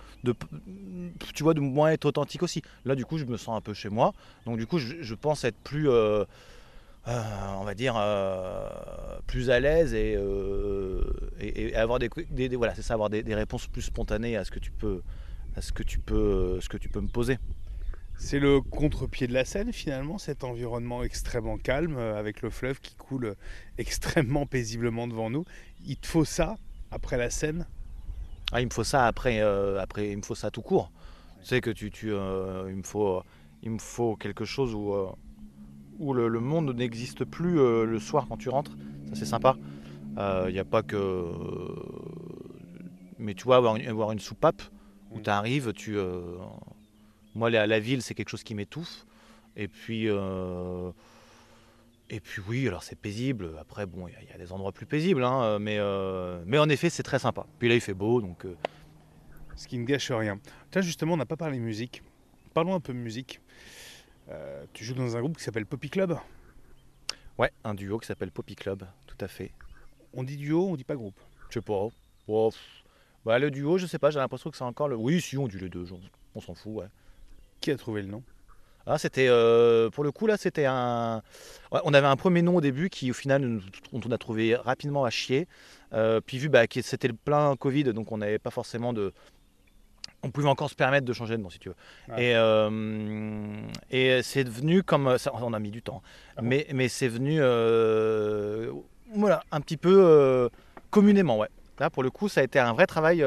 tu 1.33 1.43
vois, 1.43 1.53
de 1.53 1.59
moins 1.59 1.91
être 1.91 2.05
authentique 2.05 2.43
aussi. 2.43 2.61
Là, 2.85 2.95
du 2.95 3.03
coup, 3.03 3.17
je 3.17 3.25
me 3.25 3.35
sens 3.35 3.57
un 3.57 3.59
peu 3.59 3.73
chez 3.73 3.89
moi. 3.89 4.13
Donc, 4.45 4.57
du 4.57 4.65
coup, 4.65 4.77
je, 4.79 5.13
pense 5.15 5.43
être 5.43 5.57
plus, 5.65 5.89
euh, 5.89 6.23
euh, 7.09 7.23
on 7.59 7.65
va 7.65 7.75
dire, 7.75 7.95
euh, 7.97 8.69
plus 9.27 9.49
à 9.49 9.59
l'aise 9.59 9.93
et, 9.93 10.15
avoir 11.75 11.99
des, 11.99 12.09
voilà, 12.55 12.73
c'est 12.73 12.83
ça, 12.83 12.93
avoir 12.93 13.09
des, 13.09 13.35
réponses 13.35 13.67
plus 13.67 13.81
spontanées 13.81 14.37
à 14.37 14.45
ce 14.45 14.51
que 14.51 14.59
tu 14.59 14.71
peux, 14.71 15.01
à 15.57 15.61
ce 15.61 15.73
que 15.73 15.83
tu 15.83 15.99
peux, 15.99 16.61
ce 16.61 16.69
que 16.69 16.77
tu 16.77 16.87
peux 16.87 17.01
me 17.01 17.09
poser. 17.09 17.37
C'est 18.17 18.39
le 18.39 18.61
contre-pied 18.61 19.27
de 19.27 19.33
la 19.33 19.43
scène 19.43 19.73
finalement, 19.73 20.19
cet 20.19 20.45
environnement 20.45 21.03
extrêmement 21.03 21.57
calme 21.57 21.97
avec 21.97 22.41
le 22.43 22.49
fleuve 22.49 22.79
qui 22.79 22.95
coule 22.95 23.35
extrêmement 23.77 24.45
paisiblement 24.45 25.05
devant 25.09 25.29
nous. 25.29 25.43
Il 25.85 25.97
te 25.97 26.07
faut 26.07 26.23
ça 26.23 26.55
après 26.91 27.17
la 27.17 27.29
scène? 27.29 27.65
Ah, 28.51 28.61
il 28.61 28.65
me 28.65 28.71
faut 28.71 28.83
ça 28.83 29.07
après, 29.07 29.39
euh, 29.41 29.79
après, 29.79 30.09
il 30.11 30.17
me 30.17 30.21
faut 30.23 30.35
ça 30.35 30.51
tout 30.51 30.61
court. 30.61 30.91
Tu 31.41 31.47
sais 31.47 31.61
que 31.61 31.69
tu, 31.71 31.89
tu 31.89 32.11
euh, 32.11 32.65
il 32.69 32.75
me 32.75 32.83
faut, 32.83 33.23
il 33.63 33.71
me 33.71 33.79
faut 33.79 34.15
quelque 34.15 34.45
chose 34.45 34.75
où, 34.75 34.93
euh, 34.93 35.09
où 35.99 36.13
le, 36.13 36.27
le 36.27 36.39
monde 36.39 36.75
n'existe 36.75 37.23
plus 37.25 37.59
euh, 37.59 37.85
le 37.85 37.99
soir 37.99 38.25
quand 38.27 38.37
tu 38.37 38.49
rentres. 38.49 38.77
Ça 39.09 39.15
c'est 39.15 39.25
sympa. 39.25 39.55
Il 40.17 40.51
n'y 40.53 40.59
a 40.59 40.65
pas 40.65 40.83
que, 40.83 41.25
mais 43.17 43.33
tu 43.33 43.43
vois, 43.45 43.57
avoir 43.57 43.75
une, 43.75 43.87
avoir 43.87 44.11
une 44.11 44.19
soupape 44.19 44.61
où 45.11 45.19
Mm. 45.19 45.21
tu 45.23 45.29
arrives, 45.29 45.73
tu, 45.73 45.97
euh, 45.97 46.21
moi 47.35 47.49
la, 47.49 47.67
la 47.67 47.79
ville 47.79 48.01
c'est 48.01 48.13
quelque 48.13 48.29
chose 48.29 48.43
qui 48.43 48.55
m'étouffe. 48.55 49.05
Et 49.57 49.67
puis, 49.67 50.07
euh, 50.07 50.91
et 52.11 52.19
puis 52.19 52.41
oui, 52.47 52.67
alors 52.67 52.83
c'est 52.83 52.95
paisible. 52.95 53.55
Après 53.59 53.85
bon, 53.85 54.07
il 54.07 54.13
y 54.13 54.15
a- 54.15 54.21
il 54.21 54.29
y, 54.29 54.33
a 54.33 54.37
des 54.37 54.51
endroits 54.51 54.71
plus 54.71 54.85
paisibles, 54.85 55.23
hein, 55.23 55.57
mais, 55.59 55.77
euh, 55.79 56.43
mais 56.45 56.57
en 56.59 56.69
effet 56.69 56.89
c'est 56.89 57.03
très 57.03 57.19
sympa. 57.19 57.45
Puis 57.57 57.69
là 57.69 57.75
il 57.75 57.81
fait 57.81 57.93
beau, 57.93 58.21
donc 58.21 58.45
euh, 58.45 58.55
Ce 59.55 59.67
qui 59.67 59.77
ne 59.77 59.85
gâche 59.85 60.11
rien. 60.11 60.39
Tiens, 60.71 60.81
justement, 60.81 61.13
on 61.13 61.17
n'a 61.17 61.25
pas 61.25 61.37
parlé 61.37 61.59
musique. 61.59 62.01
Parlons 62.53 62.73
un 62.73 62.79
peu 62.79 62.93
de 62.93 62.97
musique. 62.97 63.41
Euh, 64.29 64.65
tu 64.73 64.83
joues 64.83 64.93
dans 64.93 65.15
un 65.15 65.19
groupe 65.19 65.37
qui 65.37 65.43
s'appelle 65.43 65.65
Poppy 65.65 65.89
Club? 65.89 66.17
ouais, 67.37 67.51
un 67.63 67.73
duo 67.73 67.97
qui 67.97 68.07
s'appelle 68.07 68.31
Poppy 68.31 68.55
Club, 68.55 68.85
tout 69.07 69.17
à 69.19 69.27
fait. 69.27 69.51
On 70.13 70.23
dit 70.23 70.37
duo, 70.37 70.67
on 70.67 70.75
dit 70.75 70.83
pas 70.83 70.95
groupe? 70.95 71.19
Je 71.49 71.55
sais 71.55 71.61
pas. 71.61 71.87
Oh, 72.27 72.51
bah, 73.25 73.39
le 73.39 73.51
duo, 73.51 73.77
je 73.77 73.85
sais 73.85 73.99
pas, 73.99 74.09
j'ai 74.09 74.19
l'impression 74.19 74.49
que 74.49 74.57
c'est 74.57 74.63
encore 74.63 74.87
le. 74.87 74.95
Oui, 74.95 75.21
si, 75.21 75.37
on 75.37 75.47
dit 75.47 75.57
les 75.57 75.69
deux, 75.69 75.91
on, 75.91 75.99
on 76.35 76.41
s'en 76.41 76.55
fout, 76.55 76.73
ouais. 76.73 76.87
Qui 77.59 77.71
a 77.71 77.77
trouvé 77.77 78.01
le 78.01 78.07
nom? 78.07 78.23
Ah, 78.85 78.97
c'était. 78.97 79.27
euh, 79.29 79.89
pour 79.89 80.03
le 80.03 80.11
coup, 80.11 80.27
là, 80.27 80.37
c'était 80.37 80.65
un. 80.65 81.21
ouais, 81.71 81.79
on 81.83 81.93
avait 81.93 82.07
un 82.07 82.15
premier 82.15 82.41
nom 82.41 82.55
au 82.55 82.61
début 82.61 82.89
qui, 82.89 83.11
au 83.11 83.13
final, 83.13 83.59
on 83.93 83.99
a 84.11 84.17
trouvé 84.17 84.55
rapidement 84.55 85.05
à 85.05 85.09
chier. 85.09 85.47
Euh, 85.93 86.21
puis, 86.25 86.37
vu 86.37 86.49
bah, 86.49 86.67
que 86.67 86.81
c'était 86.81 87.07
le 87.07 87.13
plein 87.13 87.55
Covid, 87.55 87.85
donc 87.85 88.11
on 88.11 88.17
n'avait 88.17 88.39
pas 88.39 88.51
forcément 88.51 88.93
de. 88.93 89.13
On 90.23 90.29
pouvait 90.29 90.47
encore 90.47 90.69
se 90.69 90.75
permettre 90.75 91.05
de 91.05 91.13
changer 91.13 91.35
de 91.37 91.41
nom, 91.41 91.49
si 91.49 91.57
tu 91.57 91.69
veux. 91.69 91.75
Ouais. 92.09 92.25
Et, 92.25 92.35
euh, 92.35 93.55
et 93.89 94.21
c'est 94.23 94.43
devenu 94.43 94.83
comme. 94.83 95.17
Ça, 95.17 95.31
on 95.33 95.53
a 95.53 95.59
mis 95.59 95.71
du 95.71 95.81
temps. 95.81 96.01
Ah 96.37 96.41
bon 96.41 96.47
mais 96.47 96.67
mais 96.73 96.87
c'est 96.87 97.07
venu. 97.07 97.37
voilà, 99.15 99.43
un 99.51 99.61
petit 99.61 99.77
peu 99.77 100.49
communément, 100.89 101.37
ouais. 101.37 101.49
Là, 101.79 101.89
pour 101.89 102.03
le 102.03 102.11
coup, 102.11 102.29
ça 102.29 102.41
a 102.41 102.43
été 102.43 102.59
un 102.59 102.73
vrai 102.73 102.85
travail 102.85 103.25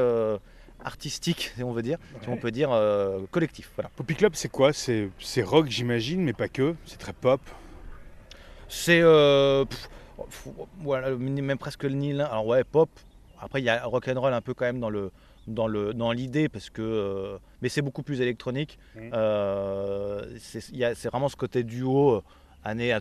artistique, 0.85 1.51
si 1.55 1.63
on 1.63 1.71
veut 1.73 1.81
dire, 1.81 1.97
si 2.21 2.29
on 2.29 2.37
peut 2.37 2.51
dire 2.51 2.69
euh, 2.71 3.19
collectif. 3.31 3.71
Voilà. 3.75 3.89
Poppy 3.95 4.15
Club, 4.15 4.33
c'est 4.35 4.49
quoi? 4.49 4.71
C'est 4.71 5.09
rock, 5.43 5.67
j'imagine, 5.67 6.21
mais 6.23 6.33
pas 6.33 6.47
que. 6.47 6.75
C'est 6.85 6.97
très 6.99 7.13
pop. 7.13 7.41
C'est 8.69 9.01
euh, 9.01 9.65
voilà, 10.79 11.11
même 11.15 11.57
presque 11.57 11.83
le 11.83 11.89
Nil. 11.91 12.21
Alors 12.21 12.45
ouais, 12.47 12.63
pop. 12.63 12.89
Après, 13.39 13.61
il 13.61 13.65
y 13.65 13.69
a 13.69 13.83
rock 13.85 14.07
and 14.07 14.19
roll 14.19 14.33
un 14.33 14.41
peu 14.41 14.53
quand 14.53 14.65
même 14.65 14.79
dans 14.79 14.89
le 14.89 15.11
dans 15.47 15.67
le 15.67 15.93
dans 15.93 16.11
l'idée 16.11 16.49
parce 16.49 16.69
que 16.71 16.81
euh, 16.81 17.37
mais 17.61 17.69
c'est 17.69 17.81
beaucoup 17.83 18.01
plus 18.01 18.21
électronique. 18.21 18.79
Euh, 18.97 20.25
c'est 20.39 20.69
il 20.69 20.77
y 20.77 20.85
a- 20.85 20.95
c'est 20.95 21.09
vraiment 21.09 21.29
ce 21.29 21.35
côté 21.35 21.63
duo 21.63 22.23
année 22.63 22.97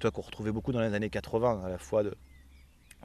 toi 0.00 0.10
qu'on 0.10 0.22
retrouvait 0.22 0.52
beaucoup 0.52 0.72
dans 0.72 0.80
les 0.80 0.94
années 0.94 1.10
80 1.10 1.62
à 1.64 1.68
la 1.68 1.78
fois 1.78 2.02
de 2.02 2.14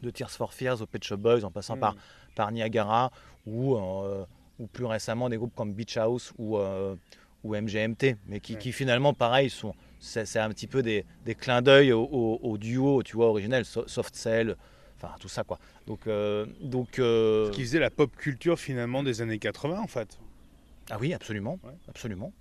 de 0.01 0.09
Tears 0.09 0.31
for 0.31 0.53
Fears 0.53 0.81
aux 0.81 0.85
Pet 0.87 1.03
Shop 1.03 1.17
Boys 1.17 1.43
en 1.43 1.51
passant 1.51 1.77
par 1.77 1.93
Mm. 1.93 1.97
Par 2.35 2.51
Niagara 2.51 3.11
ou, 3.45 3.75
euh, 3.75 4.25
ou 4.59 4.67
plus 4.67 4.85
récemment 4.85 5.29
des 5.29 5.37
groupes 5.37 5.55
comme 5.55 5.73
Beach 5.73 5.97
House 5.97 6.33
ou, 6.37 6.57
euh, 6.57 6.95
ou 7.43 7.55
MGMT, 7.55 8.15
mais 8.27 8.39
qui, 8.39 8.71
finalement, 8.71 9.13
pareil, 9.13 9.49
sont, 9.49 9.73
c'est, 9.99 10.39
un 10.39 10.49
petit 10.49 10.67
peu 10.67 10.81
des, 10.81 11.05
des 11.25 11.35
clins 11.35 11.61
d'œil 11.61 11.91
au, 11.91 12.03
au- 12.03 12.39
au 12.41 12.57
duo, 12.57 13.03
tu 13.03 13.15
vois, 13.15 13.27
originel, 13.27 13.65
So- 13.65 13.87
Soft 13.87 14.15
Cell, 14.15 14.55
enfin 14.97 15.13
tout 15.19 15.27
ça 15.27 15.43
quoi. 15.43 15.59
Donc, 15.87 16.07
euh, 16.07 16.45
donc 16.61 16.99
euh, 16.99 17.47
Ce 17.47 17.51
qui 17.51 17.61
faisait 17.61 17.79
la 17.79 17.89
pop 17.89 18.15
culture 18.15 18.59
finalement 18.59 19.03
des 19.03 19.21
années 19.21 19.39
80 19.39 19.79
en 19.81 19.87
fait. 19.87 20.17
ah 20.89 20.97
oui, 20.99 21.13
absolument, 21.13 21.59
Ouais. 21.63 21.73
absolument. 21.89 22.31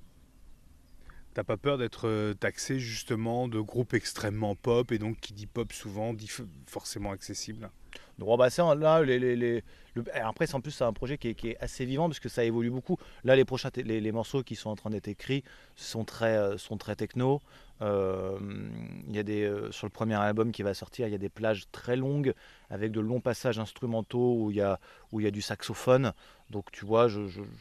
T'as 1.34 1.44
pas 1.44 1.56
peur 1.56 1.78
d'être 1.78 2.34
taxé 2.34 2.78
justement 2.78 3.48
de 3.48 3.58
groupe 3.58 3.94
extrêmement 3.94 4.54
pop 4.54 4.92
et 4.92 4.98
donc 4.98 5.18
qui 5.18 5.32
dit 5.32 5.46
pop 5.46 5.72
souvent 5.72 6.12
dit 6.12 6.30
forcément 6.66 7.10
accessible? 7.10 7.70
Donc, 8.22 8.30
oh, 8.30 8.36
bah, 8.36 8.48
là, 8.76 9.02
en 10.54 10.60
plus, 10.60 10.70
c'est 10.70 10.84
un 10.84 10.92
projet 10.92 11.18
qui 11.18 11.28
est, 11.28 11.56
assez 11.58 11.84
vivant 11.84 12.08
parce 12.08 12.20
que 12.20 12.28
ça 12.28 12.44
évolue 12.44 12.70
beaucoup. 12.70 12.98
Là, 13.24 13.34
les 13.34 13.44
prochains, 13.44 13.70
morceaux 14.12 14.44
qui 14.44 14.54
sont 14.54 14.70
en 14.70 14.76
train 14.76 14.90
d'être 14.90 15.08
écrits 15.08 15.42
sont 15.74 16.04
très, 16.04 16.36
euh, 16.36 16.56
sont 16.56 16.76
très 16.76 16.94
techno. 16.94 17.40
Euh, 17.80 18.38
y 19.10 19.18
a 19.18 19.24
des, 19.24 19.42
euh, 19.42 19.72
sur 19.72 19.88
le 19.88 19.90
premier 19.90 20.14
album 20.14 20.52
qui 20.52 20.62
va 20.62 20.72
sortir, 20.72 21.08
il 21.08 21.10
y 21.10 21.16
a 21.16 21.18
des 21.18 21.28
plages 21.28 21.64
très 21.72 21.96
longues 21.96 22.32
avec 22.70 22.92
de 22.92 23.00
longs 23.00 23.20
passages 23.20 23.58
instrumentaux 23.58 24.36
où 24.38 24.50
il 24.52 24.58
y 24.58 24.60
a, 24.60 24.78
du 25.32 25.42
saxophone. 25.42 26.12
Donc, 26.50 26.70
tu 26.70 26.84
vois, 26.84 27.08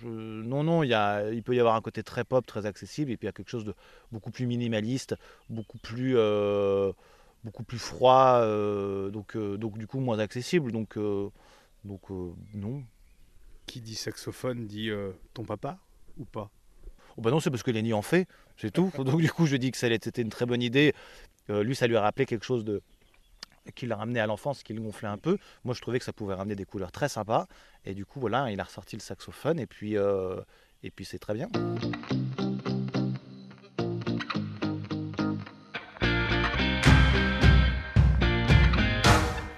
non, 0.03 0.63
non, 0.63 0.83
il, 0.83 1.41
peut 1.43 1.55
y 1.55 1.59
avoir 1.59 1.73
un 1.73 1.81
côté 1.81 2.03
très 2.03 2.23
pop, 2.23 2.45
très 2.45 2.67
accessible, 2.67 3.09
et 3.09 3.17
puis 3.17 3.25
il 3.25 3.29
y 3.29 3.29
a 3.29 3.33
quelque 3.33 3.49
chose 3.49 3.65
de 3.65 3.73
beaucoup 4.11 4.29
plus 4.29 4.45
minimaliste, 4.45 5.15
beaucoup 5.49 5.79
plus. 5.79 6.17
Beaucoup 7.43 7.63
plus 7.63 7.79
froid, 7.79 8.39
euh, 8.41 9.09
donc, 9.09 9.35
euh, 9.35 9.57
donc 9.57 9.77
du 9.77 9.87
coup 9.87 9.99
moins 9.99 10.19
accessible. 10.19 10.71
Donc, 10.71 10.97
euh, 10.97 11.29
donc 11.83 12.09
non. 12.53 12.83
Qui 13.67 13.79
dit 13.79 13.95
saxophone 13.95 14.65
dit 14.67 14.89
ton 15.33 15.45
papa 15.45 15.77
ou 16.17 16.25
pas? 16.25 16.51
Oh, 17.17 17.21
bah 17.21 17.31
non, 17.31 17.39
c'est 17.39 17.49
parce 17.49 17.63
que 17.63 17.71
Lenny 17.71 17.93
en 17.93 18.01
fait, 18.01 18.27
c'est 18.57 18.71
tout. 18.71 18.91
Donc 18.97 19.21
du 19.21 19.31
coup, 19.31 19.45
je 19.45 19.55
dis 19.55 19.71
que 19.71 19.77
ça 19.77 19.87
c'était 20.01 20.21
une 20.21 20.29
très 20.29 20.45
bonne 20.45 20.61
idée. 20.61 20.93
Euh, 21.49 21.63
lui, 21.63 21.75
ça 21.75 21.87
lui 21.87 21.95
a 21.95 22.01
rappelé 22.01 22.25
quelque 22.25 22.45
chose 22.45 22.63
de 22.63 22.81
qui 23.75 23.85
l'a 23.85 23.95
ramené 23.95 24.19
à 24.19 24.25
l'enfance, 24.25 24.63
qui 24.63 24.73
le 24.73 24.81
gonflait 24.81 25.07
un 25.07 25.17
peu. 25.17 25.37
Moi, 25.63 25.75
je 25.75 25.81
trouvais 25.81 25.99
que 25.99 26.05
ça 26.05 26.13
pouvait 26.13 26.33
ramener 26.33 26.55
des 26.55 26.65
couleurs 26.65 26.91
très 26.91 27.09
sympas. 27.09 27.47
Et 27.85 27.93
du 27.93 28.05
coup, 28.05 28.19
voilà, 28.19 28.51
il 28.51 28.59
a 28.59 28.63
ressorti 28.63 28.95
le 28.95 29.01
saxophone 29.01 29.59
et 29.59 29.67
puis 29.67 29.97
euh, 29.97 30.41
et 30.83 30.91
puis 30.91 31.05
c'est 31.05 31.19
très 31.19 31.33
bien. 31.33 31.47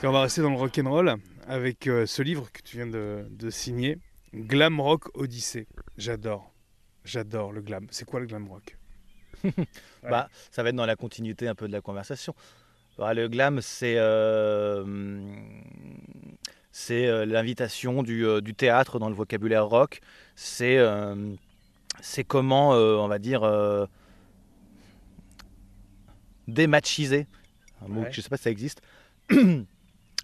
Et 0.03 0.05
on 0.07 0.11
va 0.11 0.21
rester 0.21 0.41
dans 0.41 0.49
le 0.49 0.57
rock 0.57 0.77
and 0.79 0.89
roll 0.89 1.15
avec 1.47 1.87
euh, 1.87 2.05
ce 2.05 2.21
livre 2.21 2.51
que 2.51 2.61
tu 2.61 2.75
viens 2.75 2.87
de, 2.87 3.25
de 3.29 3.49
signer, 3.49 3.99
Glam 4.33 4.81
Rock 4.81 5.09
Odyssée. 5.17 5.65
J'adore, 5.97 6.51
j'adore 7.05 7.53
le 7.53 7.61
glam. 7.61 7.87
C'est 7.89 8.03
quoi 8.03 8.19
le 8.19 8.25
glam 8.25 8.47
rock? 8.49 8.77
Bah, 10.03 10.27
ça 10.51 10.61
va 10.61 10.69
être 10.69 10.75
dans 10.75 10.85
la 10.85 10.97
continuité 10.97 11.47
un 11.47 11.55
peu 11.55 11.67
de 11.67 11.71
la 11.71 11.79
conversation. 11.79 12.35
Bah, 12.97 13.13
le 13.13 13.29
glam, 13.29 13.61
c'est 13.61 13.95
euh, 13.97 15.23
c'est 16.73 17.07
euh, 17.07 17.25
l'invitation 17.25 18.03
du, 18.03 18.25
du 18.41 18.53
théâtre 18.53 18.99
dans 18.99 19.07
le 19.07 19.15
vocabulaire 19.15 19.65
rock. 19.67 20.01
C'est 20.35 20.79
c'est 22.01 22.25
comment, 22.25 22.71
on 22.71 23.07
va 23.07 23.19
dire, 23.19 23.87
démachiser. 26.47 27.25
Un 27.81 27.87
mot 27.87 28.01
Ouais. 28.01 28.07
que 28.07 28.13
je 28.13 28.19
ne 28.19 28.23
sais 28.23 28.29
pas 28.29 28.37
si 28.37 28.43
ça 28.43 28.51
existe. 28.51 28.81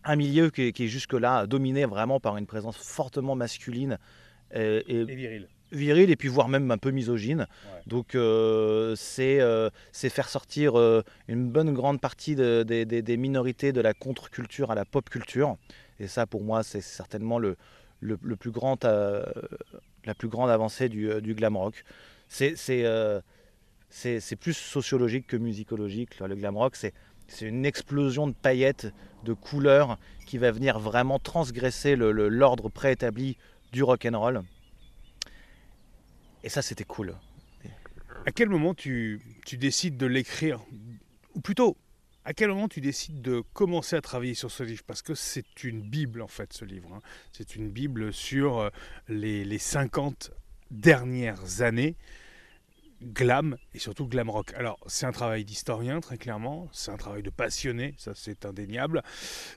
un 0.03 0.15
milieu 0.15 0.49
qui 0.49 0.63
est, 0.63 0.71
qui 0.71 0.85
est 0.85 0.87
jusque-là 0.87 1.45
dominé 1.47 1.85
vraiment 1.85 2.19
par 2.19 2.37
une 2.37 2.45
présence 2.45 2.77
fortement 2.77 3.35
masculine 3.35 3.97
et- 4.53 4.83
et 4.87 5.03
viril. 5.03 5.47
viril 5.71 6.09
et 6.09 6.15
puis 6.15 6.27
voire 6.29 6.47
même 6.47 6.71
un 6.71 6.77
peu 6.77 6.91
misogyne. 6.91 7.41
Ouais. 7.41 7.81
Donc 7.85 8.15
euh, 8.15 8.95
c'est 8.95 9.39
euh, 9.41 9.69
c'est 9.91 10.09
faire 10.09 10.29
sortir 10.29 10.79
euh, 10.79 11.03
une 11.27 11.49
bonne 11.49 11.73
grande 11.73 11.99
partie 12.01 12.35
de- 12.35 12.63
des- 12.63 13.17
minorités 13.17 13.71
de 13.71 13.81
la 13.81 13.93
contre-culture 13.93 14.71
à 14.71 14.75
la 14.75 14.85
pop 14.85 15.09
culture. 15.09 15.57
Et 15.99 16.07
ça 16.07 16.25
pour 16.25 16.43
moi 16.43 16.63
c'est 16.63 16.81
certainement 16.81 17.37
le, 17.37 17.57
le, 17.99 18.17
le 18.23 18.35
plus 18.35 18.51
grand, 18.51 18.85
euh, 18.85 19.23
la 20.05 20.15
plus 20.15 20.29
grande 20.29 20.49
avancée 20.49 20.89
du, 20.89 21.11
euh, 21.11 21.21
du 21.21 21.35
glam 21.35 21.55
rock. 21.57 21.83
Euh, 22.41 23.21
c'est 23.89 24.35
plus 24.35 24.53
sociologique 24.53 25.27
que 25.27 25.37
musicologique. 25.37 26.19
Le 26.19 26.35
glam 26.35 26.57
rock 26.57 26.75
c'est 26.75 26.93
c'est 27.29 27.45
une 27.45 27.65
explosion 27.65 28.27
de 28.27 28.33
paillettes, 28.33 28.87
de 29.23 29.33
couleurs 29.33 29.97
qui 30.25 30.37
va 30.37 30.51
venir 30.51 30.79
vraiment 30.79 31.19
transgresser 31.19 31.95
l'ordre 31.95 32.69
préétabli 32.69 33.37
du 33.71 33.83
rock 33.83 34.05
and 34.05 34.19
roll. 34.19 34.41
Et 36.43 36.49
ça, 36.49 36.61
c'était 36.61 36.83
cool. 36.83 37.15
À 38.25 38.31
quel 38.31 38.49
moment 38.49 38.73
tu, 38.73 39.21
tu 39.45 39.57
décides 39.57 39.97
de 39.97 40.05
l'écrire? 40.05 40.59
Ou 41.35 41.41
plutôt, 41.41 41.77
à 42.25 42.33
quel 42.33 42.49
moment 42.49 42.67
tu 42.67 42.81
décides 42.81 43.21
de 43.21 43.43
commencer 43.53 43.95
à 43.95 44.01
travailler 44.01 44.33
sur 44.35 44.51
ce 44.51 44.63
livre? 44.63 44.83
Parce 44.85 45.01
que 45.01 45.15
c'est 45.15 45.63
une 45.63 45.81
Bible 45.81 46.21
en 46.21 46.27
fait, 46.27 46.53
ce 46.53 46.65
livre. 46.65 46.93
hein. 46.93 47.01
C'est 47.31 47.55
une 47.55 47.69
Bible 47.69 48.13
sur 48.13 48.59
euh, 48.59 48.69
les, 49.07 49.45
les 49.45 49.57
50 49.57 50.31
dernières 50.71 51.61
années 51.61 51.95
glam 53.01 53.57
et 53.73 53.79
surtout 53.79 54.07
glam 54.07 54.29
rock. 54.29 54.53
Alors, 54.55 54.79
c'est 54.87 55.05
un 55.05 55.11
travail 55.11 55.45
d'historien, 55.45 56.01
très 56.01 56.17
clairement. 56.17 56.67
C'est 56.71 56.91
un 56.91 56.97
travail 56.97 57.23
de 57.23 57.29
passionné, 57.29 57.95
ça 57.97 58.13
c'est 58.15 58.45
indéniable. 58.45 59.03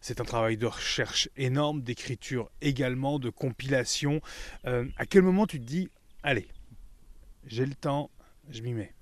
C'est 0.00 0.20
un 0.20 0.24
travail 0.24 0.56
de 0.56 0.66
recherche 0.66 1.28
énorme, 1.36 1.82
d'écriture 1.82 2.50
également, 2.60 3.18
de 3.18 3.30
compilation. 3.30 4.20
Euh, 4.66 4.86
à 4.96 5.06
quel 5.06 5.22
moment 5.22 5.46
tu 5.46 5.60
te 5.60 5.64
dis, 5.64 5.88
allez, 6.22 6.48
j'ai 7.46 7.66
le 7.66 7.74
temps, 7.74 8.10
je 8.50 8.62
m'y 8.62 8.74
mets? 8.74 8.92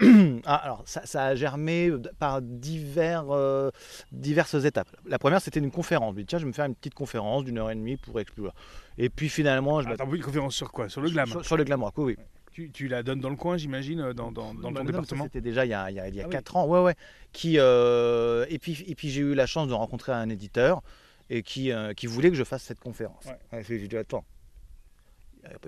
ah, 0.46 0.54
alors, 0.54 0.82
ça, 0.86 1.04
ça, 1.04 1.26
a 1.26 1.34
germé 1.34 1.92
par 2.18 2.40
divers, 2.40 3.26
euh, 3.30 3.70
diverses 4.12 4.64
étapes. 4.64 4.88
La 5.06 5.18
première, 5.18 5.40
c'était 5.40 5.60
une 5.60 5.70
conférence. 5.70 6.14
Je 6.14 6.20
me 6.20 6.24
tiens, 6.24 6.38
je 6.38 6.44
vais 6.44 6.48
me 6.48 6.54
faire 6.54 6.64
une 6.64 6.74
petite 6.74 6.94
conférence 6.94 7.44
d'une 7.44 7.58
heure 7.58 7.70
et 7.70 7.74
demie 7.74 7.96
pour 7.96 8.18
explorer. 8.20 8.52
Et 8.98 9.08
puis 9.08 9.28
finalement, 9.28 9.82
je 9.82 9.88
Attends, 9.88 10.12
une 10.12 10.22
conférence 10.22 10.54
sur 10.54 10.70
quoi? 10.72 10.88
Sur 10.88 11.00
le 11.00 11.10
glam 11.10 11.28
Sur, 11.42 11.56
le 11.56 11.64
glam 11.64 11.82
rock, 11.82 11.94
oui. 11.98 12.16
Tu, 12.52 12.70
tu, 12.70 12.88
la 12.88 13.02
donnes 13.02 13.20
dans 13.20 13.30
le 13.30 13.36
coin, 13.36 13.56
j'imagine, 13.56 14.12
dans, 14.12 14.32
dans, 14.32 14.54
dans 14.54 14.72
ton 14.72 14.84
département? 14.84 15.24
C'était 15.24 15.40
déjà 15.40 15.64
il 15.64 15.68
y 15.68 15.74
a, 15.74 15.90
il 15.90 15.96
y 15.96 16.00
a, 16.00 16.08
il 16.08 16.14
y 16.14 16.20
a 16.20 16.24
4 16.24 16.56
ah 16.56 16.58
ans, 16.58 16.66
ouais, 16.66 16.80
ouais. 16.80 16.94
Qui, 17.32 17.58
euh, 17.58 18.44
et 18.48 18.58
puis, 18.58 18.84
et 18.86 18.94
puis 18.94 19.08
j'ai 19.08 19.20
eu 19.20 19.34
la 19.34 19.46
chance 19.46 19.68
de 19.68 19.74
rencontrer 19.74 20.12
un 20.12 20.28
éditeur 20.28 20.82
et 21.28 21.42
qui, 21.42 21.70
euh, 21.70 21.94
qui 21.94 22.06
voulait 22.06 22.30
que 22.30 22.36
je 22.36 22.42
fasse 22.42 22.62
cette 22.62 22.80
conférence. 22.80 23.24
Ouais. 23.52 23.62
J'ai 23.62 23.86
dit, 23.86 23.96
attends, 23.96 24.24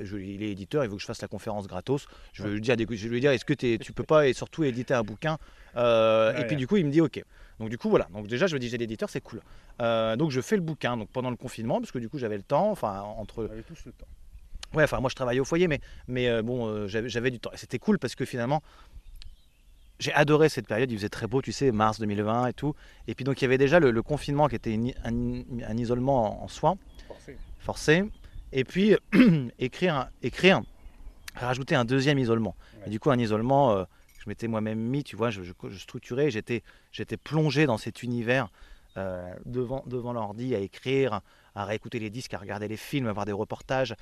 je, 0.00 0.16
il 0.16 0.42
est 0.42 0.50
éditeur, 0.50 0.84
il 0.84 0.90
veut 0.90 0.96
que 0.96 1.02
je 1.02 1.06
fasse 1.06 1.22
la 1.22 1.28
conférence 1.28 1.66
gratos. 1.66 2.06
Je 2.32 2.42
vais 2.42 2.50
lui 2.50 2.60
dire, 2.60 2.76
je 2.78 3.08
lui 3.08 3.20
dire 3.20 3.30
est-ce 3.32 3.44
que 3.44 3.54
tu 3.54 3.92
peux 3.92 4.02
pas 4.04 4.28
et 4.28 4.32
surtout 4.32 4.64
éditer 4.64 4.94
un 4.94 5.02
bouquin 5.02 5.38
euh, 5.76 6.36
Et 6.36 6.46
puis 6.46 6.56
du 6.56 6.66
coup, 6.66 6.76
il 6.76 6.86
me 6.86 6.90
dit 6.90 7.00
ok. 7.00 7.22
Donc 7.58 7.68
du 7.68 7.78
coup, 7.78 7.90
voilà. 7.90 8.08
Donc 8.12 8.26
déjà, 8.26 8.46
je 8.46 8.54
me 8.54 8.60
dis 8.60 8.68
j'ai 8.68 8.78
l'éditeur, 8.78 9.10
c'est 9.10 9.20
cool. 9.20 9.40
Euh, 9.80 10.16
donc 10.16 10.30
je 10.30 10.40
fais 10.40 10.56
le 10.56 10.62
bouquin. 10.62 10.96
Donc 10.96 11.08
pendant 11.10 11.30
le 11.30 11.36
confinement, 11.36 11.80
parce 11.80 11.92
que 11.92 11.98
du 11.98 12.08
coup, 12.08 12.18
j'avais 12.18 12.36
le 12.36 12.42
temps. 12.42 12.70
Enfin, 12.70 13.00
entre. 13.00 13.44
On 13.44 13.62
tous 13.62 13.84
le 13.86 13.92
temps. 13.92 14.06
Ouais, 14.74 14.84
enfin 14.84 15.00
moi 15.00 15.10
je 15.10 15.14
travaillais 15.14 15.40
au 15.40 15.44
foyer, 15.44 15.68
mais, 15.68 15.80
mais 16.08 16.28
euh, 16.28 16.42
bon, 16.42 16.88
j'avais 16.88 17.30
du 17.30 17.38
temps. 17.38 17.50
Et 17.52 17.58
c'était 17.58 17.78
cool 17.78 17.98
parce 17.98 18.14
que 18.14 18.24
finalement, 18.24 18.62
j'ai 20.02 20.12
adoré 20.14 20.48
cette 20.48 20.66
période. 20.66 20.90
Il 20.90 20.96
faisait 20.96 21.08
très 21.08 21.26
beau, 21.26 21.40
tu 21.40 21.52
sais, 21.52 21.72
mars 21.72 22.00
2020 22.00 22.48
et 22.48 22.52
tout. 22.52 22.74
Et 23.06 23.14
puis 23.14 23.24
donc 23.24 23.40
il 23.40 23.44
y 23.44 23.46
avait 23.46 23.58
déjà 23.58 23.78
le, 23.80 24.02
confinement 24.02 24.48
qui 24.48 24.56
était 24.56 24.78
un, 25.04 25.76
isolement 25.76 26.42
en, 26.42 26.48
soi. 26.48 26.76
Forcé. 27.06 27.36
Forcé 27.60 28.04
et 28.52 28.64
puis 28.64 28.96
écrire, 29.58 30.10
écrire, 30.22 30.62
rajouter 31.34 31.74
un 31.74 31.84
deuxième 31.84 32.18
isolement. 32.18 32.54
Et 32.86 32.90
du 32.90 33.00
coup, 33.00 33.10
un 33.10 33.18
isolement, 33.18 33.72
euh, 33.72 33.84
je 34.18 34.28
m'étais 34.28 34.48
moi-même 34.48 34.78
mis, 34.78 35.04
tu 35.04 35.16
vois, 35.16 35.30
je, 35.30 35.42
structurais, 35.76 36.30
j'étais, 36.30 36.62
j'étais 36.90 37.16
plongé 37.16 37.66
dans 37.66 37.78
cet 37.78 38.02
univers 38.02 38.48
euh, 38.96 39.32
devant, 39.46 39.82
devant 39.86 40.12
l'ordi 40.12 40.54
à 40.54 40.58
écrire, 40.58 41.20
à 41.54 41.64
réécouter 41.64 41.98
les 41.98 42.10
disques, 42.10 42.34
à 42.34 42.38
regarder 42.38 42.68
les 42.68 42.76
films, 42.76 43.06
à 43.06 43.12
voir 43.12 43.26
des 43.26 43.32
reportages, 43.32 43.94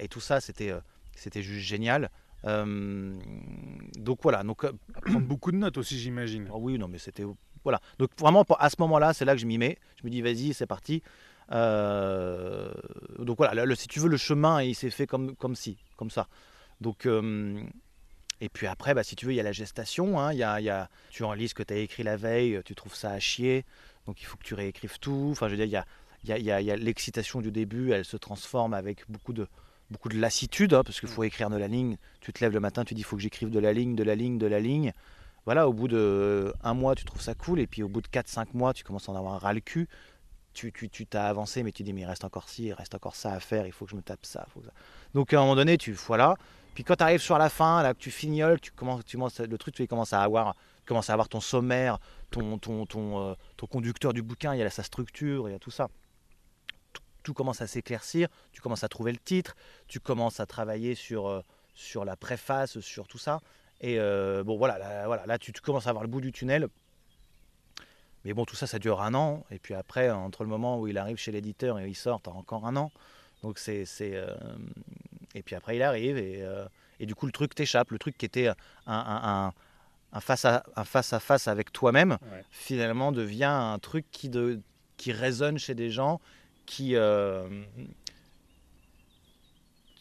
et 0.00 0.08
tout 0.08 0.20
ça, 0.20 0.40
c'était, 0.40 0.70
euh, 0.70 0.80
c'était 1.14 1.42
juste 1.42 1.66
génial. 1.66 2.10
donc 2.44 4.18
voilà. 4.22 4.44
Donc, 4.44 4.64
prendre 5.02 5.26
beaucoup 5.26 5.50
de 5.50 5.56
notes 5.56 5.78
aussi, 5.78 5.98
j'imagine. 5.98 6.48
Ah 6.50 6.56
oui, 6.56 6.78
non, 6.78 6.88
mais 6.88 6.98
c'était. 6.98 7.24
Voilà. 7.64 7.80
Donc 7.98 8.10
vraiment, 8.20 8.44
à 8.60 8.70
ce 8.70 8.76
moment-là, 8.78 9.12
c'est 9.12 9.24
là 9.24 9.34
que 9.34 9.40
je 9.40 9.46
m'y 9.46 9.58
mets. 9.58 9.76
Je 10.00 10.06
me 10.06 10.10
dis, 10.10 10.22
vas-y, 10.22 10.54
c'est 10.54 10.66
parti. 10.68 11.02
Euh, 11.52 12.72
donc 13.18 13.36
voilà, 13.38 13.64
le, 13.64 13.74
si 13.74 13.88
tu 13.88 14.00
veux, 14.00 14.08
le 14.08 14.16
chemin, 14.16 14.62
il 14.62 14.74
s'est 14.74 14.90
fait 14.90 15.06
comme, 15.06 15.36
comme 15.36 15.54
si, 15.54 15.78
comme 15.96 16.10
ça. 16.10 16.28
Donc, 16.80 17.06
euh, 17.06 17.62
et 18.40 18.48
puis 18.48 18.66
après, 18.66 18.94
bah, 18.94 19.02
si 19.02 19.16
tu 19.16 19.26
veux, 19.26 19.32
il 19.32 19.36
y 19.36 19.40
a 19.40 19.44
la 19.44 19.52
gestation. 19.52 20.20
Hein, 20.20 20.32
y 20.32 20.42
a, 20.42 20.60
y 20.60 20.68
a, 20.68 20.90
tu 21.10 21.24
enlises 21.24 21.50
ce 21.50 21.54
que 21.54 21.62
tu 21.62 21.74
as 21.74 21.78
écrit 21.78 22.02
la 22.02 22.16
veille, 22.16 22.60
tu 22.64 22.74
trouves 22.74 22.94
ça 22.94 23.10
à 23.10 23.18
chier. 23.18 23.64
Donc 24.06 24.20
il 24.20 24.24
faut 24.24 24.36
que 24.36 24.44
tu 24.44 24.54
réécrives 24.54 24.98
tout. 24.98 25.28
Enfin, 25.30 25.48
je 25.48 25.52
veux 25.54 25.66
dire, 25.66 25.84
il 26.22 26.28
y 26.28 26.32
a, 26.32 26.38
y 26.38 26.50
a, 26.50 26.60
y 26.60 26.70
a 26.70 26.76
l'excitation 26.76 27.40
du 27.40 27.50
début, 27.50 27.92
elle 27.92 28.04
se 28.04 28.16
transforme 28.16 28.74
avec 28.74 29.04
beaucoup 29.08 29.32
de, 29.32 29.46
beaucoup 29.90 30.08
de 30.08 30.18
lassitude, 30.18 30.74
hein, 30.74 30.82
parce 30.84 31.00
qu'il 31.00 31.08
faut 31.08 31.24
écrire 31.24 31.50
de 31.50 31.56
la 31.56 31.68
ligne. 31.68 31.96
Tu 32.20 32.32
te 32.32 32.42
lèves 32.42 32.52
le 32.52 32.60
matin, 32.60 32.84
tu 32.84 32.94
dis, 32.94 33.00
il 33.00 33.04
faut 33.04 33.16
que 33.16 33.22
j'écrive 33.22 33.50
de 33.50 33.58
la 33.58 33.72
ligne, 33.72 33.94
de 33.94 34.02
la 34.02 34.14
ligne, 34.14 34.38
de 34.38 34.46
la 34.46 34.60
ligne. 34.60 34.92
Voilà, 35.44 35.68
au 35.68 35.72
bout 35.72 35.86
de 35.86 36.52
un 36.64 36.74
mois, 36.74 36.96
tu 36.96 37.04
trouves 37.04 37.22
ça 37.22 37.34
cool, 37.34 37.60
et 37.60 37.68
puis 37.68 37.82
au 37.82 37.88
bout 37.88 38.00
de 38.00 38.08
4-5 38.08 38.48
mois, 38.54 38.74
tu 38.74 38.82
commences 38.82 39.08
à 39.08 39.12
en 39.12 39.16
avoir 39.16 39.34
un 39.34 39.38
ras 39.38 39.52
le 39.52 39.60
cul 39.60 39.88
tu, 40.56 40.72
tu, 40.72 40.88
tu 40.88 41.06
t'as 41.06 41.28
avancé, 41.28 41.62
mais 41.62 41.70
tu 41.70 41.82
dis, 41.82 41.92
mais 41.92 42.00
il 42.00 42.06
reste 42.06 42.24
encore 42.24 42.48
ci, 42.48 42.64
il 42.64 42.72
reste 42.72 42.94
encore 42.94 43.14
ça 43.14 43.32
à 43.32 43.40
faire, 43.40 43.66
il 43.66 43.72
faut 43.72 43.84
que 43.84 43.90
je 43.90 43.96
me 43.96 44.02
tape 44.02 44.24
ça. 44.24 44.46
Donc 45.14 45.32
à 45.32 45.36
un 45.38 45.42
moment 45.42 45.54
donné, 45.54 45.76
tu 45.76 45.92
voilà. 45.92 46.36
Puis 46.74 46.82
quand 46.82 46.96
tu 46.96 47.02
arrives 47.02 47.20
sur 47.20 47.38
la 47.38 47.48
fin, 47.48 47.82
là, 47.82 47.94
que 47.94 47.98
tu 47.98 48.10
fignoles, 48.10 48.60
tu 48.60 48.72
commences, 48.72 49.04
tu 49.04 49.16
commences, 49.16 49.38
le 49.38 49.58
truc, 49.58 49.74
tu 49.74 49.86
commences 49.86 50.12
à 50.12 50.22
avoir, 50.22 50.56
à 50.90 51.12
avoir 51.12 51.28
ton 51.28 51.40
sommaire, 51.40 51.98
ton, 52.30 52.58
ton, 52.58 52.86
ton, 52.86 53.30
euh, 53.30 53.34
ton 53.56 53.66
conducteur 53.66 54.12
du 54.14 54.22
bouquin, 54.22 54.54
il 54.54 54.58
y 54.58 54.62
a 54.62 54.70
sa 54.70 54.82
structure, 54.82 55.48
il 55.48 55.52
y 55.52 55.54
a 55.54 55.58
tout 55.58 55.70
ça. 55.70 55.88
Tout, 57.22 57.34
commence 57.34 57.60
à 57.60 57.66
s'éclaircir, 57.66 58.28
tu 58.52 58.60
commences 58.60 58.84
à 58.84 58.88
trouver 58.88 59.10
le 59.10 59.18
titre, 59.18 59.56
tu 59.88 60.00
commences 60.00 60.38
à 60.38 60.46
travailler 60.46 60.94
sur, 60.94 61.26
euh, 61.26 61.42
sur 61.74 62.04
la 62.04 62.16
préface, 62.16 62.78
sur 62.80 63.08
tout 63.08 63.18
ça. 63.18 63.40
Et 63.80 63.98
euh, 63.98 64.44
bon, 64.44 64.56
voilà, 64.56 64.78
là, 64.78 65.06
voilà, 65.06 65.26
là 65.26 65.38
tu, 65.38 65.52
tu 65.52 65.60
commences 65.60 65.86
à 65.86 65.90
avoir 65.90 66.04
le 66.04 66.08
bout 66.08 66.20
du 66.20 66.30
tunnel. 66.30 66.68
Mais 68.26 68.34
bon, 68.34 68.44
tout 68.44 68.56
ça, 68.56 68.66
ça 68.66 68.80
dure 68.80 69.02
un 69.02 69.14
an. 69.14 69.46
Et 69.52 69.60
puis 69.60 69.72
après, 69.72 70.10
entre 70.10 70.42
le 70.42 70.48
moment 70.48 70.80
où 70.80 70.88
il 70.88 70.98
arrive 70.98 71.16
chez 71.16 71.30
l'éditeur 71.30 71.78
et 71.78 71.86
il 71.86 71.94
sort, 71.94 72.20
as 72.26 72.30
encore 72.30 72.66
un 72.66 72.74
an. 72.74 72.90
Donc 73.44 73.60
c'est. 73.60 73.86
Euh, 74.02 74.34
et 75.36 75.42
puis 75.42 75.54
après, 75.54 75.76
il 75.76 75.82
arrive. 75.82 76.18
Et, 76.18 76.42
euh, 76.42 76.66
et, 76.98 77.06
du 77.06 77.14
coup, 77.14 77.26
le 77.26 77.32
truc 77.32 77.54
t'échappe. 77.54 77.92
Le 77.92 78.00
truc 78.00 78.18
qui 78.18 78.26
était 78.26 78.48
un, 78.88 79.52
un, 80.12 80.20
face, 80.20 80.44
à, 80.44 80.64
face 80.84 81.12
à 81.12 81.20
face 81.20 81.46
avec 81.46 81.72
toi-même, 81.72 82.18
finalement, 82.50 83.12
devient 83.12 83.44
un 83.44 83.78
truc 83.78 84.04
qui, 84.10 84.28
de, 84.28 84.60
qui 84.96 85.12
résonne 85.12 85.56
chez 85.56 85.76
des 85.76 85.90
gens 85.90 86.20
qui. 86.66 86.96
Euh, 86.96 87.48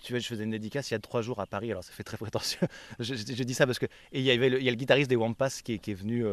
tu 0.01 0.13
vois, 0.13 0.19
je 0.19 0.27
faisais 0.27 0.45
une 0.45 0.51
dédicace 0.51 0.89
il 0.89 0.95
y 0.95 0.97
a 0.97 0.99
trois 0.99 1.21
jours 1.21 1.39
à 1.41 1.45
Paris, 1.45 1.69
alors 1.69 1.83
ça 1.83 1.91
fait 1.91 2.03
très 2.03 2.17
prétentieux. 2.17 2.67
je, 2.99 3.13
dis 3.43 3.53
ça 3.53 3.67
parce 3.67 3.77
que. 3.77 3.85
Et 4.11 4.19
il 4.19 4.23
y, 4.23 4.31
avait 4.31 4.47
il 4.47 4.63
y 4.63 4.67
a 4.67 4.71
le 4.71 4.77
guitariste 4.77 5.11
des 5.11 5.15
Wampas 5.15 5.61
qui, 5.63 5.77
qui 5.77 5.91
est 5.91 5.95
venu 5.95 6.25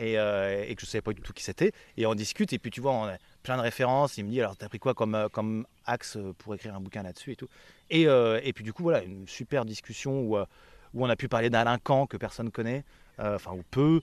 euh, 0.00 0.64
et, 0.66 0.74
que 0.74 0.82
je 0.82 0.86
ne 0.86 0.90
savais 0.90 1.02
pas 1.02 1.12
du 1.12 1.22
tout 1.22 1.32
qui 1.32 1.42
c'était. 1.42 1.72
Et 1.96 2.06
on 2.06 2.14
discute, 2.14 2.52
et 2.52 2.58
puis 2.58 2.70
tu 2.70 2.80
vois, 2.80 2.92
on 2.92 3.04
a 3.04 3.16
plein 3.42 3.56
de 3.56 3.62
références. 3.62 4.18
Il 4.18 4.24
me 4.24 4.30
dit, 4.30 4.40
alors, 4.40 4.56
t'as 4.56 4.68
pris 4.68 4.78
quoi 4.78 4.94
comme, 4.94 5.14
euh, 5.14 5.62
axe 5.86 6.18
pour 6.38 6.54
écrire 6.54 6.74
un 6.74 6.80
bouquin 6.80 7.02
là-dessus 7.02 7.32
et 7.32 7.36
tout. 7.36 7.48
Et, 7.90 8.06
euh, 8.06 8.40
puis 8.54 8.64
du 8.64 8.72
coup, 8.72 8.82
voilà, 8.82 9.02
une 9.02 9.26
super 9.26 9.64
discussion 9.64 10.20
où, 10.20 10.36
où 10.36 11.04
on 11.04 11.08
a 11.08 11.16
pu 11.16 11.28
parler 11.28 11.50
d'Alain 11.50 11.78
que 11.78 12.16
personne 12.16 12.50
connaît, 12.50 12.84
enfin, 13.18 13.52
ou 13.52 13.62
peu. 13.70 14.00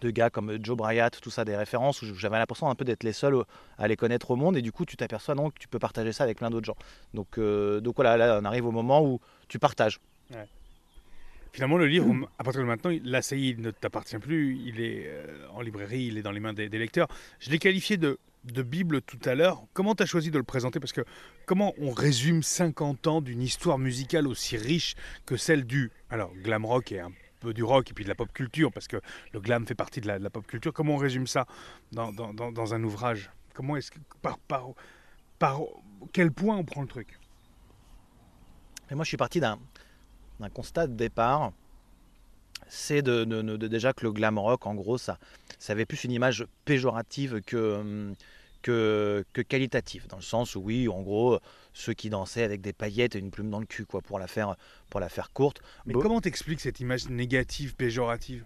de 0.00 0.10
gars 0.10 0.30
comme 0.30 0.58
Joe 0.62 0.76
Bryant, 0.76 1.08
tout 1.20 1.30
ça, 1.30 1.44
des 1.44 1.56
références 1.56 2.02
où 2.02 2.14
j'avais 2.14 2.38
l'impression 2.38 2.68
un 2.68 2.74
peu 2.74 2.84
d'être 2.84 3.02
les 3.02 3.12
seuls 3.12 3.42
à 3.78 3.88
les 3.88 3.96
connaître 3.96 4.30
au 4.30 4.36
monde 4.36 4.56
et 4.56 4.62
du 4.62 4.70
coup 4.70 4.84
tu 4.84 4.96
t'aperçois 4.96 5.34
donc 5.34 5.54
que 5.54 5.58
tu 5.58 5.66
peux 5.66 5.80
partager 5.80 6.12
ça 6.12 6.22
avec 6.22 6.38
plein 6.38 6.50
d'autres 6.50 6.66
gens. 6.66 6.76
Donc, 7.14 7.40
donc 7.40 7.96
voilà, 7.96 8.16
là 8.16 8.38
on 8.40 8.44
arrive 8.44 8.66
au 8.66 8.70
moment 8.70 9.02
où 9.02 9.20
tu 9.48 9.58
partages. 9.58 9.98
Finalement, 11.52 11.78
le 11.78 11.86
livre, 11.86 12.06
à 12.38 12.44
partir 12.44 12.62
de 12.62 12.66
maintenant, 12.66 12.90
il 12.90 13.60
ne 13.60 13.70
t'appartient 13.70 14.18
plus. 14.18 14.56
Il 14.64 14.80
est 14.80 15.04
euh, 15.06 15.48
en 15.52 15.60
librairie, 15.60 16.04
il 16.06 16.18
est 16.18 16.22
dans 16.22 16.30
les 16.30 16.40
mains 16.40 16.52
des, 16.52 16.68
lecteurs. 16.68 17.08
Je 17.40 17.50
l'ai 17.50 17.58
qualifié 17.58 17.96
de, 17.96 18.18
de 18.44 18.62
Bible 18.62 19.02
tout 19.02 19.18
à 19.24 19.34
l'heure. 19.34 19.62
Comment 19.72 19.94
tu 19.94 20.02
as 20.02 20.06
choisi 20.06 20.30
de 20.30 20.38
le 20.38 20.44
présenter? 20.44 20.80
Parce 20.80 20.92
que 20.92 21.04
comment 21.46 21.74
on 21.78 21.90
résume 21.90 22.42
50 22.42 23.06
ans 23.06 23.20
d'une 23.20 23.42
histoire 23.42 23.78
musicale 23.78 24.26
aussi 24.26 24.56
riche 24.56 24.94
que 25.26 25.36
celle 25.36 25.64
du 25.64 25.90
alors 26.10 26.32
glam 26.42 26.64
rock 26.64 26.92
et 26.92 27.00
un 27.00 27.12
peu 27.40 27.54
du 27.54 27.62
rock 27.62 27.90
et 27.90 27.94
puis 27.94 28.04
de 28.04 28.08
la 28.08 28.14
pop 28.14 28.32
culture 28.32 28.72
parce 28.72 28.88
que 28.88 29.00
le 29.32 29.40
glam 29.40 29.66
fait 29.66 29.74
partie 29.74 30.00
de 30.00 30.06
la, 30.06 30.30
pop 30.30 30.46
culture. 30.46 30.72
Comment 30.72 30.94
on 30.94 30.98
résume 30.98 31.26
ça 31.26 31.46
dans, 31.92 32.12
dans, 32.12 32.32
dans, 32.32 32.74
un 32.74 32.82
ouvrage? 32.82 33.30
Comment 33.54 33.76
est-ce 33.76 33.90
que 33.90 33.98
par, 34.22 34.38
par, 34.38 34.68
par 35.38 35.60
quel 36.12 36.30
point 36.30 36.56
on 36.56 36.64
prend 36.64 36.82
le 36.82 36.88
truc? 36.88 37.18
Mais 38.90 38.96
moi, 38.96 39.04
je 39.04 39.08
suis 39.08 39.16
parti 39.16 39.40
d'un 39.40 39.58
un 40.40 40.50
constat 40.50 40.86
de 40.86 40.94
départ, 40.94 41.52
c'est 42.68 43.02
de, 43.02 43.24
déjà 43.56 43.92
que 43.92 44.04
le 44.04 44.12
glam 44.12 44.38
rock, 44.38 44.66
en 44.66 44.74
gros, 44.74 44.98
ça, 44.98 45.18
ça 45.58 45.72
avait 45.72 45.86
plus 45.86 46.04
une 46.04 46.12
image 46.12 46.46
péjorative 46.64 47.40
que, 47.42 48.14
que, 48.62 49.24
qualitative, 49.48 50.06
dans 50.08 50.16
le 50.16 50.22
sens 50.22 50.54
où, 50.54 50.60
oui, 50.60 50.88
en 50.88 51.02
gros, 51.02 51.38
ceux 51.72 51.94
qui 51.94 52.10
dansaient 52.10 52.42
avec 52.42 52.60
des 52.60 52.72
paillettes 52.72 53.16
et 53.16 53.18
une 53.18 53.30
plume 53.30 53.50
dans 53.50 53.60
le 53.60 53.66
cul, 53.66 53.86
quoi, 53.86 54.02
pour 54.02 54.18
la 54.18 54.26
faire, 54.26 54.56
pour 54.90 55.00
la 55.00 55.08
faire 55.08 55.32
courte. 55.32 55.60
Mais 55.86 55.94
comment 55.94 56.20
t'expliques 56.20 56.60
cette 56.60 56.80
image 56.80 57.08
négative, 57.08 57.74
péjorative? 57.74 58.44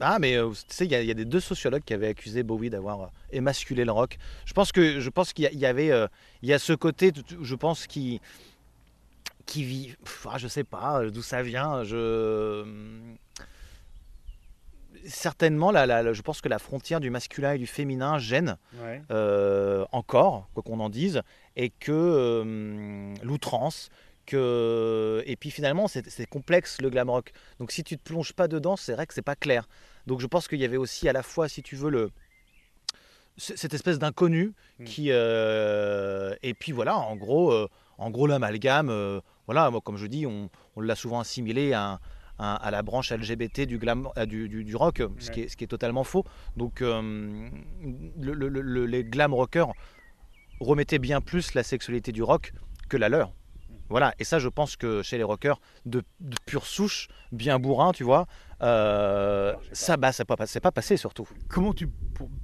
Ah, 0.00 0.18
mais 0.18 0.36
euh, 0.36 0.50
tu 0.50 0.74
sais, 0.74 0.86
il 0.86 0.90
y, 0.90 1.10
a 1.10 1.14
des 1.14 1.24
deux 1.24 1.40
sociologues 1.40 1.84
qui 1.84 1.94
avaient 1.94 2.08
accusé 2.08 2.42
Bowie 2.42 2.68
d'avoir 2.68 3.00
euh, 3.02 3.06
émasculé 3.30 3.84
le 3.84 3.92
rock. 3.92 4.18
Je 4.44 4.52
pense 4.52 4.72
que 4.72 4.98
je 4.98 5.08
pense 5.08 5.32
qu'il 5.32 5.48
y, 5.52 5.66
avait, 5.66 5.92
euh, 5.92 6.08
il 6.42 6.48
y 6.48 6.52
a 6.52 6.58
ce 6.58 6.72
côté, 6.72 7.12
je 7.40 7.54
pense, 7.54 7.86
qui 7.86 8.20
qui 9.46 9.64
vit. 9.64 9.94
Ah, 10.26 10.38
je 10.38 10.48
sais 10.48 10.64
pas 10.64 11.00
euh, 11.00 11.10
d'où 11.10 11.22
ça 11.22 11.42
vient. 11.42 11.84
Je 11.84 12.64
certainement, 15.06 15.70
la, 15.70 16.12
je 16.12 16.22
pense 16.22 16.40
que 16.40 16.48
la 16.48 16.58
frontière 16.58 17.00
du 17.00 17.10
masculin 17.10 17.52
et 17.52 17.58
du 17.58 17.66
féminin 17.66 18.18
gêne 18.18 18.56
euh, 19.10 19.84
encore, 19.92 20.48
quoi 20.54 20.62
qu'on 20.62 20.80
en 20.80 20.88
dise, 20.88 21.22
et 21.56 21.70
que 21.70 21.92
euh, 21.92 23.14
l'outrance, 23.22 23.90
que 24.26 25.22
et 25.26 25.36
puis 25.36 25.50
finalement 25.50 25.86
c'est 25.86 26.26
complexe 26.26 26.80
le 26.80 26.88
glam 26.88 27.10
rock. 27.10 27.32
Donc 27.60 27.70
si 27.70 27.84
tu 27.84 27.98
te 27.98 28.02
plonges 28.02 28.32
pas 28.32 28.48
dedans, 28.48 28.76
c'est 28.76 28.94
vrai 28.94 29.06
que 29.06 29.12
c'est 29.12 29.20
pas 29.20 29.36
clair. 29.36 29.68
Donc 30.06 30.20
je 30.20 30.26
pense 30.26 30.48
qu'il 30.48 30.58
y 30.58 30.64
avait 30.64 30.78
aussi 30.78 31.06
à 31.08 31.12
la 31.12 31.22
fois, 31.22 31.48
si 31.48 31.62
tu 31.62 31.76
veux, 31.76 31.90
le 31.90 32.10
cette 33.36 33.74
espèce 33.74 33.98
d'inconnu 33.98 34.54
hmm. 34.78 34.84
qui 34.84 35.10
et 35.10 36.54
puis 36.58 36.72
voilà, 36.72 36.96
en 36.96 37.16
gros, 37.16 37.52
en 37.98 38.10
gros 38.10 38.26
l'amalgame 38.26 39.20
voilà, 39.46 39.70
moi, 39.70 39.80
comme 39.80 39.96
je 39.96 40.06
dis, 40.06 40.26
on, 40.26 40.50
l'a 40.76 40.94
souvent 40.94 41.20
assimilé 41.20 41.72
à, 41.72 42.00
la 42.38 42.82
branche 42.82 43.12
LGBT 43.12 43.62
du, 43.66 43.78
glam, 43.78 44.08
euh, 44.16 44.26
du, 44.26 44.76
rock, 44.76 45.02
ce, 45.18 45.30
qui 45.30 45.40
est, 45.42 45.66
totalement 45.66 46.04
faux. 46.04 46.24
Donc, 46.56 46.82
euh, 46.82 47.48
les 48.16 49.04
glam 49.04 49.34
rockers 49.34 49.72
remettaient 50.60 50.98
bien 50.98 51.20
plus 51.20 51.54
la 51.54 51.62
sexualité 51.62 52.12
du 52.12 52.22
rock 52.22 52.52
que 52.88 52.96
la 52.96 53.08
leur. 53.08 53.32
Voilà, 53.90 54.14
et 54.18 54.24
ça, 54.24 54.38
je 54.38 54.48
pense 54.48 54.76
que 54.76 55.02
chez 55.02 55.18
les 55.18 55.22
rockers 55.22 55.60
de, 55.84 56.02
de 56.20 56.36
pure 56.46 56.64
souche, 56.64 57.08
bien 57.32 57.58
bourrin, 57.58 57.92
tu 57.92 58.02
vois, 58.02 58.26
euh, 58.62 59.50
Alors, 59.50 59.62
ça, 59.72 59.96
bah, 59.96 60.12
c'est 60.12 60.24
pas, 60.24 60.36
pas 60.36 60.72
passé 60.72 60.96
surtout. 60.96 61.28
Comment 61.48 61.74
tu 61.74 61.90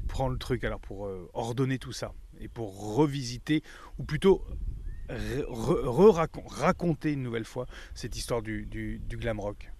prends 0.07 0.29
le 0.29 0.39
truc 0.39 0.65
alors 0.65 0.81
pour 0.81 1.07
euh, 1.07 1.31
ordonner 1.33 1.79
tout 1.79 1.93
ça 1.93 2.13
et 2.39 2.49
pour 2.49 2.95
revisiter 2.97 3.63
ou 3.99 4.05
plutôt 4.05 4.45
re-racon- 5.49 6.47
raconter 6.47 7.13
une 7.13 7.23
nouvelle 7.23 7.45
fois 7.45 7.67
cette 7.95 8.17
histoire 8.17 8.43
du, 8.43 8.67
du- 8.67 8.99
du 8.99 9.17
glam 9.17 9.41
rock 9.41 9.73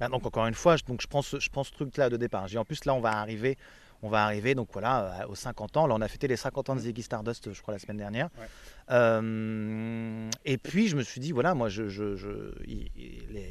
Bah, 0.00 0.08
donc 0.08 0.26
encore 0.26 0.46
une 0.46 0.54
fois, 0.54 0.76
je, 0.76 0.84
donc 0.84 1.00
je 1.00 1.06
prends 1.06 1.22
ce, 1.22 1.40
je 1.40 1.48
prends 1.50 1.64
ce 1.64 1.72
truc-là 1.72 2.10
de 2.10 2.16
départ. 2.16 2.48
J'ai 2.48 2.58
en 2.58 2.64
plus 2.64 2.84
là, 2.84 2.94
on 2.94 3.00
va 3.00 3.12
arriver, 3.18 3.56
on 4.02 4.08
va 4.10 4.24
arriver 4.24 4.54
donc 4.54 4.68
voilà 4.72 5.22
euh, 5.22 5.28
aux 5.28 5.34
50 5.34 5.76
ans. 5.78 5.86
Là, 5.86 5.94
on 5.94 6.00
a 6.02 6.08
fêté 6.08 6.28
les 6.28 6.36
50 6.36 6.68
ans 6.70 6.74
de 6.76 6.80
Ziggy 6.80 7.02
Stardust, 7.02 7.52
je 7.52 7.62
crois 7.62 7.72
la 7.72 7.78
semaine 7.78 7.96
dernière. 7.96 8.28
Ouais. 8.38 8.46
Euh, 8.90 10.30
et 10.44 10.58
puis 10.58 10.88
je 10.88 10.96
me 10.96 11.02
suis 11.02 11.20
dit 11.20 11.32
voilà, 11.32 11.54
moi, 11.54 11.68
je, 11.68 11.88
je, 11.88 12.16
je- 12.16 12.52
il- 12.66 12.90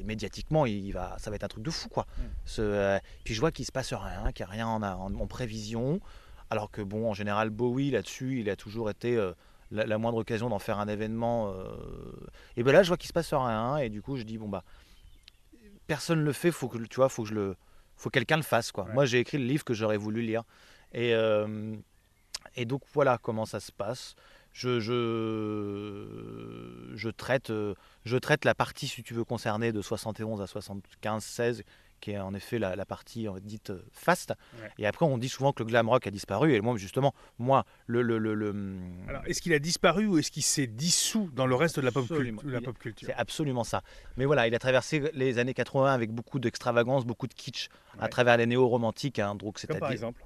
médiatiquement, 0.06 0.66
il 0.66 0.92
va, 0.92 1.16
ça 1.20 1.30
va 1.30 1.36
être 1.36 1.44
un 1.44 1.48
truc 1.48 1.64
de 1.64 1.72
fou 1.72 1.90
quoi. 1.90 2.06
Mm. 2.18 2.22
Ce, 2.46 2.62
euh, 2.62 3.00
puis 3.24 3.34
je 3.34 3.40
vois 3.40 3.52
qu'il 3.52 3.66
se 3.66 3.72
passe 3.72 3.94
rien, 3.94 4.32
qu'il 4.32 4.46
n'y 4.46 4.52
a 4.52 4.54
rien 4.54 4.68
en, 4.68 4.82
en- 4.84 5.14
en 5.20 5.28
prévision. 5.28 6.00
Alors 6.52 6.70
que 6.70 6.82
bon, 6.84 7.10
en 7.10 7.14
général, 7.16 7.50
Bowie 7.50 7.90
là-dessus, 7.92 8.40
il 8.40 8.50
a 8.52 8.56
toujours 8.56 8.90
été 8.92 9.18
euh, 9.18 9.32
la, 9.72 9.86
la 9.86 9.98
moindre 9.98 10.18
occasion 10.18 10.50
d'en 10.50 10.60
faire 10.60 10.80
un 10.80 10.88
événement. 10.88 11.54
euh, 11.56 11.66
Et 12.58 12.64
ben 12.64 12.72
là, 12.72 12.84
je 12.84 12.90
vois 12.90 12.98
qu'il 12.98 13.08
se 13.08 13.14
passe 13.14 13.34
rien, 13.34 13.78
et 13.78 13.90
du 13.90 14.02
coup, 14.02 14.18
je 14.18 14.24
dis 14.24 14.38
bon 14.38 14.50
bah 14.50 14.64
personne 15.88 16.24
le 16.24 16.34
fait, 16.34 16.52
faut 16.52 16.68
que 16.68 16.78
tu 16.78 16.96
vois, 16.96 17.10
faut 17.10 17.24
que 17.24 17.30
je 17.30 17.36
le, 17.36 17.56
faut 17.98 18.10
que 18.10 18.14
quelqu'un 18.14 18.38
le 18.38 18.44
fasse 18.44 18.72
quoi. 18.72 18.86
Ouais. 18.86 18.94
Moi, 18.94 19.06
j'ai 19.06 19.20
écrit 19.20 19.38
le 19.38 19.46
livre 19.46 19.64
que 19.64 19.74
j'aurais 19.74 19.98
voulu 19.98 20.22
lire, 20.22 20.44
et 20.94 21.14
euh, 21.14 21.76
et 22.56 22.66
donc 22.66 22.82
voilà 22.94 23.18
comment 23.18 23.46
ça 23.46 23.60
se 23.60 23.72
passe. 23.72 24.16
Je, 24.54 24.80
je, 24.80 26.96
je 26.96 27.10
traite, 27.10 27.50
euh, 27.50 27.76
je 28.06 28.16
traite 28.16 28.46
la 28.46 28.56
partie, 28.56 28.88
si 28.88 29.04
tu 29.04 29.14
veux, 29.14 29.26
concernée 29.26 29.74
de 29.74 29.82
71 29.82 30.42
à 30.42 30.48
75, 30.48 31.24
16, 31.24 31.64
qui 32.02 32.12
est 32.12 32.20
en 32.20 32.34
effet 32.34 32.60
la, 32.60 32.76
la 32.76 32.86
partie 32.86 33.28
dite 33.42 33.72
euh, 33.72 33.84
fast. 33.92 34.34
Ouais. 34.62 34.70
Et 34.78 34.86
après, 34.86 35.06
on 35.06 35.18
dit 35.18 35.30
souvent 35.30 35.54
que 35.54 35.64
le 35.64 35.68
glam 35.68 35.90
rock 35.90 36.06
a 36.08 36.12
disparu. 36.12 36.54
Et 36.54 36.62
moi, 36.62 36.78
justement, 36.78 37.14
moi, 37.40 37.66
le, 37.88 38.02
le, 38.02 38.18
le, 38.20 38.34
le- 38.36 38.54
Alors, 39.08 39.22
est-ce 39.26 39.42
qu'il 39.42 39.54
a 39.54 39.60
disparu 39.60 40.06
ou 40.06 40.18
est-ce 40.18 40.30
qu'il 40.32 40.44
s'est 40.44 40.68
dissous 40.68 41.30
dans 41.34 41.48
le 41.48 41.56
reste 41.56 41.78
de 41.80 41.86
la 41.86 41.92
pop, 41.92 42.06
cul- 42.08 42.36
la 42.44 42.62
pop 42.62 42.78
culture? 42.78 43.08
C'est 43.08 43.16
absolument 43.16 43.64
ça. 43.64 43.82
Mais 44.18 44.26
voilà, 44.26 44.48
il 44.48 44.54
a 44.56 44.60
traversé 44.60 45.10
les 45.14 45.40
années 45.40 45.54
80 45.56 45.92
avec 45.94 46.12
beaucoup 46.12 46.38
d'extravagance, 46.40 47.06
beaucoup 47.06 47.28
de 47.28 47.34
kitsch, 47.34 47.70
à 48.00 48.08
travers 48.08 48.38
les 48.38 48.46
néo-romantiques, 48.46 49.20
hein, 49.20 49.34
donc 49.36 49.60
Comme 49.66 49.80
par 49.80 49.92
exemple? 49.92 50.24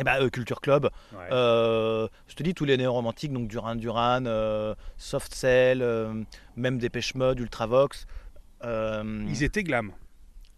Eh 0.00 0.04
ben, 0.04 0.22
euh, 0.22 0.28
Culture 0.30 0.60
Club. 0.60 0.90
Ouais. 1.12 1.26
Euh, 1.32 2.06
je 2.28 2.36
te 2.36 2.44
dis 2.44 2.54
tous 2.54 2.64
les 2.64 2.76
néo-romantiques, 2.76 3.32
donc 3.32 3.48
Duran 3.48 3.74
Duran, 3.74 4.26
euh, 4.26 4.76
Soft 4.96 5.34
Cell, 5.34 5.84
même 6.54 6.78
Dépêche 6.78 7.16
Mode, 7.16 7.40
Ultravox. 7.40 8.06
Ils 8.62 9.42
étaient 9.42 9.64
glam. 9.64 9.92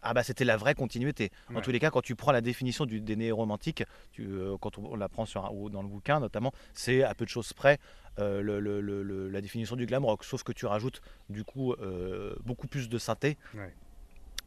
Ah 0.02 0.14
bah 0.14 0.22
c'était 0.22 0.44
la 0.44 0.56
vraie 0.56 0.74
continuité. 0.74 1.30
En 1.50 1.56
Ouais. 1.56 1.62
tous 1.62 1.70
les 1.70 1.78
cas, 1.78 1.90
quand 1.90 2.00
tu 2.02 2.14
prends 2.16 2.32
la 2.32 2.40
définition 2.40 2.86
du, 2.86 3.00
des 3.00 3.16
néo-romantiques, 3.16 3.84
tu, 4.12 4.22
euh, 4.26 4.56
quand 4.58 4.78
on, 4.78 4.92
on 4.92 4.96
la 4.96 5.08
prend 5.08 5.26
sur 5.26 5.44
un- 5.44 5.50
ou 5.52 5.68
dans 5.70 5.82
le 5.82 5.88
bouquin 5.88 6.20
notamment, 6.20 6.52
c'est 6.74 7.02
à 7.02 7.14
peu 7.14 7.24
de 7.24 7.30
choses 7.30 7.52
près 7.52 7.78
euh, 8.18 8.40
le- 8.42 8.60
le- 8.60 8.80
le- 8.80 9.02
le- 9.02 9.28
la 9.28 9.40
définition 9.40 9.76
du 9.76 9.86
glam 9.86 10.04
rock, 10.04 10.24
sauf 10.24 10.42
que 10.42 10.52
tu 10.52 10.66
rajoutes 10.66 11.00
du 11.28 11.44
coup 11.44 11.72
euh, 11.74 12.34
beaucoup 12.44 12.66
plus 12.66 12.88
de 12.88 12.98
synthé, 12.98 13.36
Ouais. 13.54 13.72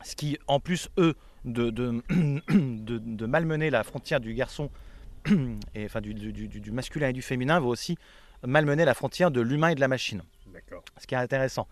ce 0.04 0.16
qui 0.16 0.38
en 0.48 0.60
plus 0.60 0.90
eux 0.98 1.16
de, 1.46 1.70
de, 1.70 2.02
de, 2.50 2.98
de 2.98 3.26
malmener 3.26 3.70
la 3.70 3.84
frontière 3.84 4.20
du 4.20 4.34
garçon 4.34 4.70
et 5.76 5.86
enfin 5.86 6.02
du, 6.02 6.14
du- 6.14 6.34
du- 6.34 6.48
du 6.60 6.72
masculin 6.72 7.10
et 7.10 7.14
du 7.14 7.22
féminin 7.22 7.60
va 7.60 7.68
aussi 7.68 7.98
malmener 8.46 8.84
la 8.86 8.94
frontière 8.94 9.32
de 9.32 9.40
l'humain 9.42 9.70
et 9.70 9.76
de 9.76 9.80
la 9.80 9.88
machine 9.88 10.22
ce 11.00 11.08
qui 11.08 11.16
est 11.16 11.18
intéressant. 11.18 11.68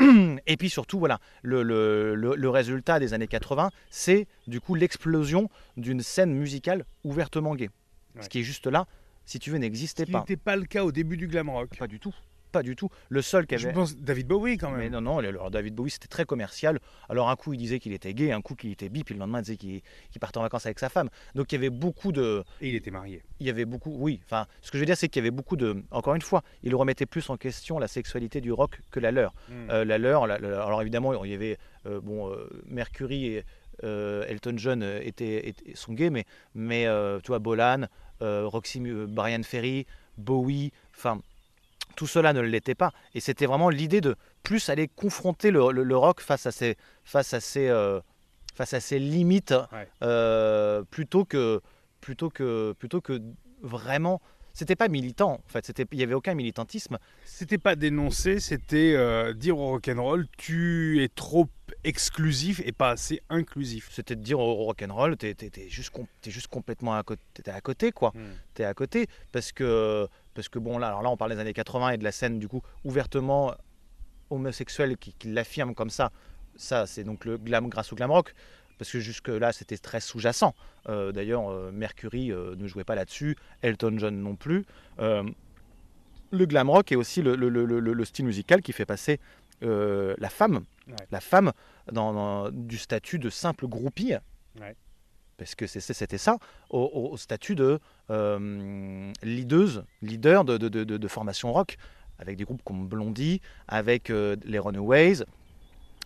Et 0.46 0.56
puis 0.56 0.70
surtout, 0.70 0.98
voilà, 0.98 1.20
le, 1.42 1.62
le- 1.62 2.14
le- 2.14 2.34
le 2.36 2.48
résultat 2.50 2.98
des 2.98 3.12
années 3.14 3.26
80, 3.28 3.70
c'est 3.90 4.26
du 4.46 4.60
coup 4.60 4.74
l'explosion 4.74 5.48
d'une 5.76 6.00
scène 6.02 6.32
musicale 6.34 6.84
ouvertement 7.04 7.54
gay. 7.54 7.70
Ouais. 8.16 8.22
Ce 8.22 8.28
qui 8.28 8.40
est 8.40 8.42
juste 8.42 8.66
là, 8.66 8.86
si 9.26 9.38
tu 9.38 9.50
veux, 9.50 9.56
Ce 9.56 9.60
n'existait 9.60 10.06
pas. 10.06 10.20
n'était 10.20 10.36
pas 10.36 10.56
le 10.56 10.64
cas 10.64 10.84
au 10.84 10.92
début 10.92 11.16
du 11.16 11.28
glam 11.28 11.48
rock. 11.50 11.76
Pas 11.78 11.86
du 11.86 12.00
tout. 12.00 12.14
Pas 12.52 12.62
du 12.62 12.74
tout. 12.76 12.88
Le 13.08 13.22
seul 13.22 13.46
qui 13.46 13.56
Je 13.58 13.66
avait. 13.66 13.74
pense 13.74 13.96
David 13.96 14.26
Bowie 14.26 14.56
quand 14.58 14.70
Mais 14.70 14.88
même. 14.88 14.92
non, 14.92 15.00
non, 15.00 15.18
alors 15.18 15.50
David 15.50 15.74
Bowie 15.74 15.90
c'était 15.90 16.08
très 16.08 16.24
commercial. 16.24 16.78
Alors 17.08 17.28
un 17.30 17.36
coup 17.36 17.52
il 17.52 17.58
disait 17.58 17.78
qu'il 17.78 17.92
était 17.92 18.12
gay, 18.14 18.32
un 18.32 18.40
coup 18.40 18.54
qu'il 18.54 18.72
était 18.72 18.88
bi, 18.88 19.04
puis 19.04 19.14
le 19.14 19.20
lendemain 19.20 19.38
il 19.40 19.42
disait 19.44 19.56
qu'il 19.56 19.82
partait 20.20 20.38
en 20.38 20.42
vacances 20.42 20.66
avec 20.66 20.78
sa 20.78 20.88
femme. 20.88 21.08
Donc 21.34 21.52
il 21.52 21.56
y 21.56 21.58
avait 21.58 21.70
beaucoup 21.70 22.12
de, 22.12 22.42
Et 22.60 22.68
il 22.70 22.74
était 22.74 22.90
marié. 22.90 23.22
il 23.38 23.46
y 23.46 23.50
avait 23.50 23.64
beaucoup, 23.64 23.94
oui, 23.96 24.20
enfin, 24.24 24.46
ce 24.62 24.70
que 24.70 24.78
je 24.78 24.82
veux 24.82 24.86
dire, 24.86 24.96
c'est 24.96 25.08
qu'il 25.08 25.20
y 25.20 25.24
avait 25.24 25.30
beaucoup 25.30 25.56
de, 25.56 25.82
encore 25.90 26.14
une 26.14 26.22
fois, 26.22 26.42
il 26.62 26.74
remettait 26.74 27.06
plus 27.06 27.30
en 27.30 27.36
question 27.36 27.78
la 27.78 27.88
sexualité 27.88 28.40
du 28.40 28.52
rock 28.52 28.80
que 28.90 28.98
la 29.00 29.12
leur. 29.12 29.32
Mm. 29.48 29.52
Euh, 29.70 29.84
la 29.84 29.98
leur, 29.98 30.26
la- 30.26 30.38
la- 30.38 30.64
alors 30.64 30.82
évidemment, 30.82 31.24
il 31.24 31.30
y 31.30 31.34
avait, 31.34 31.56
euh, 31.86 32.00
bon, 32.00 32.30
euh, 32.30 32.48
Mercury 32.66 33.26
et 33.36 33.44
Elton 33.82 34.54
John 34.56 34.82
étaient, 34.82 35.48
étaient- 35.48 35.74
sont 35.74 35.92
gays, 35.94 36.10
mais, 36.10 36.24
mais 36.54 36.84
tu 37.22 37.28
vois, 37.28 37.38
Bolan, 37.38 37.86
Roxy, 38.20 38.80
Brian 38.80 39.42
Ferry, 39.42 39.86
Bowie, 40.18 40.70
enfin, 40.94 41.20
tout 41.96 42.06
cela 42.06 42.32
ne 42.32 42.40
l'était 42.40 42.74
pas. 42.74 42.92
Et 43.14 43.20
c'était 43.20 43.46
vraiment 43.46 43.68
l'idée 43.70 44.00
de 44.00 44.16
plus 44.42 44.68
aller 44.68 44.88
confronter 44.88 45.50
le, 45.50 45.70
le- 45.72 45.82
le 45.84 45.96
rock 45.96 46.20
face 46.20 46.46
à 46.46 46.52
ses, 46.52 46.76
face 47.04 47.34
à 47.34 47.40
ses, 47.40 47.68
euh, 47.68 48.00
face 48.54 48.74
à 48.74 48.80
ses 48.80 48.98
limites, 48.98 49.54
Ouais. 49.72 49.88
euh, 50.02 50.82
plutôt 50.90 51.24
que, 51.24 51.60
plutôt 52.00 52.30
que, 52.30 52.72
plutôt 52.78 53.00
que 53.00 53.20
vraiment. 53.62 54.20
C'était 54.52 54.76
pas 54.76 54.88
militant, 54.88 55.32
en 55.34 55.48
fait. 55.48 55.72
Il 55.92 55.98
y 55.98 56.02
avait 56.02 56.14
aucun 56.14 56.34
militantisme. 56.34 56.98
C'était 57.24 57.58
pas 57.58 57.76
dénoncer, 57.76 58.40
c'était 58.40 58.94
euh, 58.96 59.32
dire 59.32 59.56
au 59.58 59.68
rock'n'roll 59.68 60.26
tu 60.36 61.02
es 61.02 61.08
trop 61.08 61.48
exclusif 61.84 62.60
et 62.64 62.72
pas 62.72 62.90
assez 62.90 63.22
inclusif. 63.30 63.88
C'était 63.92 64.16
de 64.16 64.22
dire 64.22 64.38
au 64.40 64.54
rock'n'roll, 64.54 65.16
t'es, 65.16 65.34
t'es 65.34 65.68
juste, 65.68 65.90
com- 65.90 66.06
juste 66.26 66.48
complètement 66.48 66.94
à 66.94 67.02
côté, 67.02 67.22
à 67.46 67.60
côté, 67.60 67.92
quoi. 67.92 68.12
T'es 68.54 68.64
à 68.64 68.74
côté 68.74 69.06
parce 69.32 69.52
que, 69.52 70.08
parce 70.34 70.48
que 70.48 70.58
bon 70.58 70.78
là, 70.78 70.88
alors 70.88 71.02
là, 71.02 71.10
on 71.10 71.16
parle 71.16 71.32
des 71.32 71.38
années 71.38 71.52
80 71.54 71.90
et 71.92 71.98
de 71.98 72.04
la 72.04 72.12
scène 72.12 72.38
du 72.38 72.48
coup 72.48 72.60
ouvertement 72.84 73.54
homosexuelle 74.30 74.96
qui, 74.96 75.12
qui 75.14 75.28
l'affirme 75.28 75.74
comme 75.74 75.90
ça. 75.90 76.10
Ça, 76.56 76.86
c'est 76.86 77.04
donc 77.04 77.24
le 77.24 77.38
glam 77.38 77.68
grâce 77.68 77.92
au 77.92 77.96
glam 77.96 78.10
rock. 78.10 78.34
Parce 78.80 78.90
que 78.92 78.98
jusque-là, 78.98 79.52
c'était 79.52 79.76
très 79.76 80.00
sous-jacent. 80.00 80.54
Euh, 80.88 81.12
D'ailleurs, 81.12 81.50
euh, 81.50 81.70
Mercury 81.70 82.32
euh, 82.32 82.56
ne 82.56 82.66
jouait 82.66 82.82
pas 82.82 82.94
là-dessus, 82.94 83.36
Elton 83.60 83.94
John 83.98 84.16
non 84.22 84.36
plus. 84.36 84.64
Le 86.32 86.46
glam 86.46 86.70
rock 86.70 86.90
est 86.92 86.96
aussi 86.96 87.20
le, 87.20 87.36
le- 87.36 87.50
le- 87.50 87.66
le- 87.66 87.80
le 87.92 88.04
style 88.06 88.24
musical 88.24 88.62
qui 88.62 88.72
fait 88.72 88.86
passer 88.86 89.20
la 89.60 90.30
femme, 90.30 90.64
Ouais. 90.88 90.94
la 91.10 91.20
femme 91.20 91.52
dans, 91.92 92.14
dans- 92.14 92.50
du 92.50 92.78
statut 92.78 93.18
de 93.18 93.28
simple 93.28 93.66
groupie, 93.66 94.14
Ouais. 94.58 94.74
parce 95.36 95.54
que 95.54 95.66
c'était 95.66 96.16
ça, 96.16 96.38
au, 96.70 97.14
statut 97.18 97.54
de 97.56 97.78
leaduse, 99.22 99.84
leader 100.00 100.44
de, 100.46 100.56
de, 100.56 100.68
de- 100.70 100.84
de- 100.84 100.96
de 100.96 101.08
formation 101.08 101.52
rock, 101.52 101.76
avec 102.18 102.38
des 102.38 102.44
groupes 102.44 102.62
comme 102.64 102.88
Blondie, 102.88 103.42
avec 103.68 104.08
les 104.08 104.58
Runaways, 104.58 105.24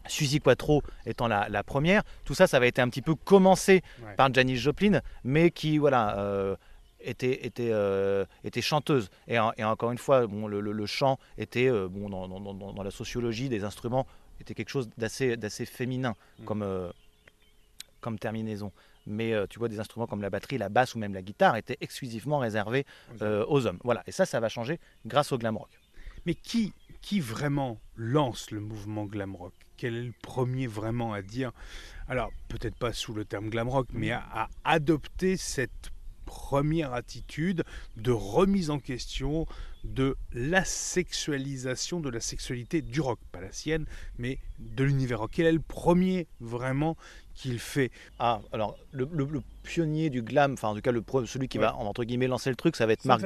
Suzy 0.07 0.41
Quattro 0.41 0.83
étant 1.07 1.29
la, 1.29 1.49
la 1.49 1.63
première. 1.63 2.03
Tout 2.25 2.35
ça, 2.35 2.47
ça 2.47 2.57
avait 2.59 2.69
été 2.69 2.81
un 2.83 2.89
petit 2.89 3.03
peu 3.03 3.15
commencé 3.15 3.83
Ouais. 4.03 4.15
par 4.17 4.33
Janis 4.33 4.57
Joplin, 4.57 5.01
mais 5.25 5.51
qui, 5.51 5.79
voilà, 5.79 6.19
euh, 6.19 6.57
était, 7.01 7.47
était, 7.47 7.71
euh, 7.73 8.25
était 8.45 8.63
chanteuse. 8.63 9.11
Et, 9.29 9.39
en- 9.39 9.53
et 9.57 9.65
encore 9.65 9.93
une 9.93 9.99
fois, 9.99 10.27
bon, 10.27 10.47
le, 10.47 10.61
le- 10.61 10.73
le 10.73 10.87
chant 10.87 11.19
était, 11.39 11.69
euh, 11.71 11.89
bon, 11.89 12.09
dans, 12.09 12.29
dans- 12.29 12.41
dans- 12.41 12.73
dans 12.73 12.83
la 12.83 12.91
sociologie 12.91 13.49
des 13.49 13.65
instruments, 13.65 14.07
était 14.41 14.55
quelque 14.55 14.71
chose 14.71 14.89
d'assez 14.99 15.37
d'assez 15.37 15.65
féminin 15.67 16.15
Mm. 16.41 16.45
comme, 16.45 16.93
comme 18.01 18.19
terminaison. 18.19 18.73
Mais 19.07 19.35
tu 19.51 19.59
vois, 19.59 19.69
des 19.69 19.81
instruments 19.81 20.07
comme 20.07 20.23
la 20.23 20.31
batterie, 20.31 20.57
la 20.57 20.71
basse 20.71 20.95
ou 20.95 20.99
même 20.99 21.13
la 21.13 21.21
guitare 21.21 21.57
étaient 21.57 21.77
exclusivement 21.83 22.39
réservés 22.39 22.87
aux 23.21 23.67
hommes. 23.67 23.79
Voilà, 23.85 24.03
et 24.07 24.13
ça, 24.13 24.25
ça 24.25 24.41
va 24.41 24.49
changer 24.49 24.81
grâce 25.05 25.31
au 25.33 25.37
glam 25.39 25.57
rock. 25.59 25.69
Mais 26.25 26.35
qui, 26.35 26.73
qui 27.05 27.21
vraiment 27.21 27.79
lance 27.97 28.51
le 28.51 28.61
mouvement 28.61 29.05
glam 29.05 29.37
rock? 29.37 29.53
Quel 29.77 29.95
est 29.95 30.05
le 30.05 30.15
premier 30.23 30.67
vraiment 30.67 31.13
à 31.13 31.21
dire? 31.21 31.53
Alors, 32.09 32.33
peut-être 32.49 32.77
pas 32.77 32.95
sous 32.95 33.13
le 33.13 33.27
terme 33.27 33.51
glam 33.51 33.69
rock, 33.69 33.89
mais 33.93 34.11
à, 34.11 34.25
à 34.33 34.49
adopter 34.65 35.37
cette 35.37 35.91
première 36.35 36.93
attitude 36.93 37.63
de 37.97 38.11
remise 38.11 38.71
en 38.71 38.81
question 38.81 39.47
de 39.85 40.17
la 40.33 40.65
sexualisation 40.65 42.01
de 42.01 42.09
la 42.11 42.19
sexualité 42.21 42.83
du 42.83 43.01
rock, 43.01 43.19
pas 43.33 43.41
la 43.41 43.53
sienne, 43.53 43.87
mais 44.19 44.39
de 44.59 44.83
l'univers 44.83 45.21
rock. 45.21 45.31
Quel 45.35 45.47
est 45.47 45.53
le 45.53 45.61
premier 45.61 46.27
vraiment 46.41 46.97
qu'il 47.35 47.59
fait 47.59 47.91
Ah, 48.19 48.41
alors, 48.53 48.77
le, 48.93 49.09
le- 49.13 49.27
le 49.27 49.43
pionnier 49.63 50.11
du 50.11 50.23
glam, 50.23 50.55
enfin, 50.55 50.69
en 50.69 50.75
tout 50.75 50.81
cas, 50.81 50.91
le, 50.93 51.03
celui 51.27 51.49
qui 51.49 51.59
Ouais. 51.59 51.65
va, 51.65 51.77
entre 51.77 52.03
guillemets, 52.05 52.27
lancer 52.29 52.51
le 52.51 52.57
truc, 52.57 52.77
ça 52.77 52.87
va 52.87 52.93
être 52.95 53.05
Marc, 53.05 53.23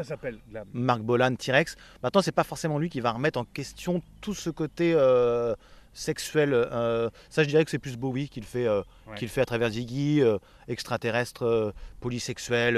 glam. 0.50 0.66
Marc 0.72 1.00
Bolan, 1.02 1.34
T-Rex. 1.34 1.76
Maintenant, 2.02 2.22
c'est 2.22 2.32
pas 2.32 2.44
forcément 2.44 2.78
lui 2.78 2.90
qui 2.90 3.00
va 3.00 3.12
remettre 3.12 3.38
en 3.38 3.44
question 3.44 4.02
tout 4.20 4.34
ce 4.34 4.50
côté 4.50 4.92
euh, 4.94 5.54
sexuel. 5.98 6.52
euh, 6.54 7.10
ça, 7.30 7.42
je 7.42 7.48
dirais 7.48 7.64
que 7.64 7.70
c'est 7.70 7.78
plus 7.78 7.96
Bowie 7.96 8.28
qui 8.28 8.40
le 8.40 8.46
fait, 8.46 8.66
euh, 8.66 8.82
Ouais. 9.06 9.26
fait 9.26 9.40
à 9.40 9.44
travers 9.46 9.70
Ziggy, 9.70 10.20
euh, 10.22 10.38
extraterrestre, 10.68 11.74
polysexuel, 12.00 12.74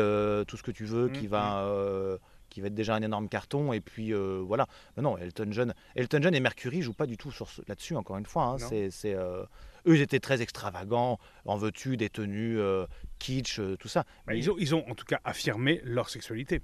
tout 0.46 0.56
ce 0.56 0.62
que 0.62 0.70
tu 0.70 0.84
veux, 0.84 1.08
qui 1.08 1.26
Mm, 1.26 1.30
va, 1.30 1.62
euh, 1.64 2.18
qui 2.48 2.60
va 2.60 2.66
être 2.66 2.74
déjà 2.74 2.94
un 2.96 3.02
énorme 3.02 3.28
carton. 3.28 3.72
Et 3.72 3.80
puis 3.80 4.12
voilà. 4.12 4.66
Mais 4.96 5.02
non, 5.02 5.16
Elton 5.18 5.48
John, 5.50 5.74
Elton 5.94 6.18
John 6.22 6.34
et 6.34 6.40
Mercury 6.40 6.82
jouent 6.82 6.92
pas 6.94 7.06
du 7.06 7.16
tout 7.16 7.30
sur 7.30 7.48
ce- 7.48 7.62
là-dessus. 7.68 7.94
Encore 7.96 8.16
une 8.18 8.26
fois, 8.26 8.44
hein. 8.44 8.56
Non. 8.60 8.66
c'est, 8.68 8.90
c'est, 8.90 9.14
eux 9.14 9.46
ils 9.86 10.00
étaient 10.00 10.20
très 10.20 10.42
extravagants, 10.42 11.18
en 11.44 11.56
veux-tu, 11.56 11.96
des 11.96 12.10
tenues 12.10 12.58
kitsch, 13.18 13.60
tout 13.78 13.88
ça. 13.88 14.04
Bah, 14.26 14.34
ils, 14.34 14.50
ont, 14.50 14.56
ils 14.58 14.74
ont 14.74 14.84
en 14.90 14.94
tout 14.94 15.04
cas 15.06 15.20
affirmé 15.24 15.80
leur 15.84 16.08
sexualité. 16.10 16.60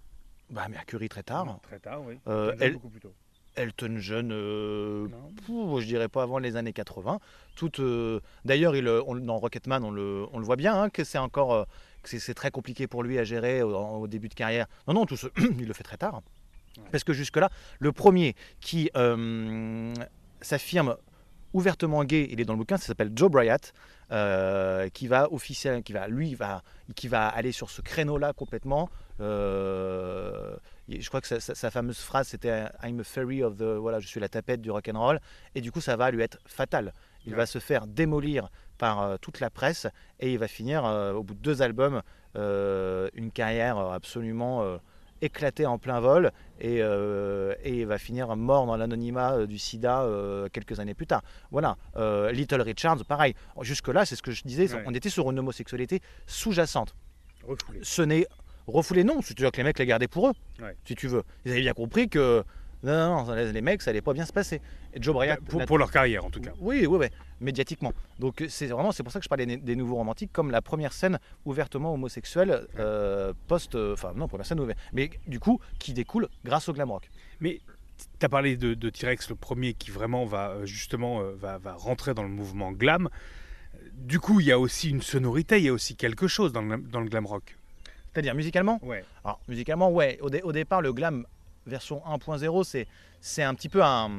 Bah, 0.50 0.68
Mercury 0.68 1.09
très 1.09 1.22
tard. 1.22 1.59
Très 1.62 1.78
tard, 1.80 2.02
oui. 2.02 2.14
Elton 2.26 2.46
John 2.50 2.57
elle- 2.61 2.72
beaucoup 2.74 2.88
plus 2.90 3.00
tôt. 3.00 3.12
Elton 3.57 3.96
John, 3.98 4.30
euh, 4.32 5.09
je 5.48 5.84
dirais 5.86 6.09
pas 6.09 6.22
avant 6.22 6.38
les 6.38 6.57
années 6.57 6.72
80. 6.72 7.18
Tout, 7.57 7.80
euh, 7.80 8.20
D'ailleurs, 8.44 8.76
il, 8.76 8.86
euh, 8.86 9.02
on- 9.07 9.16
dans 9.16 9.38
Rocketman, 9.38 9.82
on 9.84 9.90
le, 9.90 10.26
on 10.32 10.38
le 10.38 10.44
voit 10.44 10.57
bien, 10.57 10.80
hein, 10.80 10.90
que 10.90 11.04
c'est 11.04 11.18
encore 11.18 11.52
euh, 11.54 11.64
que 12.02 12.18
c'est- 12.18 12.34
très 12.34 12.50
compliqué 12.50 12.86
pour 12.86 13.02
lui 13.02 13.18
à 13.18 13.24
gérer 13.24 13.62
au, 13.62 13.74
au 13.74 14.07
début 14.07 14.28
de 14.28 14.34
carrière. 14.34 14.66
Non, 14.86 14.94
non, 14.94 15.07
tout 15.07 15.16
ce- 15.16 15.26
il 15.59 15.66
le 15.66 15.72
fait 15.72 15.82
très 15.84 15.96
tard. 15.96 16.22
Ouais. 16.76 16.84
Parce 16.92 17.04
que 17.04 17.12
jusque-là, 17.14 17.48
le 17.78 17.92
premier 17.92 18.34
qui 18.61 18.90
s'affirme 20.42 20.96
ouvertement 21.52 22.04
gay, 22.04 22.28
il 22.30 22.40
est 22.40 22.44
dans 22.44 22.52
le 22.52 22.59
bouquin, 22.59 22.76
ça 22.76 22.86
s'appelle 22.86 23.12
Joe 23.14 23.30
Bryant, 23.30 23.57
euh, 24.12 24.88
qui 24.90 25.07
va 25.09 25.32
officiel, 25.32 25.82
qui 25.82 25.92
va, 25.94 26.07
lui, 26.07 26.34
va, 26.34 26.62
qui 26.94 27.09
va 27.09 27.26
aller 27.28 27.50
sur 27.52 27.70
ce 27.70 27.80
créneau-là 27.80 28.32
complètement. 28.34 28.90
Euh, 29.20 30.57
je 30.89 31.09
crois 31.09 31.20
que 31.20 31.26
sa, 31.26 31.41
sa- 31.41 31.55
sa 31.55 31.70
fameuse 31.70 31.99
phrase 31.99 32.28
c'était 32.28 32.64
I'm 32.82 33.01
a 33.01 33.05
fairy 33.05 33.43
of 33.43 33.57
the 33.57 33.62
voilà 33.76 33.99
je 34.01 34.07
suis 34.07 34.20
la 34.20 34.28
tapette 34.28 34.61
du 34.62 34.70
rock 34.70 34.89
and 34.93 34.99
roll 34.99 35.20
et 35.55 35.61
du 35.61 35.72
coup 35.72 35.80
ça 35.80 35.97
va 35.97 36.11
lui 36.11 36.22
être 36.22 36.39
fatal. 36.47 36.93
Il 37.26 37.32
Ouais. 37.32 37.39
va 37.39 37.47
se 37.47 37.59
faire 37.59 37.87
démolir 37.89 38.51
par 38.78 39.03
euh, 39.03 39.16
toute 39.20 39.41
la 39.41 39.51
presse 39.51 39.89
et 40.20 40.32
il 40.32 40.39
va 40.39 40.47
finir 40.49 40.84
euh, 40.84 41.12
au 41.12 41.22
bout 41.24 41.34
de 41.34 41.41
deux 41.41 41.61
albums 41.62 42.03
euh, 42.37 43.09
une 43.14 43.32
carrière 43.32 43.78
absolument 43.78 44.62
euh, 44.62 44.76
éclatée 45.22 45.64
en 45.66 45.78
plein 45.78 45.99
vol 45.99 46.30
et, 46.61 46.82
euh, 46.82 47.55
et 47.64 47.80
il 47.80 47.87
va 47.87 47.97
finir 47.99 48.37
mort 48.37 48.66
dans 48.66 48.76
l'anonymat 48.76 49.32
euh, 49.32 49.47
du 49.47 49.59
sida 49.59 50.03
euh, 50.03 50.49
quelques 50.53 50.78
années 50.78 50.95
plus 50.95 51.07
tard. 51.07 51.22
Voilà, 51.51 51.78
Euh, 51.97 52.30
Little 52.32 52.61
Richards, 52.61 53.03
pareil. 53.07 53.34
Jusque 53.62 53.89
là, 53.89 54.05
c'est 54.05 54.14
ce 54.14 54.22
que 54.22 54.30
je 54.32 54.43
disais, 54.45 54.72
Ouais. 54.72 54.84
on 54.87 54.93
était 54.95 55.09
sur 55.09 55.28
une 55.30 55.39
homosexualité 55.39 56.01
sous-jacente 56.26 56.95
ce 57.82 58.03
n'est 58.03 58.26
refoulé 58.66 59.04
non 59.04 59.20
c'est-à-dire 59.22 59.50
que 59.52 59.56
les 59.58 59.62
mecs 59.64 59.78
les 59.78 59.86
gardaient 59.86 60.08
pour 60.08 60.28
eux 60.28 60.32
Ouais. 60.60 60.74
si 60.84 60.94
tu 60.94 61.06
veux 61.08 61.22
ils 61.44 61.52
avaient 61.52 61.60
bien 61.60 61.72
compris 61.74 62.08
que 62.08 62.42
non, 62.82 62.92
non, 62.92 63.24
non, 63.24 63.34
les 63.34 63.62
mecs 63.62 63.82
ça 63.82 63.90
allait 63.90 64.02
pas 64.02 64.12
bien 64.12 64.26
se 64.26 64.32
passer 64.32 64.60
et 64.94 65.02
Joe 65.02 65.14
Bryant 65.14 65.36
Pour, 65.66 65.78
leur 65.78 65.90
carrière, 65.90 66.24
en 66.24 66.30
tout 66.30 66.40
cas. 66.40 66.52
oui 66.60 66.86
oui 66.86 66.96
oui 67.00 67.06
médiatiquement 67.40 67.92
donc 68.18 68.44
c'est 68.48 68.66
vraiment 68.66 68.92
c'est 68.92 69.02
pour 69.02 69.12
ça 69.12 69.18
que 69.18 69.24
je 69.24 69.28
parlais 69.28 69.46
des, 69.46 69.56
des 69.56 69.76
nouveaux 69.76 69.96
romantiques 69.96 70.32
comme 70.32 70.50
la 70.50 70.62
première 70.62 70.92
scène 70.92 71.18
ouvertement 71.44 71.94
homosexuelle 71.94 72.66
euh, 72.78 73.32
post 73.48 73.74
euh, 73.74 73.94
enfin 73.94 74.12
non 74.14 74.28
première 74.28 74.46
scène 74.46 74.60
ouverte 74.60 74.78
mais 74.92 75.10
du 75.26 75.40
coup 75.40 75.58
qui 75.78 75.92
découle 75.94 76.28
grâce 76.44 76.68
au 76.68 76.72
glam 76.72 76.90
rock 76.90 77.10
Mais 77.40 77.60
tu 78.18 78.26
as 78.26 78.28
parlé 78.28 78.56
de, 78.58 78.74
de 78.74 78.90
T-Rex, 78.90 79.30
le 79.30 79.36
premier 79.36 79.72
qui 79.72 79.90
vraiment 79.90 80.26
va 80.26 80.50
euh, 80.50 80.66
justement 80.66 81.22
va, 81.34 81.56
va 81.58 81.72
rentrer 81.72 82.12
dans 82.12 82.22
le 82.24 82.28
mouvement 82.28 82.70
glam. 82.72 83.08
Du 83.94 84.20
coup, 84.20 84.40
il 84.40 84.46
y 84.46 84.52
a 84.52 84.58
aussi 84.58 84.90
une 84.90 85.00
sonorité, 85.00 85.56
il 85.58 85.64
y 85.64 85.68
a 85.68 85.72
aussi 85.72 85.96
quelque 85.96 86.28
chose 86.28 86.52
dans 86.52 86.60
le, 86.60 86.76
dans 86.76 87.00
le 87.00 87.08
glam 87.08 87.24
rock. 87.24 87.56
C'est-à-dire 88.16 88.34
musicalement 88.34 88.78
Ouais. 88.82 89.04
Alors, 89.24 89.40
musicalement, 89.46 89.90
ouais. 89.90 90.18
Au, 90.22 90.30
dé- 90.30 90.40
au 90.42 90.50
départ, 90.52 90.80
le 90.80 90.94
glam 90.94 91.26
version 91.66 92.00
1.0, 92.06 92.64
c'est, 92.64 92.86
c'est 93.20 93.42
un 93.42 93.54
petit 93.54 93.68
peu 93.68 93.82
un, 93.84 94.10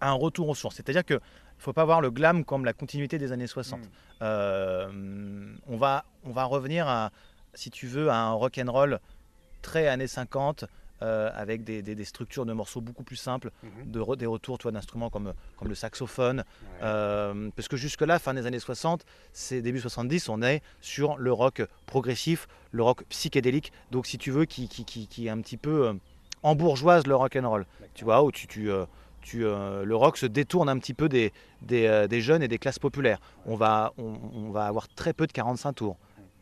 un 0.00 0.12
retour 0.12 0.48
aux 0.48 0.54
sources. 0.54 0.76
C'est-à-dire 0.76 1.04
que 1.04 1.20
faut 1.58 1.74
pas 1.74 1.84
voir 1.84 2.00
le 2.00 2.10
glam 2.10 2.42
comme 2.42 2.64
la 2.64 2.72
continuité 2.72 3.18
des 3.18 3.32
années 3.32 3.46
60. 3.46 3.80
Mm. 3.80 3.82
Euh, 4.22 5.54
on, 5.66 5.76
va, 5.76 6.06
on 6.24 6.30
va 6.30 6.44
revenir, 6.44 6.88
à, 6.88 7.10
si 7.52 7.70
tu 7.70 7.86
veux, 7.86 8.08
à 8.08 8.16
un 8.16 8.32
rock 8.32 8.58
and 8.58 8.72
roll 8.72 8.98
très 9.60 9.86
années 9.86 10.06
50. 10.06 10.64
Euh, 11.04 11.30
avec 11.34 11.64
des, 11.64 11.82
des- 11.82 11.94
des 11.94 12.04
structures 12.04 12.46
de 12.46 12.52
morceaux 12.54 12.80
beaucoup 12.80 13.04
plus 13.04 13.16
simples, 13.16 13.50
Mhm. 13.62 13.90
de 13.92 14.00
re- 14.00 14.16
des 14.16 14.26
retours 14.26 14.56
d'instruments 14.58 15.10
comme, 15.10 15.32
comme 15.58 15.68
le 15.68 15.74
saxophone, 15.74 16.38
Ouais. 16.38 16.78
euh, 16.82 17.50
parce 17.54 17.68
que 17.68 17.76
jusque-là, 17.76 18.18
fin 18.18 18.32
des 18.34 18.46
années 18.46 18.58
60, 18.58 19.04
c'est 19.32 19.60
début 19.60 19.80
70, 19.80 20.28
on 20.30 20.40
est 20.42 20.62
sur 20.80 21.16
le 21.18 21.32
rock 21.32 21.62
progressif, 21.86 22.48
le 22.72 22.82
rock 22.82 23.04
psychédélique, 23.10 23.72
donc 23.90 24.06
si 24.06 24.16
tu 24.18 24.30
veux, 24.30 24.46
qui, 24.46 24.68
qui, 24.68 24.84
qui, 24.84 25.06
qui 25.06 25.26
est 25.26 25.30
un 25.30 25.40
petit 25.40 25.58
peu 25.58 25.88
euh, 25.88 25.92
embourgeoise 26.42 27.06
le 27.06 27.14
rock 27.16 27.36
and 27.36 27.48
roll. 27.48 27.66
Tu 27.94 28.04
vois, 28.04 28.22
où 28.22 28.32
tu, 28.32 28.46
tu, 28.46 28.70
euh, 28.70 28.86
tu, 29.22 29.40
le 29.40 29.92
rock 29.96 30.16
se 30.16 30.26
détourne 30.26 30.68
un 30.68 30.78
petit 30.78 30.94
peu 30.94 31.08
des, 31.08 31.32
des, 31.62 32.06
des 32.08 32.20
jeunes 32.20 32.42
et 32.42 32.48
des 32.48 32.58
classes 32.58 32.78
populaires. 32.78 33.18
On 33.46 33.56
va, 33.56 33.92
on, 33.98 34.14
on 34.34 34.50
va 34.50 34.66
avoir 34.66 34.88
très 34.88 35.12
peu 35.12 35.26
de 35.26 35.32
45 35.32 35.72
tours. 35.74 35.96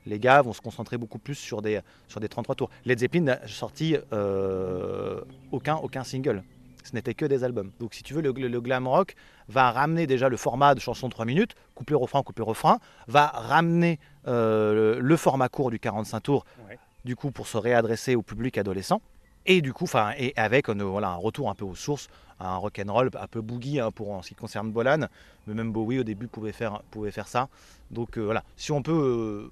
Les 0.06 0.18
gars 0.18 0.42
vont 0.42 0.52
se 0.52 0.60
concentrer 0.60 0.98
beaucoup 0.98 1.18
plus 1.18 1.34
sur 1.34 1.62
des, 1.62 1.80
sur 2.08 2.20
des 2.20 2.28
33 2.28 2.54
tours. 2.54 2.70
Led 2.84 2.98
Zeppelin 2.98 3.22
n'a 3.22 3.48
sorti 3.48 3.96
euh, 4.12 5.20
aucun, 5.52 5.76
aucun 5.76 6.04
single. 6.04 6.42
Ce 6.84 6.94
n'était 6.94 7.14
que 7.14 7.24
des 7.24 7.44
albums. 7.44 7.70
Donc 7.78 7.94
si 7.94 8.02
tu 8.02 8.12
veux, 8.12 8.22
le, 8.22 8.32
glam 8.60 8.88
rock 8.88 9.14
va 9.48 9.70
ramener 9.70 10.08
déjà 10.08 10.28
le 10.28 10.36
format 10.36 10.74
de 10.74 10.80
chanson 10.80 11.06
de 11.06 11.12
3 11.12 11.24
minutes, 11.24 11.54
couplet 11.76 11.94
refrain, 11.96 12.22
couplet 12.24 12.44
refrain, 12.44 12.78
va 13.06 13.26
ramener 13.28 14.00
euh, 14.26 14.96
le, 14.96 15.00
le 15.00 15.16
format 15.16 15.48
court 15.48 15.70
du 15.70 15.78
45 15.78 16.20
tours, 16.20 16.44
Ouais. 16.68 16.78
du 17.04 17.14
coup 17.14 17.30
pour 17.30 17.46
se 17.46 17.56
réadresser 17.56 18.16
au 18.16 18.22
public 18.22 18.58
adolescent. 18.58 19.00
Et 19.46 19.60
du 19.60 19.72
coup, 19.72 19.84
enfin, 19.84 20.12
et 20.18 20.32
avec 20.36 20.68
euh, 20.68 20.74
voilà, 20.74 21.10
un 21.10 21.16
retour 21.16 21.50
un 21.50 21.54
peu 21.54 21.64
aux 21.64 21.74
sources, 21.76 22.08
un 22.40 22.56
rock 22.56 22.80
and 22.84 22.92
roll 22.92 23.10
un 23.20 23.26
peu 23.28 23.40
boogie 23.40 23.78
hein, 23.78 23.90
pour 23.92 24.10
en 24.12 24.22
ce 24.22 24.28
qui 24.30 24.34
concerne 24.34 24.70
Bolan, 24.72 25.06
mais 25.46 25.54
même 25.54 25.70
Bowie 25.72 26.00
au 26.00 26.04
début 26.04 26.26
pouvait 26.26 26.52
faire, 26.52 26.82
pouvait 26.90 27.10
faire 27.12 27.28
ça. 27.28 27.48
Donc 27.92 28.18
euh, 28.18 28.22
voilà, 28.22 28.42
si 28.56 28.72
on 28.72 28.82
peut, 28.82 29.50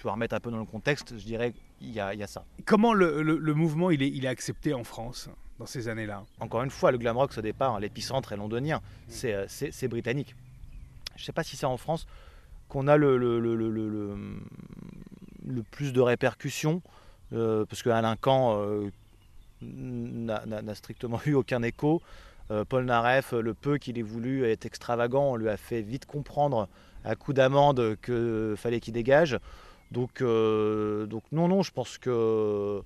tu 0.00 0.06
vas 0.06 0.12
remettre 0.14 0.34
un 0.34 0.40
peu 0.40 0.50
dans 0.50 0.56
le 0.58 0.64
contexte, 0.64 1.18
je 1.18 1.24
dirais 1.26 1.52
il 1.82 1.90
y 1.90 2.00
a, 2.00 2.14
il 2.14 2.20
y 2.20 2.22
a 2.22 2.26
ça. 2.26 2.42
Comment 2.64 2.94
le, 2.94 3.22
le- 3.22 3.36
le 3.36 3.54
mouvement 3.54 3.90
il 3.90 4.02
est, 4.02 4.08
il 4.08 4.24
est 4.24 4.28
accepté 4.28 4.72
en 4.72 4.82
France 4.82 5.28
dans 5.58 5.66
ces 5.66 5.88
années-là? 5.88 6.24
Encore 6.40 6.62
une 6.62 6.70
fois, 6.70 6.90
le 6.90 6.96
glam 6.96 7.18
rock, 7.18 7.32
au 7.36 7.42
départ, 7.42 7.78
l'épicentre 7.80 8.32
est 8.32 8.36
londonien, 8.38 8.80
c'est 9.08 9.34
euh, 9.34 9.44
c'est- 9.46 9.88
britannique. 9.88 10.34
Je 11.16 11.22
ne 11.22 11.26
sais 11.26 11.32
pas 11.32 11.42
si 11.42 11.54
c'est 11.58 11.66
en 11.66 11.76
France 11.76 12.06
qu'on 12.70 12.88
a 12.88 12.96
le, 12.96 13.18
plus 15.70 15.92
de 15.92 16.00
répercussions, 16.00 16.80
euh, 17.34 17.66
parce 17.66 17.82
que 17.82 17.90
Alain 17.90 18.16
Camp 18.16 18.56
euh, 18.58 18.88
n'a 19.60 20.74
strictement 20.74 21.20
eu 21.26 21.34
aucun 21.34 21.62
écho. 21.62 22.00
Euh, 22.50 22.64
Paul 22.64 22.86
Naref, 22.86 23.32
le 23.32 23.52
peu 23.52 23.76
qu'il 23.76 23.98
ait 23.98 24.02
voulu 24.02 24.44
être 24.46 24.64
extravagant, 24.64 25.32
on 25.32 25.36
lui 25.36 25.50
a 25.50 25.58
fait 25.58 25.82
vite 25.82 26.06
comprendre 26.06 26.68
à 27.04 27.16
coup 27.16 27.32
d'amende 27.34 27.96
qu'il 28.02 28.54
fallait 28.56 28.80
qu'il 28.80 28.94
dégage. 28.94 29.38
Donc, 29.90 30.20
euh, 30.20 31.06
donc 31.06 31.24
non, 31.32 31.48
non, 31.48 31.62
je 31.62 31.72
pense 31.72 31.98
que 31.98 32.82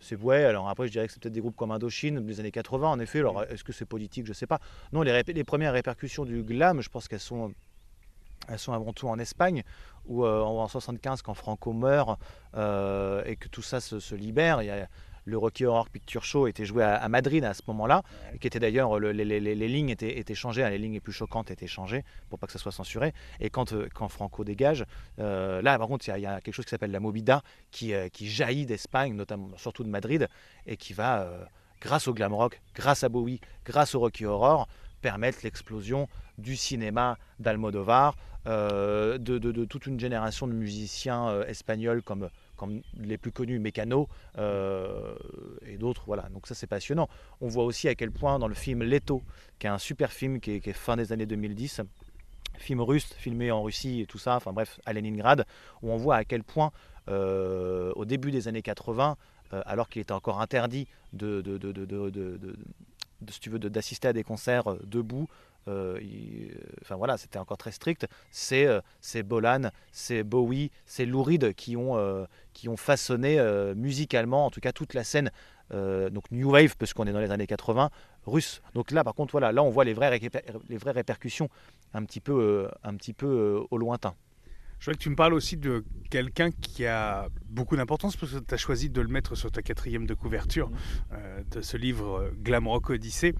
c'est 0.00 0.16
ouais. 0.16 0.44
Alors 0.44 0.68
après, 0.68 0.86
je 0.86 0.92
dirais 0.92 1.06
que 1.06 1.12
c'est 1.12 1.22
peut-être 1.22 1.34
des 1.34 1.40
groupes 1.40 1.56
comme 1.56 1.70
Indochine 1.70 2.24
des 2.24 2.40
années 2.40 2.50
80, 2.50 2.88
en 2.88 2.98
effet. 3.00 3.20
Alors, 3.20 3.44
est-ce 3.44 3.64
que 3.64 3.72
c'est 3.72 3.86
politique? 3.86 4.26
Je 4.26 4.32
sais 4.32 4.46
pas. 4.46 4.60
Non, 4.92 5.02
les, 5.02 5.44
premières 5.44 5.72
répercussions 5.72 6.24
du 6.24 6.42
glam, 6.42 6.80
je 6.80 6.88
pense 6.88 7.08
qu'elles 7.08 7.20
sont, 7.20 7.52
elles 8.48 8.58
sont 8.58 8.72
avant 8.72 8.92
tout 8.92 9.08
en 9.08 9.18
Espagne, 9.18 9.62
où 10.06 10.24
euh, 10.24 10.40
en 10.40 10.66
75, 10.66 11.22
quand 11.22 11.34
Franco 11.34 11.72
meurt 11.72 12.18
euh, 12.54 13.22
et 13.24 13.36
que 13.36 13.48
tout 13.48 13.62
ça 13.62 13.80
se, 13.80 14.00
se 14.00 14.14
libère, 14.14 14.62
il 14.62 14.66
y 14.66 14.70
a 14.70 14.88
le 15.26 15.36
Rocky 15.36 15.66
Horror 15.66 15.90
Picture 15.90 16.24
Show 16.24 16.46
était 16.46 16.64
joué 16.64 16.82
à, 16.82 16.94
à 16.96 17.08
Madrid 17.08 17.44
à 17.44 17.52
ce 17.52 17.60
moment-là, 17.66 18.02
et 18.32 18.38
qui 18.38 18.46
était 18.46 18.60
d'ailleurs 18.60 18.98
le- 18.98 19.12
les, 19.12 19.24
les- 19.24 19.40
les- 19.40 19.54
les 19.54 19.68
lignes 19.68 19.90
étaient, 19.90 20.18
étaient 20.18 20.34
changées, 20.34 20.62
hein, 20.64 20.70
les 20.70 20.78
lignes 20.78 20.94
les 20.94 21.00
plus 21.00 21.12
choquantes 21.12 21.50
étaient 21.50 21.66
changées 21.66 22.04
pour 22.30 22.38
pas 22.38 22.46
que 22.46 22.52
ça 22.52 22.58
soit 22.58 22.72
censuré. 22.72 23.12
Et 23.40 23.50
quand, 23.50 23.72
euh, 23.72 23.88
quand 23.92 24.08
Franco 24.08 24.44
dégage, 24.44 24.84
euh, 25.18 25.60
là 25.62 25.76
par 25.78 25.88
contre 25.88 26.06
il 26.06 26.10
y, 26.10 26.14
a- 26.14 26.18
il 26.18 26.22
y 26.22 26.26
a 26.26 26.40
quelque 26.40 26.54
chose 26.54 26.64
qui 26.64 26.70
s'appelle 26.70 26.92
la 26.92 27.00
Movida 27.00 27.42
qui, 27.70 27.92
euh, 27.92 28.08
qui 28.08 28.28
jaillit 28.28 28.66
d'Espagne, 28.66 29.14
notamment 29.14 29.50
surtout 29.56 29.84
de 29.84 29.88
Madrid, 29.90 30.28
et 30.66 30.76
qui 30.76 30.92
va, 30.94 31.22
euh, 31.22 31.44
grâce 31.80 32.06
au 32.08 32.14
glam 32.14 32.32
rock, 32.32 32.62
grâce 32.74 33.02
à 33.04 33.08
Bowie, 33.08 33.40
grâce 33.64 33.94
au 33.94 34.00
Rocky 34.00 34.24
Horror, 34.24 34.68
permettre 35.02 35.40
l'explosion 35.42 36.08
du 36.38 36.56
cinéma 36.56 37.18
d'Almodovar, 37.38 38.16
euh, 38.46 39.18
de, 39.18 39.38
de- 39.38 39.50
de 39.52 39.64
toute 39.64 39.86
une 39.86 39.98
génération 39.98 40.46
de 40.46 40.52
musiciens 40.52 41.28
euh, 41.28 41.44
espagnols 41.46 42.02
comme, 42.02 42.30
comme 42.56 42.82
les 42.98 43.18
plus 43.18 43.32
connus, 43.32 43.58
Mécano, 43.58 44.08
euh, 44.38 45.14
et 45.66 45.76
d'autres. 45.76 46.04
Voilà, 46.06 46.28
donc 46.30 46.46
ça 46.46 46.54
c'est 46.54 46.66
passionnant. 46.66 47.08
On 47.40 47.48
voit 47.48 47.64
aussi 47.64 47.88
à 47.88 47.94
quel 47.94 48.10
point 48.10 48.38
dans 48.38 48.48
le 48.48 48.54
film 48.54 48.82
Leto, 48.82 49.22
qui 49.58 49.66
est 49.66 49.70
un 49.70 49.78
super 49.78 50.12
film 50.12 50.40
qui 50.40 50.52
est, 50.52 50.72
fin 50.72 50.96
des 50.96 51.12
années 51.12 51.26
2010, 51.26 51.82
film 52.58 52.80
russe, 52.80 53.12
filmé 53.18 53.50
en 53.50 53.62
Russie 53.62 54.00
et 54.00 54.06
tout 54.06 54.18
ça, 54.18 54.36
enfin 54.36 54.52
bref, 54.52 54.80
à 54.86 54.92
Leningrad, 54.92 55.46
où 55.82 55.90
on 55.90 55.96
voit 55.96 56.16
à 56.16 56.24
quel 56.24 56.42
point, 56.42 56.72
euh, 57.08 57.92
au 57.96 58.04
début 58.04 58.30
des 58.30 58.48
années 58.48 58.62
80, 58.62 59.16
euh, 59.52 59.62
alors 59.66 59.88
qu'il 59.88 60.02
était 60.02 60.12
encore 60.12 60.40
interdit 60.40 60.88
de, 61.12 61.40
de, 61.40 61.58
de, 61.58 61.72
de, 61.72 62.56
tu 63.40 63.50
veux, 63.50 63.58
d'assister 63.58 64.08
à 64.08 64.12
des 64.12 64.24
concerts 64.24 64.76
debout, 64.84 65.28
euh, 65.68 65.98
il- 66.02 66.56
enfin 66.82 66.96
voilà, 66.96 67.16
c'était 67.16 67.38
encore 67.38 67.58
très 67.58 67.72
strict. 67.72 68.06
C'est 68.30 68.66
euh, 68.66 68.80
c'est 69.00 69.22
Bolan, 69.22 69.70
c'est 69.92 70.22
Bowie, 70.22 70.70
c'est 70.86 71.06
Lou 71.06 71.22
Reed 71.22 71.54
qui 71.54 71.76
ont 71.76 71.96
euh, 71.96 72.24
qui 72.52 72.68
ont 72.68 72.76
façonné 72.76 73.38
euh, 73.38 73.74
musicalement, 73.74 74.46
en 74.46 74.50
tout 74.50 74.60
cas 74.60 74.72
toute 74.72 74.94
la 74.94 75.04
scène, 75.04 75.30
euh, 75.74 76.10
donc 76.10 76.24
New 76.30 76.50
Wave, 76.50 76.76
parce 76.78 76.94
qu'on 76.94 77.06
est 77.06 77.12
dans 77.12 77.20
les 77.20 77.30
années 77.30 77.46
80, 77.46 77.90
russe. 78.26 78.62
Donc 78.74 78.90
là, 78.90 79.04
par 79.04 79.14
contre, 79.14 79.32
voilà, 79.32 79.52
là 79.52 79.62
on 79.62 79.70
voit 79.70 79.84
les 79.84 79.94
vraies, 79.94 80.18
les 80.68 80.76
vraies 80.78 80.92
répercussions 80.92 81.48
un 81.94 82.04
petit 82.04 82.20
peu, 82.20 82.32
euh, 82.32 82.68
un 82.82 82.94
petit 82.96 83.12
peu 83.12 83.26
euh, 83.26 83.60
au 83.70 83.78
lointain. 83.78 84.14
Je 84.78 84.84
voudrais 84.86 84.98
que 84.98 85.02
tu 85.02 85.08
me 85.10 85.16
parles 85.16 85.32
aussi 85.32 85.56
de 85.56 85.84
quelqu'un 86.10 86.50
qui 86.50 86.84
a 86.84 87.28
beaucoup 87.48 87.76
d'importance 87.76 88.14
parce 88.14 88.32
que 88.32 88.38
tu 88.40 88.52
as 88.54 88.58
choisi 88.58 88.90
de 88.90 89.00
le 89.00 89.08
mettre 89.08 89.34
sur 89.34 89.50
ta 89.50 89.62
quatrième 89.62 90.06
de 90.06 90.12
couverture 90.12 90.70
euh, 91.12 91.42
de 91.50 91.62
ce 91.62 91.78
livre 91.78 92.20
euh, 92.20 92.30
Glam 92.42 92.68
Rock 92.68 92.90
Odyssey. 92.90 93.34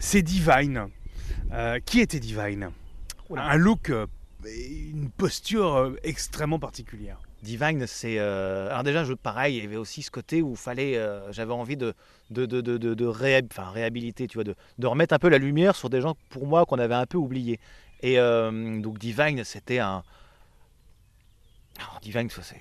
C'est 0.00 0.22
Divine. 0.22 0.88
Euh, 1.52 1.78
qui 1.84 2.00
était 2.00 2.20
Divine 2.20 2.70
Un 3.36 3.56
look, 3.56 3.90
euh, 3.90 4.06
une 4.44 5.10
posture 5.10 5.74
euh, 5.76 5.96
extrêmement 6.02 6.58
particulière. 6.58 7.18
Divine, 7.42 7.86
c'est. 7.86 8.18
Alors, 8.18 8.84
déjà, 8.84 9.04
je, 9.04 9.14
pareil, 9.14 9.56
il 9.56 9.64
y 9.64 9.66
avait 9.66 9.76
aussi 9.76 10.02
ce 10.02 10.10
côté 10.10 10.42
où 10.42 10.54
fallait. 10.54 10.96
J'avais 11.30 11.52
envie 11.52 11.76
de, 11.76 11.92
de, 12.30 12.46
de, 12.46 12.60
de, 12.60 12.78
de, 12.78 12.94
de 12.94 13.06
réhab- 13.06 13.48
enfin, 13.50 13.68
réhabiliter, 13.70 14.28
tu 14.28 14.36
vois, 14.36 14.44
de, 14.44 14.54
de 14.78 14.86
remettre 14.86 15.12
un 15.12 15.18
peu 15.18 15.28
la 15.28 15.38
lumière 15.38 15.74
sur 15.74 15.90
des 15.90 16.00
gens, 16.00 16.14
pour 16.30 16.46
moi, 16.46 16.64
qu'on 16.66 16.78
avait 16.78 16.94
un 16.94 17.06
peu 17.06 17.18
oubliés. 17.18 17.58
Et 18.02 18.16
donc, 18.16 18.98
Divine, 18.98 19.42
c'était 19.42 19.80
un. 19.80 20.04
Divine, 22.02 22.28
c'est- 22.30 22.56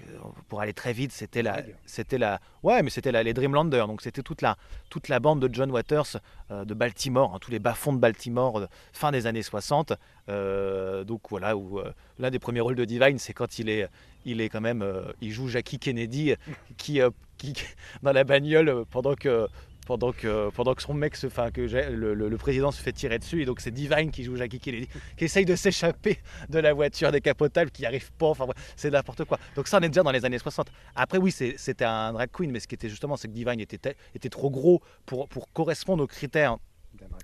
pour 0.48 0.62
aller 0.62 0.74
très 0.74 0.94
vite, 0.94 1.12
c'était 1.12 1.42
la, 1.44 1.62
c'était 1.86 2.18
la, 2.18 2.40
ouais, 2.64 2.82
mais 2.82 2.90
c'était 2.90 3.12
la, 3.12 3.24
les 3.24 3.34
Dreamlanders. 3.34 3.88
Donc 3.88 4.02
c'était 4.02 4.22
toute 4.22 4.42
la, 4.42 4.56
toute 4.90 5.10
la 5.10 5.20
bande 5.20 5.40
de 5.46 5.54
John 5.54 5.70
Waters 5.72 6.18
euh, 6.52 6.64
de 6.64 6.74
Baltimore, 6.74 7.34
hein, 7.36 7.40
tous 7.42 7.52
les 7.52 7.60
bas-fonds 7.60 7.94
de 7.94 8.00
Baltimore, 8.00 8.60
euh, 8.60 8.68
fin 8.94 9.12
des 9.12 9.28
années 9.28 9.44
60. 9.44 9.94
Euh, 10.30 11.04
donc 11.04 11.22
voilà, 11.30 11.58
où 11.58 11.80
euh, 11.80 11.92
l'un 12.20 12.30
des 12.30 12.40
premiers 12.40 12.62
rôles 12.62 12.76
de 12.76 12.86
Divine, 12.86 13.20
c'est 13.20 13.34
quand 13.34 13.60
il 13.60 13.70
est, 13.70 13.88
il 14.26 14.40
est 14.42 14.50
quand 14.50 14.62
même, 14.62 14.82
euh, 14.82 15.12
il 15.22 15.32
joue 15.32 15.48
Jackie 15.48 15.80
Kennedy, 15.80 16.36
qui, 16.78 17.02
euh, 17.02 17.10
qui 17.38 17.54
dans 18.04 18.14
la 18.14 18.24
bagnole 18.24 18.70
euh, 18.70 18.84
pendant 18.90 19.16
que 19.16 19.48
pendant 19.86 20.12
que, 20.12 20.50
pendant 20.52 20.74
que 20.76 20.82
son 20.82 20.94
mec, 20.94 21.16
se, 21.16 21.28
enfin 21.28 21.52
que 21.52 21.62
le, 21.62 22.14
le- 22.14 22.30
le 22.30 22.38
président 22.38 22.72
se 22.72 22.82
fait 22.82 22.92
tirer 22.94 23.20
dessus, 23.20 23.42
et 23.42 23.46
donc 23.46 23.60
c'est 23.62 23.72
Divine 23.72 24.12
qui 24.12 24.24
joue 24.24 24.36
Jackie 24.36 24.60
Kennedy, 24.60 24.88
qui 25.18 25.26
essaye 25.26 25.46
de 25.46 25.56
s'échapper 25.56 26.20
de 26.50 26.60
la 26.60 26.74
voiture 26.74 27.12
décapotable, 27.12 27.72
qui 27.72 27.82
n'y 27.82 27.86
arrive 27.88 28.12
pas, 28.14 28.28
enfin 28.28 28.46
c'est 28.76 28.92
n'importe 28.92 29.26
quoi. 29.26 29.40
Donc 29.56 29.68
ça, 29.68 29.80
on 29.80 29.82
est 29.82 29.90
déjà 29.90 30.04
dans 30.04 30.12
les 30.12 30.24
années 30.26 30.40
60. 30.40 30.72
Après, 30.96 31.18
oui, 31.18 31.32
c'était 31.32 31.86
un 31.86 32.14
drag 32.14 32.30
queen, 32.32 32.52
mais 32.52 32.60
ce 32.60 32.68
qui 32.68 32.76
était 32.76 32.90
justement, 32.90 33.18
c'est 33.18 33.28
que 33.28 33.34
Divine 33.34 33.60
était, 33.60 33.96
trop 34.30 34.50
gros 34.50 34.82
pour, 35.06 35.28
pour 35.28 35.52
correspondre 35.52 36.04
aux 36.04 36.08
critères 36.08 36.58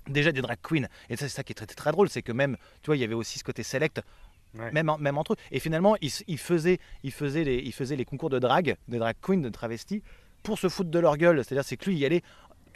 déjà 0.08 0.32
des 0.32 0.40
drag 0.40 0.58
queens. 0.62 0.86
Et 1.10 1.16
ça, 1.16 1.28
c'est 1.28 1.34
ça 1.36 1.44
qui 1.44 1.52
est 1.52 1.54
très, 1.54 1.66
très 1.66 1.92
drôle, 1.92 2.08
c'est 2.08 2.22
que 2.22 2.32
même, 2.32 2.56
tu 2.82 2.86
vois, 2.86 2.96
il 2.96 3.00
y 3.00 3.04
avait 3.04 3.14
aussi 3.14 3.38
ce 3.38 3.44
côté 3.44 3.62
select, 3.62 4.00
Ouais. 4.54 4.72
même, 4.72 4.88
en- 4.88 4.96
même 4.96 5.18
entre 5.18 5.34
eux. 5.34 5.36
Et 5.52 5.60
finalement, 5.60 5.94
ils, 6.00 6.10
faisaient, 6.38 6.78
ils, 7.02 7.12
faisaient 7.12 7.44
les, 7.44 7.56
ils 7.58 7.72
faisaient 7.74 7.96
les 7.96 8.06
concours 8.06 8.30
de 8.30 8.38
drag, 8.38 8.76
des 8.88 8.96
drag 8.98 9.14
queens, 9.20 9.42
de 9.42 9.50
travestis, 9.50 10.02
pour 10.42 10.58
se 10.58 10.70
foutre 10.70 10.88
de 10.90 10.98
leur 10.98 11.18
gueule. 11.18 11.44
C'est-à-dire, 11.44 11.64
c'est 11.66 11.76
que 11.76 11.84
lui, 11.90 11.96
il 11.96 11.98
y 11.98 12.06
allait 12.06 12.22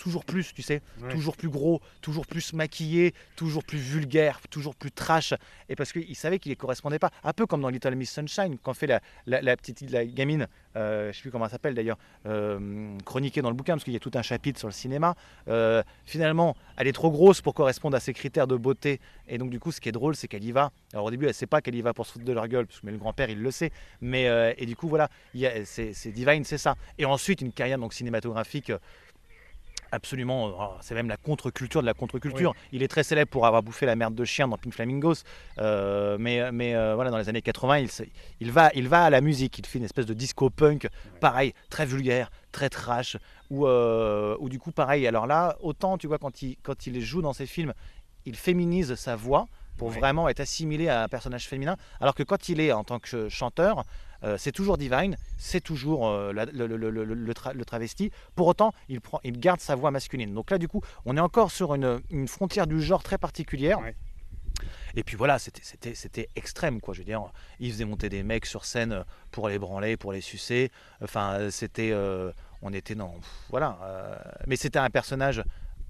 toujours 0.02 0.24
plus, 0.24 0.52
tu 0.52 0.62
sais, 0.62 0.82
Ouais. 1.00 1.12
toujours 1.12 1.36
plus 1.36 1.48
gros, 1.48 1.80
toujours 2.00 2.26
plus 2.26 2.54
maquillé, 2.54 3.14
toujours 3.36 3.62
plus 3.62 3.78
vulgaire, 3.78 4.40
toujours 4.50 4.74
plus 4.74 4.90
trash. 4.90 5.32
Et 5.68 5.76
parce 5.76 5.92
qu'il 5.92 6.16
savait 6.16 6.40
qu'il 6.40 6.50
ne 6.50 6.56
correspondait 6.56 6.98
pas. 6.98 7.10
Un 7.22 7.32
peu 7.32 7.46
comme 7.46 7.60
dans 7.60 7.68
Little 7.68 7.94
Miss 7.94 8.10
Sunshine, 8.10 8.58
quand 8.60 8.74
fait 8.74 8.88
la, 8.88 9.00
la, 9.26 9.40
la 9.40 9.56
petite 9.56 9.88
la 9.92 10.04
gamine, 10.04 10.48
euh, 10.74 11.04
je 11.04 11.08
ne 11.08 11.12
sais 11.12 11.20
plus 11.20 11.30
comment 11.30 11.44
elle 11.44 11.52
s'appelle 11.52 11.74
d'ailleurs, 11.74 11.98
euh, 12.26 12.98
chroniquée 13.04 13.42
dans 13.42 13.50
le 13.50 13.54
bouquin, 13.54 13.74
parce 13.74 13.84
qu'il 13.84 13.92
y 13.92 13.96
a 13.96 14.00
tout 14.00 14.10
un 14.14 14.22
chapitre 14.22 14.58
sur 14.58 14.66
le 14.66 14.72
cinéma. 14.72 15.14
Euh, 15.46 15.84
finalement, 16.04 16.56
elle 16.76 16.88
est 16.88 16.92
trop 16.92 17.12
grosse 17.12 17.40
pour 17.40 17.54
correspondre 17.54 17.96
à 17.96 18.00
ses 18.00 18.12
critères 18.12 18.48
de 18.48 18.56
beauté. 18.56 18.98
Et 19.28 19.38
donc, 19.38 19.50
du 19.50 19.60
coup, 19.60 19.70
ce 19.70 19.80
qui 19.80 19.88
est 19.88 19.92
drôle, 19.92 20.16
c'est 20.16 20.26
qu'elle 20.26 20.42
y 20.42 20.50
va. 20.50 20.72
Alors, 20.94 21.04
au 21.04 21.10
début, 21.12 21.26
elle 21.26 21.30
ne 21.30 21.34
sait 21.34 21.46
pas 21.46 21.60
qu'elle 21.60 21.76
y 21.76 21.80
va 21.80 21.94
pour 21.94 22.06
se 22.06 22.12
foutre 22.14 22.24
de 22.24 22.32
leur 22.32 22.48
gueule, 22.48 22.66
parce 22.66 22.80
que 22.80 22.86
mais 22.86 22.92
le 22.92 22.98
grand-père, 22.98 23.30
il 23.30 23.40
le 23.40 23.50
sait. 23.52 23.70
Mais, 24.00 24.24
et 24.58 24.66
du 24.66 24.74
coup, 24.74 24.88
voilà, 24.88 25.08
c'est 25.64 26.10
Divine, 26.12 26.42
c'est 26.44 26.58
ça. 26.58 26.74
Et 26.98 27.04
ensuite, 27.04 27.40
une 27.40 27.52
carrière 27.52 27.78
donc, 27.78 27.94
cinématographique. 27.94 28.72
Absolument, 29.94 30.48
euh, 30.48 30.52
oh, 30.58 30.70
c'est 30.80 30.94
même 30.94 31.08
la 31.08 31.18
contre-culture 31.18 31.82
de 31.82 31.86
la 31.86 31.92
contre-culture. 31.92 32.54
Il 32.72 32.82
est 32.82 32.88
très 32.88 33.02
célèbre 33.02 33.30
pour 33.30 33.44
avoir 33.46 33.62
bouffé 33.62 33.84
la 33.84 33.94
merde 33.94 34.14
de 34.14 34.24
chien 34.24 34.48
dans 34.48 34.56
Pink 34.56 34.72
Flamingos, 34.72 35.16
Euh, 35.58 36.16
mais, 36.18 36.50
mais 36.50 36.74
euh, 36.74 36.94
voilà, 36.94 37.10
dans 37.10 37.18
les 37.18 37.28
années 37.28 37.42
80, 37.42 37.78
il, 37.78 37.88
il, 38.40 38.50
va, 38.50 38.70
il 38.74 38.88
va 38.88 39.04
à 39.04 39.10
la 39.10 39.20
musique, 39.20 39.58
il 39.58 39.66
fait 39.66 39.78
une 39.78 39.84
espèce 39.84 40.06
de 40.06 40.14
disco 40.14 40.48
punk, 40.48 40.88
pareil, 41.20 41.52
très 41.68 41.84
vulgaire, 41.84 42.30
très 42.52 42.70
trash, 42.70 43.18
ou 43.50 43.66
euh, 43.66 44.36
du 44.48 44.58
coup, 44.58 44.72
pareil. 44.72 45.06
Alors 45.06 45.26
là, 45.26 45.56
autant, 45.60 45.98
tu 45.98 46.06
vois, 46.06 46.18
quand 46.18 46.40
il, 46.40 46.56
quand 46.62 46.86
il 46.86 46.98
joue 47.02 47.20
dans 47.20 47.34
ses 47.34 47.46
films, 47.46 47.74
il 48.24 48.34
féminise 48.36 48.94
sa 48.94 49.14
voix 49.14 49.46
pour 49.76 49.90
vraiment 50.00 50.28
être 50.28 50.40
assimilé 50.40 50.88
à 50.88 51.02
un 51.02 51.08
personnage 51.08 51.46
féminin, 51.48 51.76
alors 52.00 52.14
que 52.14 52.22
quand 52.22 52.48
il 52.48 52.60
est 52.60 52.72
en 52.72 52.84
tant 52.84 52.98
que 52.98 53.08
ch- 53.08 53.28
chanteur, 53.32 53.84
euh, 54.24 54.36
c'est 54.38 54.52
toujours 54.52 54.78
Divine, 54.78 55.16
c'est 55.38 55.60
toujours 55.60 56.08
euh, 56.08 56.32
la- 56.32 56.44
le, 56.46 56.66
le- 56.66 56.76
le- 56.76 56.90
le- 56.90 57.14
le 57.14 57.32
tra- 57.32 57.54
le 57.54 57.64
travesti. 57.64 58.10
Pour 58.34 58.46
autant, 58.46 58.72
il, 58.88 59.00
prend, 59.00 59.20
il 59.24 59.38
garde 59.38 59.60
sa 59.60 59.74
voix 59.74 59.90
masculine. 59.90 60.32
Donc 60.34 60.50
là, 60.50 60.58
du 60.58 60.68
coup, 60.68 60.80
on 61.04 61.16
est 61.16 61.20
encore 61.20 61.50
sur 61.50 61.74
une, 61.74 62.00
une 62.10 62.28
frontière 62.28 62.66
du 62.66 62.80
genre 62.82 63.02
très 63.02 63.18
particulière. 63.18 63.80
Ouais. 63.80 63.94
Et 64.94 65.02
puis 65.02 65.16
voilà, 65.16 65.38
c'était- 65.38 66.28
extrême, 66.36 66.80
quoi. 66.80 66.94
Je 66.94 67.00
veux 67.00 67.04
dire, 67.04 67.22
il 67.58 67.72
faisait 67.72 67.84
monter 67.86 68.08
des 68.08 68.22
mecs 68.22 68.46
sur 68.46 68.64
scène 68.64 69.04
pour 69.30 69.48
les 69.48 69.58
branler, 69.58 69.96
pour 69.96 70.12
les 70.12 70.20
sucer. 70.20 70.70
Enfin, 71.02 71.50
c'était, 71.50 71.90
euh, 71.92 72.30
on 72.60 72.72
était 72.72 72.94
dans, 72.94 73.14
voilà. 73.50 73.78
mais 74.46 74.56
c'était 74.56 74.78
un 74.78 74.90
personnage 74.90 75.42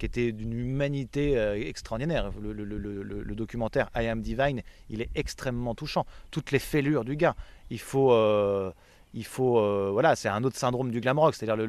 qui 0.03 0.07
était 0.07 0.33
d'une 0.33 0.53
humanité 0.53 1.39
euh, 1.39 1.55
extraordinaire. 1.55 2.33
Le, 2.41 2.53
le- 2.53 2.65
le- 2.65 2.77
le- 3.05 3.23
le 3.23 3.35
documentaire 3.37 3.89
I 3.95 4.09
Am 4.09 4.21
Divine, 4.21 4.61
il 4.91 5.01
est 5.01 5.11
extrêmement 5.15 5.77
touchant. 5.77 6.07
Toutes 6.33 6.51
les 6.51 6.59
fêlures 6.59 7.05
du 7.05 7.15
gars. 7.15 7.37
Il 7.71 7.79
faut, 7.79 8.11
euh, 8.13 8.73
il 9.15 9.25
faut, 9.25 9.61
euh, 9.61 9.91
voilà, 9.93 10.17
c'est 10.17 10.29
un 10.29 10.43
autre 10.43 10.57
syndrome 10.57 10.91
du 10.91 11.01
glam 11.01 11.21
rock, 11.21 11.37
c'est-à-dire 11.37 11.65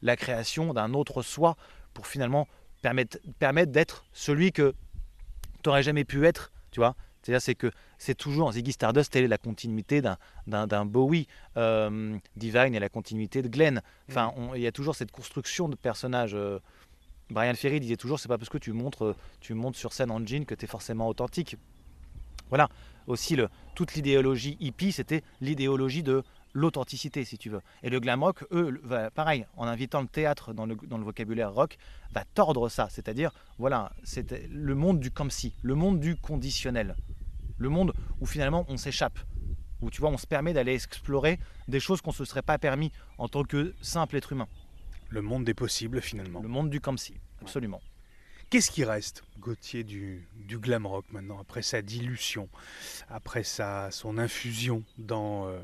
la 0.00 0.16
création 0.16 0.72
d'un 0.72 0.94
autre 0.94 1.22
soi 1.22 1.56
pour 1.92 2.06
finalement 2.06 2.46
permettre, 2.82 3.18
permettre 3.40 3.72
d'être 3.72 4.04
celui 4.12 4.52
que 4.52 4.74
tu 5.64 5.68
n'aurais 5.68 5.82
jamais 5.82 6.04
pu 6.04 6.24
être, 6.24 6.52
tu 6.70 6.78
vois. 6.78 6.94
C'est-à-dire 7.20 7.42
c'est 7.42 7.56
que 7.56 7.72
c'est 7.98 8.14
toujours 8.16 8.52
Ziggy 8.52 8.70
Stardust, 8.70 9.14
elle 9.16 9.24
est 9.24 9.28
la 9.28 9.38
continuité 9.38 10.02
d'un, 10.46 10.86
Bowie. 10.86 11.26
Euh, 11.56 12.16
Divine 12.36 12.76
est 12.76 12.80
la 12.80 12.88
continuité 12.88 13.42
de 13.42 13.48
Glenn. 13.48 13.82
Enfin, 14.08 14.32
on- 14.36 14.54
il 14.54 14.60
y 14.62 14.68
a 14.68 14.72
toujours 14.72 14.94
cette 14.94 15.10
construction 15.10 15.68
de 15.68 15.74
personnages. 15.74 16.34
euh, 16.36 16.60
Brian 17.32 17.54
Ferry 17.54 17.80
disait 17.80 17.96
toujours, 17.96 18.20
c'est 18.20 18.28
pas 18.28 18.38
parce 18.38 18.50
que 18.50 18.58
tu 18.58 18.72
montres, 18.72 19.04
euh, 19.04 19.16
tu 19.40 19.54
montes 19.54 19.76
sur 19.76 19.92
scène 19.92 20.10
en 20.10 20.24
jean 20.24 20.44
que 20.44 20.54
tu 20.54 20.64
es 20.64 20.68
forcément 20.68 21.08
authentique. 21.08 21.56
Voilà. 22.48 22.68
Aussi, 23.06 23.36
toute 23.74 23.94
l'idéologie 23.94 24.56
hippie, 24.60 24.92
c'était 24.92 25.22
l'idéologie 25.40 26.02
de 26.02 26.22
l'authenticité, 26.54 27.24
si 27.24 27.38
tu 27.38 27.50
veux. 27.50 27.60
Et 27.82 27.90
le 27.90 27.98
glam 27.98 28.22
rock, 28.22 28.44
eux, 28.52 28.80
pareil, 29.14 29.46
en 29.56 29.66
invitant 29.66 30.02
le 30.02 30.06
théâtre 30.06 30.52
dans 30.52 30.66
le, 30.66 30.76
dans 30.86 30.98
le 30.98 31.04
vocabulaire 31.04 31.52
rock, 31.52 31.78
va 32.12 32.24
tordre 32.34 32.68
ça. 32.68 32.88
C'est-à-dire, 32.90 33.32
voilà, 33.58 33.92
c'est 34.04 34.46
le 34.48 34.74
monde 34.74 35.00
du 35.00 35.10
comme 35.10 35.30
si, 35.30 35.54
le 35.62 35.74
monde 35.74 35.98
du 35.98 36.14
conditionnel. 36.16 36.94
Le 37.58 37.68
monde 37.68 37.92
où 38.20 38.26
finalement 38.26 38.64
on 38.68 38.76
s'échappe. 38.76 39.18
Où 39.80 39.90
tu 39.90 40.00
vois, 40.00 40.10
on 40.10 40.18
se 40.18 40.26
permet 40.26 40.52
d'aller 40.52 40.74
explorer 40.74 41.40
des 41.66 41.80
choses 41.80 42.00
qu'on 42.00 42.10
ne 42.10 42.16
se 42.16 42.24
serait 42.24 42.42
pas 42.42 42.58
permis 42.58 42.92
en 43.18 43.28
tant 43.28 43.42
que 43.42 43.74
simple 43.80 44.16
être 44.16 44.32
humain. 44.32 44.46
Le 45.12 45.20
monde 45.20 45.44
des 45.44 45.52
possibles, 45.52 46.00
finalement. 46.00 46.40
Le 46.40 46.48
monde 46.48 46.70
du 46.70 46.80
comme 46.80 46.96
si, 46.96 47.14
absolument. 47.42 47.82
Qu'est-ce 48.48 48.70
qui 48.70 48.82
reste, 48.84 49.22
Gauthier, 49.38 49.84
du, 49.84 50.26
du 50.34 50.58
glam 50.58 50.86
rock 50.86 51.04
maintenant, 51.10 51.38
après 51.38 51.60
sa 51.60 51.82
dilution, 51.82 52.48
après 53.10 53.44
sa, 53.44 53.90
son 53.90 54.16
infusion 54.16 54.84
dans 54.96 55.48
euh, 55.48 55.58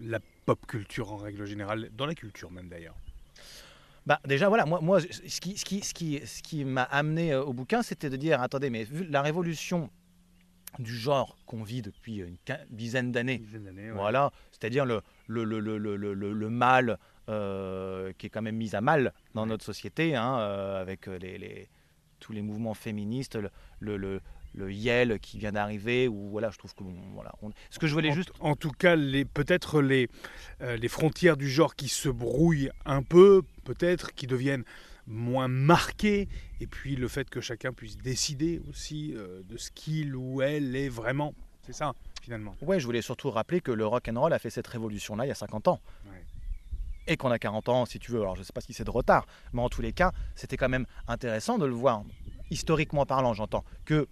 la 0.00 0.20
pop 0.46 0.64
culture 0.66 1.12
en 1.12 1.16
règle 1.16 1.46
générale, 1.46 1.90
dans 1.96 2.06
la 2.06 2.14
culture 2.14 2.50
même 2.52 2.68
d'ailleurs? 2.68 2.96
Bah, 4.06 4.20
déjà, 4.24 4.48
voilà, 4.48 4.66
moi, 4.66 4.80
moi 4.80 5.00
ce 5.00 5.40
qui, 5.40 5.56
ce 5.56 5.64
qui, 5.64 5.82
ce 5.82 5.94
qui, 5.94 6.20
ce 6.24 6.42
qui 6.42 6.64
m'a 6.64 6.82
amené 6.84 7.32
euh, 7.32 7.42
au 7.42 7.52
bouquin, 7.52 7.82
c'était 7.82 8.10
de 8.10 8.16
dire 8.16 8.40
attendez, 8.40 8.70
mais 8.70 8.84
vu 8.84 9.04
la 9.04 9.22
révolution 9.22 9.90
du 10.78 10.96
genre 10.96 11.36
qu'on 11.46 11.62
vit 11.62 11.82
depuis 11.82 12.18
une 12.18 12.36
dizaine 12.70 13.12
d'années, 13.12 13.42
voilà, 13.94 14.32
c'est-à-dire 14.52 14.86
le, 14.86 15.02
le, 15.26 15.44
le, 15.44 15.60
le, 15.60 16.14
le 16.14 16.50
mal 16.50 16.98
euh, 17.28 18.12
qui 18.18 18.26
est 18.26 18.30
quand 18.30 18.42
même 18.42 18.56
mis 18.56 18.74
à 18.74 18.80
mal 18.80 19.12
dans 19.34 19.46
notre 19.46 19.64
société, 19.64 20.14
hein, 20.16 20.38
euh, 20.38 20.80
avec 20.80 21.06
les, 21.06 21.38
les, 21.38 21.68
tous 22.20 22.32
les 22.32 22.42
mouvements 22.42 22.74
féministes, 22.74 23.36
le, 23.36 23.50
le, 23.80 23.96
le, 23.96 24.20
le 24.54 24.72
Yale 24.72 25.18
qui 25.20 25.38
vient 25.38 25.52
d'arriver, 25.52 26.08
ou 26.08 26.28
voilà, 26.30 26.50
je 26.50 26.58
trouve 26.58 26.74
que 26.74 26.82
bon, 26.84 26.94
voilà, 27.14 27.32
on- 27.42 27.50
ce 27.70 27.78
que 27.78 27.86
je 27.86 27.94
voulais 27.94 28.10
en, 28.10 28.14
juste 28.14 28.32
en 28.40 28.54
tout 28.56 28.70
cas, 28.72 28.96
les, 28.96 29.24
peut-être 29.24 29.80
les, 29.80 30.08
euh, 30.60 30.76
les 30.76 30.88
frontières 30.88 31.36
du 31.36 31.48
genre 31.48 31.74
qui 31.74 31.88
se 31.88 32.08
brouillent 32.08 32.70
un 32.84 33.02
peu, 33.02 33.42
peut-être, 33.64 34.14
qui 34.14 34.26
deviennent 34.26 34.64
moins 35.06 35.48
marquées, 35.48 36.28
et 36.60 36.66
puis 36.66 36.94
le 36.96 37.08
fait 37.08 37.28
que 37.28 37.40
chacun 37.40 37.72
puisse 37.72 37.96
décider 37.96 38.60
aussi 38.68 39.14
euh, 39.16 39.42
de 39.48 39.56
ce 39.56 39.70
qu'il 39.72 40.14
ou 40.14 40.42
elle 40.42 40.76
est 40.76 40.88
vraiment. 40.88 41.34
C'est 41.66 41.72
ça, 41.72 41.92
finalement. 42.22 42.54
Ouais, 42.62 42.78
je 42.78 42.86
voulais 42.86 43.02
surtout 43.02 43.30
rappeler 43.30 43.60
que 43.60 43.72
le 43.72 43.86
rock 43.86 44.08
and 44.08 44.20
roll 44.20 44.32
a 44.32 44.38
fait 44.38 44.50
cette 44.50 44.66
révolution-là 44.66 45.24
il 45.24 45.28
y 45.28 45.32
a 45.32 45.34
50 45.36 45.68
ans. 45.68 45.80
Ouais. 46.06 46.22
Et 47.06 47.16
qu'on 47.16 47.30
a 47.30 47.38
40 47.38 47.68
ans, 47.68 47.86
si 47.86 47.98
tu 47.98 48.12
veux. 48.12 48.20
Alors, 48.20 48.36
je 48.36 48.40
ne 48.40 48.44
sais 48.44 48.52
pas 48.52 48.60
si 48.60 48.72
c'est 48.72 48.84
de 48.84 48.90
retard, 48.90 49.26
mais 49.52 49.62
en 49.62 49.68
tous 49.68 49.82
les 49.82 49.92
cas, 49.92 50.12
c'était 50.34 50.56
quand 50.56 50.68
même 50.68 50.86
intéressant 51.08 51.58
de 51.58 51.66
le 51.66 51.74
voir, 51.74 52.02
historiquement 52.50 53.06
parlant, 53.06 53.34
j'entends, 53.34 53.64
que 53.84 54.08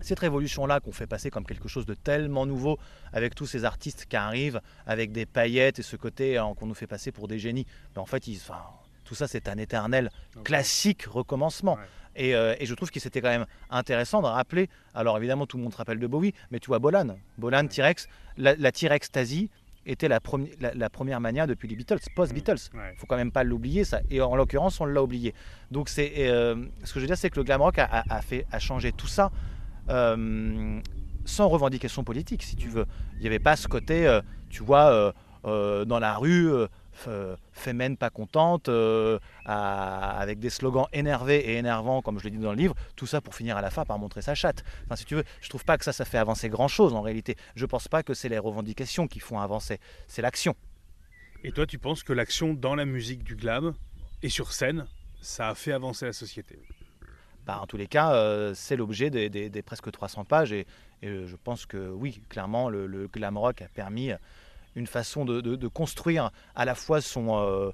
cette 0.00 0.18
révolution-là 0.18 0.80
qu'on 0.80 0.92
fait 0.92 1.06
passer 1.06 1.30
comme 1.30 1.44
quelque 1.44 1.68
chose 1.68 1.86
de 1.86 1.94
tellement 1.94 2.46
nouveau, 2.46 2.78
avec 3.12 3.34
tous 3.34 3.46
ces 3.46 3.64
artistes 3.64 4.06
qui 4.06 4.16
arrivent, 4.16 4.60
avec 4.86 5.12
des 5.12 5.26
paillettes 5.26 5.78
et 5.78 5.82
ce 5.82 5.96
côté 5.96 6.38
hein, 6.38 6.52
qu'on 6.56 6.66
nous 6.66 6.74
fait 6.74 6.86
passer 6.86 7.12
pour 7.12 7.28
des 7.28 7.38
génies, 7.38 7.66
ben, 7.94 8.02
en 8.02 8.06
fait, 8.06 8.26
ils, 8.26 8.36
enfin, 8.36 8.62
tout 9.04 9.14
ça 9.14 9.26
c'est 9.26 9.48
un 9.48 9.56
éternel 9.56 10.10
classique 10.44 11.04
recommencement. 11.04 11.78
Et, 12.16 12.34
euh, 12.34 12.56
et, 12.58 12.66
je 12.66 12.74
trouve 12.74 12.90
que 12.90 12.98
c'était 12.98 13.20
quand 13.20 13.28
même 13.28 13.46
intéressant 13.70 14.20
de 14.20 14.26
rappeler, 14.26 14.68
alors 14.92 15.16
évidemment 15.16 15.46
tout 15.46 15.56
le 15.56 15.62
monde 15.62 15.72
se 15.72 15.78
rappelle 15.78 16.00
de 16.00 16.06
Bowie, 16.06 16.34
mais 16.50 16.58
tu 16.58 16.66
vois 16.66 16.80
Bolan, 16.80 17.16
Bolan, 17.38 17.68
T-Rex, 17.68 18.08
la, 18.36 18.56
la 18.56 18.72
T-Rex 18.72 19.12
Tasie, 19.12 19.50
était 19.90 20.08
la, 20.08 20.20
la, 20.74 20.90
première 20.90 21.20
mania 21.20 21.46
depuis 21.46 21.68
les 21.68 21.76
Beatles, 21.76 21.98
post-Beatles. 22.14 22.70
Il 22.74 22.78
ne 22.78 22.96
faut 22.96 23.06
quand 23.06 23.16
même 23.16 23.32
pas 23.32 23.44
l'oublier, 23.44 23.84
ça. 23.84 24.00
Et 24.10 24.20
en 24.20 24.36
l'occurrence, 24.36 24.80
on 24.80 24.84
l'a 24.84 25.02
oublié. 25.02 25.34
Donc, 25.70 25.88
c'est, 25.88 26.12
euh, 26.18 26.66
ce 26.84 26.92
que 26.92 27.00
je 27.00 27.04
veux 27.04 27.06
dire, 27.06 27.16
c'est 27.16 27.30
que 27.30 27.38
le 27.38 27.44
glam 27.44 27.62
rock 27.62 27.78
a, 27.78 28.04
a, 28.08 28.22
fait, 28.22 28.46
a 28.52 28.58
changé 28.58 28.92
tout 28.92 29.06
ça 29.06 29.30
euh, 29.88 30.80
sans 31.24 31.48
revendication 31.48 32.04
politique, 32.04 32.42
si 32.42 32.56
tu 32.56 32.68
veux. 32.68 32.86
Il 33.16 33.20
n'y 33.20 33.26
avait 33.26 33.38
pas 33.38 33.56
ce 33.56 33.68
côté, 33.68 34.06
euh, 34.06 34.20
tu 34.50 34.62
vois, 34.62 35.14
dans 35.44 35.98
la 35.98 36.16
rue 36.16 36.52
euh, 36.52 36.66
fémène 37.52 37.96
pas 37.96 38.10
contente, 38.10 38.68
euh, 38.68 39.18
avec 39.44 40.38
des 40.38 40.50
slogans 40.50 40.86
énervés 40.92 41.38
et 41.38 41.56
énervants, 41.56 42.02
comme 42.02 42.18
je 42.18 42.24
l'ai 42.24 42.30
dit 42.30 42.38
dans 42.38 42.52
le 42.52 42.58
livre, 42.58 42.74
tout 42.96 43.06
ça 43.06 43.20
pour 43.20 43.34
finir 43.34 43.56
à 43.56 43.60
la 43.60 43.70
fin 43.70 43.84
par 43.84 43.98
montrer 43.98 44.22
sa 44.22 44.34
chatte. 44.34 44.64
Enfin, 44.84 44.96
si 44.96 45.04
tu 45.04 45.14
veux, 45.14 45.24
je 45.40 45.48
trouve 45.48 45.64
pas 45.64 45.78
que 45.78 45.84
ça, 45.84 45.92
ça 45.92 46.04
fait 46.04 46.18
avancer 46.18 46.48
grand 46.48 46.68
chose 46.68 46.94
en 46.94 47.00
réalité. 47.00 47.36
Je 47.54 47.66
pense 47.66 47.88
pas 47.88 48.02
que 48.02 48.14
c'est 48.14 48.28
les 48.28 48.38
revendications 48.38 49.06
qui 49.06 49.20
font 49.20 49.40
avancer, 49.40 49.78
c'est 50.06 50.22
l'action. 50.22 50.54
Et 51.44 51.52
toi, 51.52 51.66
tu 51.66 51.78
penses 51.78 52.02
que 52.02 52.12
l'action 52.12 52.54
dans 52.54 52.74
la 52.74 52.84
musique 52.84 53.22
du 53.22 53.36
glam 53.36 53.74
et 54.22 54.28
sur 54.28 54.52
scène, 54.52 54.86
ça 55.20 55.48
a 55.48 55.54
fait 55.54 55.72
avancer 55.72 56.06
la 56.06 56.12
société? 56.12 56.58
Bah, 57.46 57.60
en 57.62 57.66
tous 57.66 57.76
les 57.76 57.86
cas, 57.86 58.12
euh, 58.12 58.52
c'est 58.54 58.76
l'objet 58.76 59.10
des, 59.10 59.62
presque 59.62 59.90
300 59.90 60.24
pages 60.24 60.52
et, 60.52 60.66
je 61.02 61.36
pense 61.36 61.64
que 61.64 61.88
oui, 61.88 62.20
clairement, 62.28 62.68
le, 62.68 62.86
le 62.86 63.06
glam 63.06 63.38
rock 63.38 63.62
a 63.62 63.68
permis 63.68 64.10
une 64.78 64.86
façon 64.86 65.24
de, 65.24 65.68
construire 65.68 66.30
à 66.54 66.64
la 66.64 66.74
fois 66.74 67.00
son, 67.00 67.36
euh, 67.36 67.70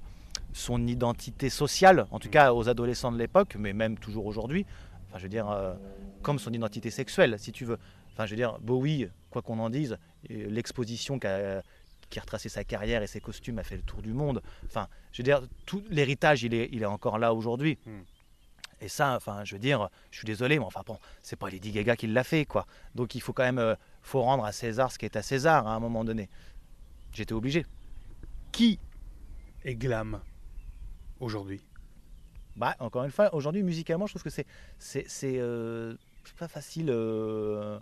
son 0.53 0.85
identité 0.87 1.49
sociale, 1.49 2.07
en 2.11 2.19
tout 2.19 2.29
cas 2.29 2.53
aux 2.53 2.67
adolescents 2.69 3.11
de 3.11 3.17
l'époque, 3.17 3.55
mais 3.57 3.73
même 3.73 3.97
toujours 3.97 4.25
aujourd'hui. 4.25 4.65
Enfin, 5.07 5.19
je 5.19 5.23
veux 5.23 5.29
dire, 5.29 5.49
euh, 5.49 5.73
comme 6.21 6.39
son 6.39 6.51
identité 6.51 6.89
sexuelle, 6.89 7.37
si 7.39 7.51
tu 7.51 7.65
veux. 7.65 7.77
Enfin, 8.11 8.25
je 8.25 8.31
veux 8.31 8.37
dire, 8.37 8.57
Bowie, 8.59 9.09
quoi 9.29 9.41
qu'on 9.41 9.59
en 9.59 9.69
dise, 9.69 9.97
l'exposition 10.29 11.19
qui 11.19 11.27
a, 11.27 11.61
qui 12.09 12.19
a 12.19 12.21
retracé 12.21 12.49
sa 12.49 12.63
carrière 12.63 13.03
et 13.03 13.07
ses 13.07 13.19
costumes 13.19 13.59
a 13.59 13.63
fait 13.63 13.75
le 13.75 13.81
tour 13.81 14.01
du 14.01 14.13
monde. 14.13 14.41
Enfin, 14.65 14.87
je 15.11 15.21
veux 15.21 15.23
dire, 15.23 15.41
tout 15.65 15.83
l'héritage, 15.89 16.43
il 16.43 16.53
est, 16.53 16.69
il 16.71 16.81
est 16.81 16.87
encore 16.87 17.17
là 17.17 17.33
aujourd'hui. 17.33 17.77
Hmm. 17.85 18.01
Et 18.81 18.87
ça, 18.87 19.15
enfin, 19.15 19.43
je 19.45 19.55
veux 19.55 19.59
dire, 19.59 19.89
je 20.11 20.17
suis 20.17 20.25
désolé, 20.25 20.59
mais 20.59 20.65
enfin 20.65 20.81
bon, 20.85 20.99
c'est 21.21 21.37
pas 21.37 21.49
Lady 21.49 21.71
Gaga 21.71 21.95
qui 21.95 22.07
l'a 22.07 22.23
fait, 22.23 22.45
quoi. 22.45 22.65
Donc 22.93 23.15
il 23.15 23.21
faut 23.21 23.33
quand 23.33 23.43
même, 23.43 23.59
euh, 23.59 23.75
faut 24.01 24.21
rendre 24.21 24.45
à 24.45 24.51
César 24.51 24.91
ce 24.91 24.97
qui 24.97 25.05
est 25.05 25.15
à 25.15 25.21
César 25.21 25.67
à 25.67 25.73
un 25.73 25.79
moment 25.79 26.03
donné. 26.03 26.29
J'étais 27.15 27.33
obligé. 27.33 27.65
Qui 28.51 28.77
est 29.63 29.75
glam 29.75 30.21
aujourd'hui? 31.21 31.61
Bah, 32.57 32.75
encore 32.79 33.05
une 33.05 33.11
fois, 33.11 33.33
aujourd'hui, 33.33 33.63
musicalement, 33.63 34.05
je 34.05 34.11
trouve 34.11 34.23
que 34.23 34.29
c'est 34.29 34.45
c'est 34.79 35.05
c'est 35.07 35.39
euh, 35.39 35.95
pas 36.37 36.49
facile. 36.49 36.89
Euh, 36.89 37.79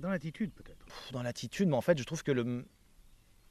dans 0.00 0.10
l'attitude, 0.10 0.50
peut-être. 0.52 0.84
Dans 1.12 1.22
l'attitude, 1.22 1.68
mais 1.68 1.76
en 1.76 1.80
fait, 1.80 1.96
je 1.96 2.02
trouve 2.02 2.24
que 2.24 2.32
le 2.32 2.66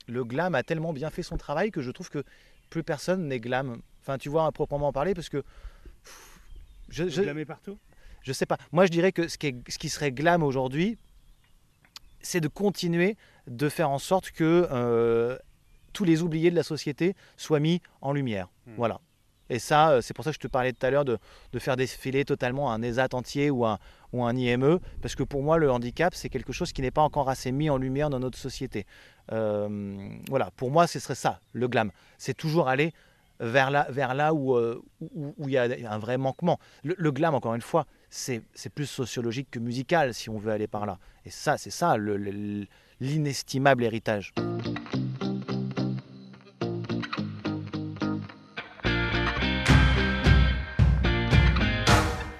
le 0.08 0.24
glam 0.26 0.54
a 0.54 0.64
tellement 0.64 0.92
bien 0.92 1.10
fait 1.10 1.24
son 1.24 1.38
travail 1.38 1.72
que 1.72 1.82
je 1.82 1.92
trouve 1.92 2.10
que 2.10 2.26
plus 2.70 2.84
personne 2.84 3.26
n'est 3.30 3.40
glam. 3.40 3.82
Enfin, 4.02 4.18
tu 4.18 4.28
vois, 4.28 4.46
à 4.48 4.52
proprement 4.52 4.92
parler, 4.92 5.14
parce 5.14 5.30
que 5.30 5.44
je, 6.90 7.08
je 7.08 7.44
partout? 7.46 7.80
Je 8.22 8.34
sais 8.34 8.46
pas. 8.46 8.58
Moi, 8.74 8.86
je 8.86 8.92
dirais 8.92 9.14
que 9.14 9.30
ce 9.30 9.38
qui, 9.38 9.48
est, 9.48 9.72
ce 9.72 9.78
qui 9.78 9.88
serait 9.88 10.12
glam 10.12 10.44
aujourd'hui, 10.44 10.98
c'est 12.28 12.42
de 12.42 12.48
continuer 12.48 13.18
de 13.48 13.70
faire 13.70 13.90
en 13.90 14.00
sorte 14.00 14.32
que 14.32 14.68
euh, 14.72 15.38
tous 15.94 16.04
les 16.04 16.22
oubliés 16.22 16.52
de 16.52 16.56
la 16.56 16.64
société 16.64 17.16
soient 17.38 17.60
mis 17.60 17.82
en 18.02 18.12
lumière. 18.12 18.50
Hmm. 18.66 18.74
Voilà. 18.78 19.00
Et 19.50 19.60
ça, 19.60 19.92
euh, 19.92 20.02
c'est 20.02 20.14
pour 20.14 20.26
ça 20.26 20.32
que 20.32 20.36
je 20.36 20.40
te 20.40 20.48
parlais 20.48 20.74
tout 20.74 20.86
à 20.86 20.92
l'heure 20.92 21.06
de, 21.06 21.18
de, 21.54 21.60
faire 21.60 21.78
défiler 21.78 22.26
totalement 22.26 22.72
un 22.72 22.82
ESAT 22.82 23.10
entier 23.14 23.50
ou 23.50 23.66
un, 23.66 23.80
ou 24.12 24.26
un 24.26 24.36
IME, 24.36 24.80
parce 25.02 25.16
que 25.16 25.24
pour 25.24 25.42
moi, 25.42 25.58
le 25.58 25.72
handicap, 25.72 26.14
c'est 26.14 26.28
quelque 26.28 26.52
chose 26.52 26.74
qui 26.74 26.82
n'est 26.82 26.92
pas 26.92 27.02
encore 27.02 27.30
assez 27.30 27.54
mis 27.54 27.70
en 27.70 27.78
lumière 27.78 28.10
dans 28.10 28.20
notre 28.20 28.38
société. 28.38 28.86
Euh, 29.32 30.10
voilà, 30.30 30.52
pour 30.58 30.70
moi, 30.70 30.86
ce 30.86 31.00
serait 31.00 31.16
ça, 31.16 31.40
le 31.54 31.70
glam. 31.70 31.92
C'est 32.18 32.36
toujours 32.36 32.68
aller 32.68 32.94
vers 33.40 33.72
là, 33.72 33.88
vers 33.90 34.14
là 34.14 34.34
où, 34.34 34.58
où, 34.58 35.34
il 35.48 35.52
y 35.52 35.58
a 35.58 35.92
un 35.92 36.00
vrai 36.00 36.18
manquement. 36.18 36.60
Le, 36.84 37.12
glam, 37.12 37.36
encore 37.36 37.56
une 37.56 37.62
fois, 37.62 37.86
c'est 38.10 38.44
plus 38.74 38.86
sociologique 38.86 39.50
que 39.52 39.60
musical, 39.60 40.14
si 40.14 40.30
on 40.30 40.38
veut 40.38 40.52
aller 40.52 40.68
par 40.68 40.86
là. 40.86 41.00
Et 41.26 41.30
ça, 41.30 41.58
c'est 41.58 41.72
ça, 41.72 41.98
le 41.98 42.68
l'inestimable 43.00 43.84
héritage. 43.84 44.34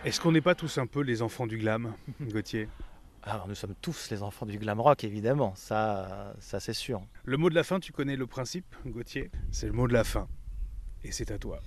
Est-ce 0.04 0.22
qu'on 0.22 0.32
n'est 0.32 0.42
pas 0.42 0.56
tous 0.56 0.78
un 0.78 0.88
peu 0.88 1.02
les 1.02 1.22
enfants 1.22 1.48
du 1.48 1.58
glam, 1.58 1.94
Gauthier? 2.22 2.70
Alors, 3.24 3.46
nous 3.50 3.56
sommes 3.56 3.76
tous 3.82 4.10
les 4.10 4.24
enfants 4.24 4.46
du 4.46 4.58
glam 4.58 4.80
rock, 4.80 5.04
évidemment, 5.04 5.54
ça, 5.56 6.34
ça 6.40 6.62
c'est 6.62 6.72
sûr. 6.72 7.02
Le 7.26 7.36
mot 7.36 7.50
de 7.50 7.56
la 7.56 7.66
fin, 7.66 7.82
tu 7.82 7.92
connais 7.92 8.16
le 8.16 8.26
principe, 8.26 8.66
Gauthier? 8.86 9.30
C'est 9.52 9.66
le 9.66 9.74
mot 9.74 9.86
de 9.86 9.92
la 9.92 10.06
fin. 10.06 10.30
Et 11.08 11.12
c'est 11.12 11.32
à 11.32 11.38
toi. 11.38 11.60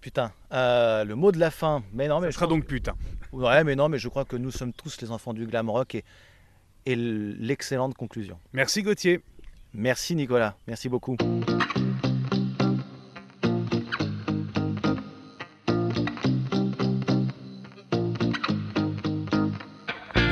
Putain, 0.00 0.32
euh, 0.52 1.04
le 1.04 1.14
mot 1.14 1.30
de 1.30 1.38
la 1.38 1.50
fin. 1.50 1.82
Mais 1.92 2.08
non, 2.08 2.20
mais 2.20 2.28
ça 2.28 2.38
sera 2.38 2.46
donc 2.46 2.64
putain. 2.64 2.94
Ouais, 3.32 3.62
mais 3.64 3.76
non, 3.76 3.88
mais 3.90 3.98
je 3.98 4.08
crois 4.08 4.24
que 4.24 4.36
nous 4.36 4.50
sommes 4.50 4.72
tous 4.72 5.00
les 5.02 5.10
enfants 5.10 5.34
du 5.34 5.46
glam 5.46 5.68
rock 5.68 5.94
et 5.94 6.04
et 6.86 6.96
l'excellente 6.96 7.94
conclusion. 7.94 8.38
Merci 8.52 8.82
Gauthier. 8.82 9.20
Merci 9.72 10.16
Nicolas, 10.16 10.56
merci 10.66 10.88
beaucoup. 10.88 11.16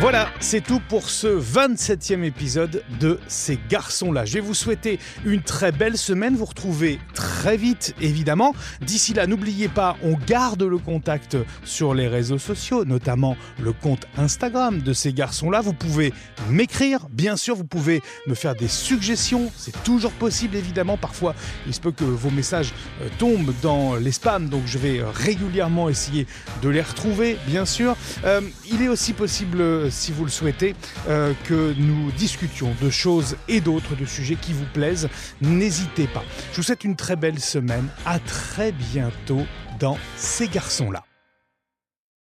Voilà, 0.00 0.28
c'est 0.38 0.60
tout 0.60 0.78
pour 0.78 1.10
ce 1.10 1.26
27e 1.26 2.22
épisode 2.22 2.84
de 3.00 3.18
Ces 3.26 3.58
garçons-là. 3.68 4.24
Je 4.24 4.34
vais 4.34 4.40
vous 4.40 4.54
souhaiter 4.54 5.00
une 5.24 5.42
très 5.42 5.72
belle 5.72 5.98
semaine. 5.98 6.36
Vous 6.36 6.44
retrouvez 6.44 7.00
très 7.14 7.56
vite, 7.56 7.96
évidemment. 8.00 8.54
D'ici 8.80 9.12
là, 9.12 9.26
n'oubliez 9.26 9.66
pas, 9.66 9.96
on 10.04 10.12
garde 10.14 10.62
le 10.62 10.78
contact 10.78 11.36
sur 11.64 11.94
les 11.94 12.06
réseaux 12.06 12.38
sociaux, 12.38 12.84
notamment 12.84 13.36
le 13.60 13.72
compte 13.72 14.06
Instagram 14.16 14.80
de 14.82 14.92
ces 14.92 15.12
garçons-là. 15.12 15.62
Vous 15.62 15.72
pouvez 15.72 16.14
m'écrire, 16.48 17.08
bien 17.10 17.36
sûr, 17.36 17.56
vous 17.56 17.64
pouvez 17.64 18.00
me 18.28 18.34
faire 18.34 18.54
des 18.54 18.68
suggestions. 18.68 19.50
C'est 19.56 19.82
toujours 19.82 20.12
possible, 20.12 20.54
évidemment. 20.54 20.96
Parfois, 20.96 21.34
il 21.66 21.74
se 21.74 21.80
peut 21.80 21.92
que 21.92 22.04
vos 22.04 22.30
messages 22.30 22.72
euh, 23.02 23.08
tombent 23.18 23.52
dans 23.62 23.96
les 23.96 24.12
spams, 24.12 24.48
donc 24.48 24.62
je 24.66 24.78
vais 24.78 25.02
régulièrement 25.02 25.88
essayer 25.88 26.28
de 26.62 26.68
les 26.68 26.82
retrouver, 26.82 27.36
bien 27.48 27.64
sûr. 27.64 27.96
Euh, 28.24 28.42
il 28.70 28.80
est 28.80 28.88
aussi 28.88 29.12
possible 29.12 29.87
si 29.90 30.12
vous 30.12 30.24
le 30.24 30.30
souhaitez, 30.30 30.74
euh, 31.08 31.32
que 31.44 31.74
nous 31.78 32.10
discutions 32.12 32.74
de 32.82 32.90
choses 32.90 33.36
et 33.48 33.60
d'autres, 33.60 33.96
de 33.96 34.04
sujets 34.04 34.36
qui 34.36 34.52
vous 34.52 34.66
plaisent. 34.72 35.08
N'hésitez 35.40 36.06
pas. 36.06 36.24
Je 36.52 36.56
vous 36.56 36.62
souhaite 36.62 36.84
une 36.84 36.96
très 36.96 37.16
belle 37.16 37.38
semaine. 37.38 37.88
À 38.06 38.18
très 38.18 38.72
bientôt 38.72 39.46
dans 39.78 39.98
Ces 40.16 40.48
garçons-là. 40.48 41.07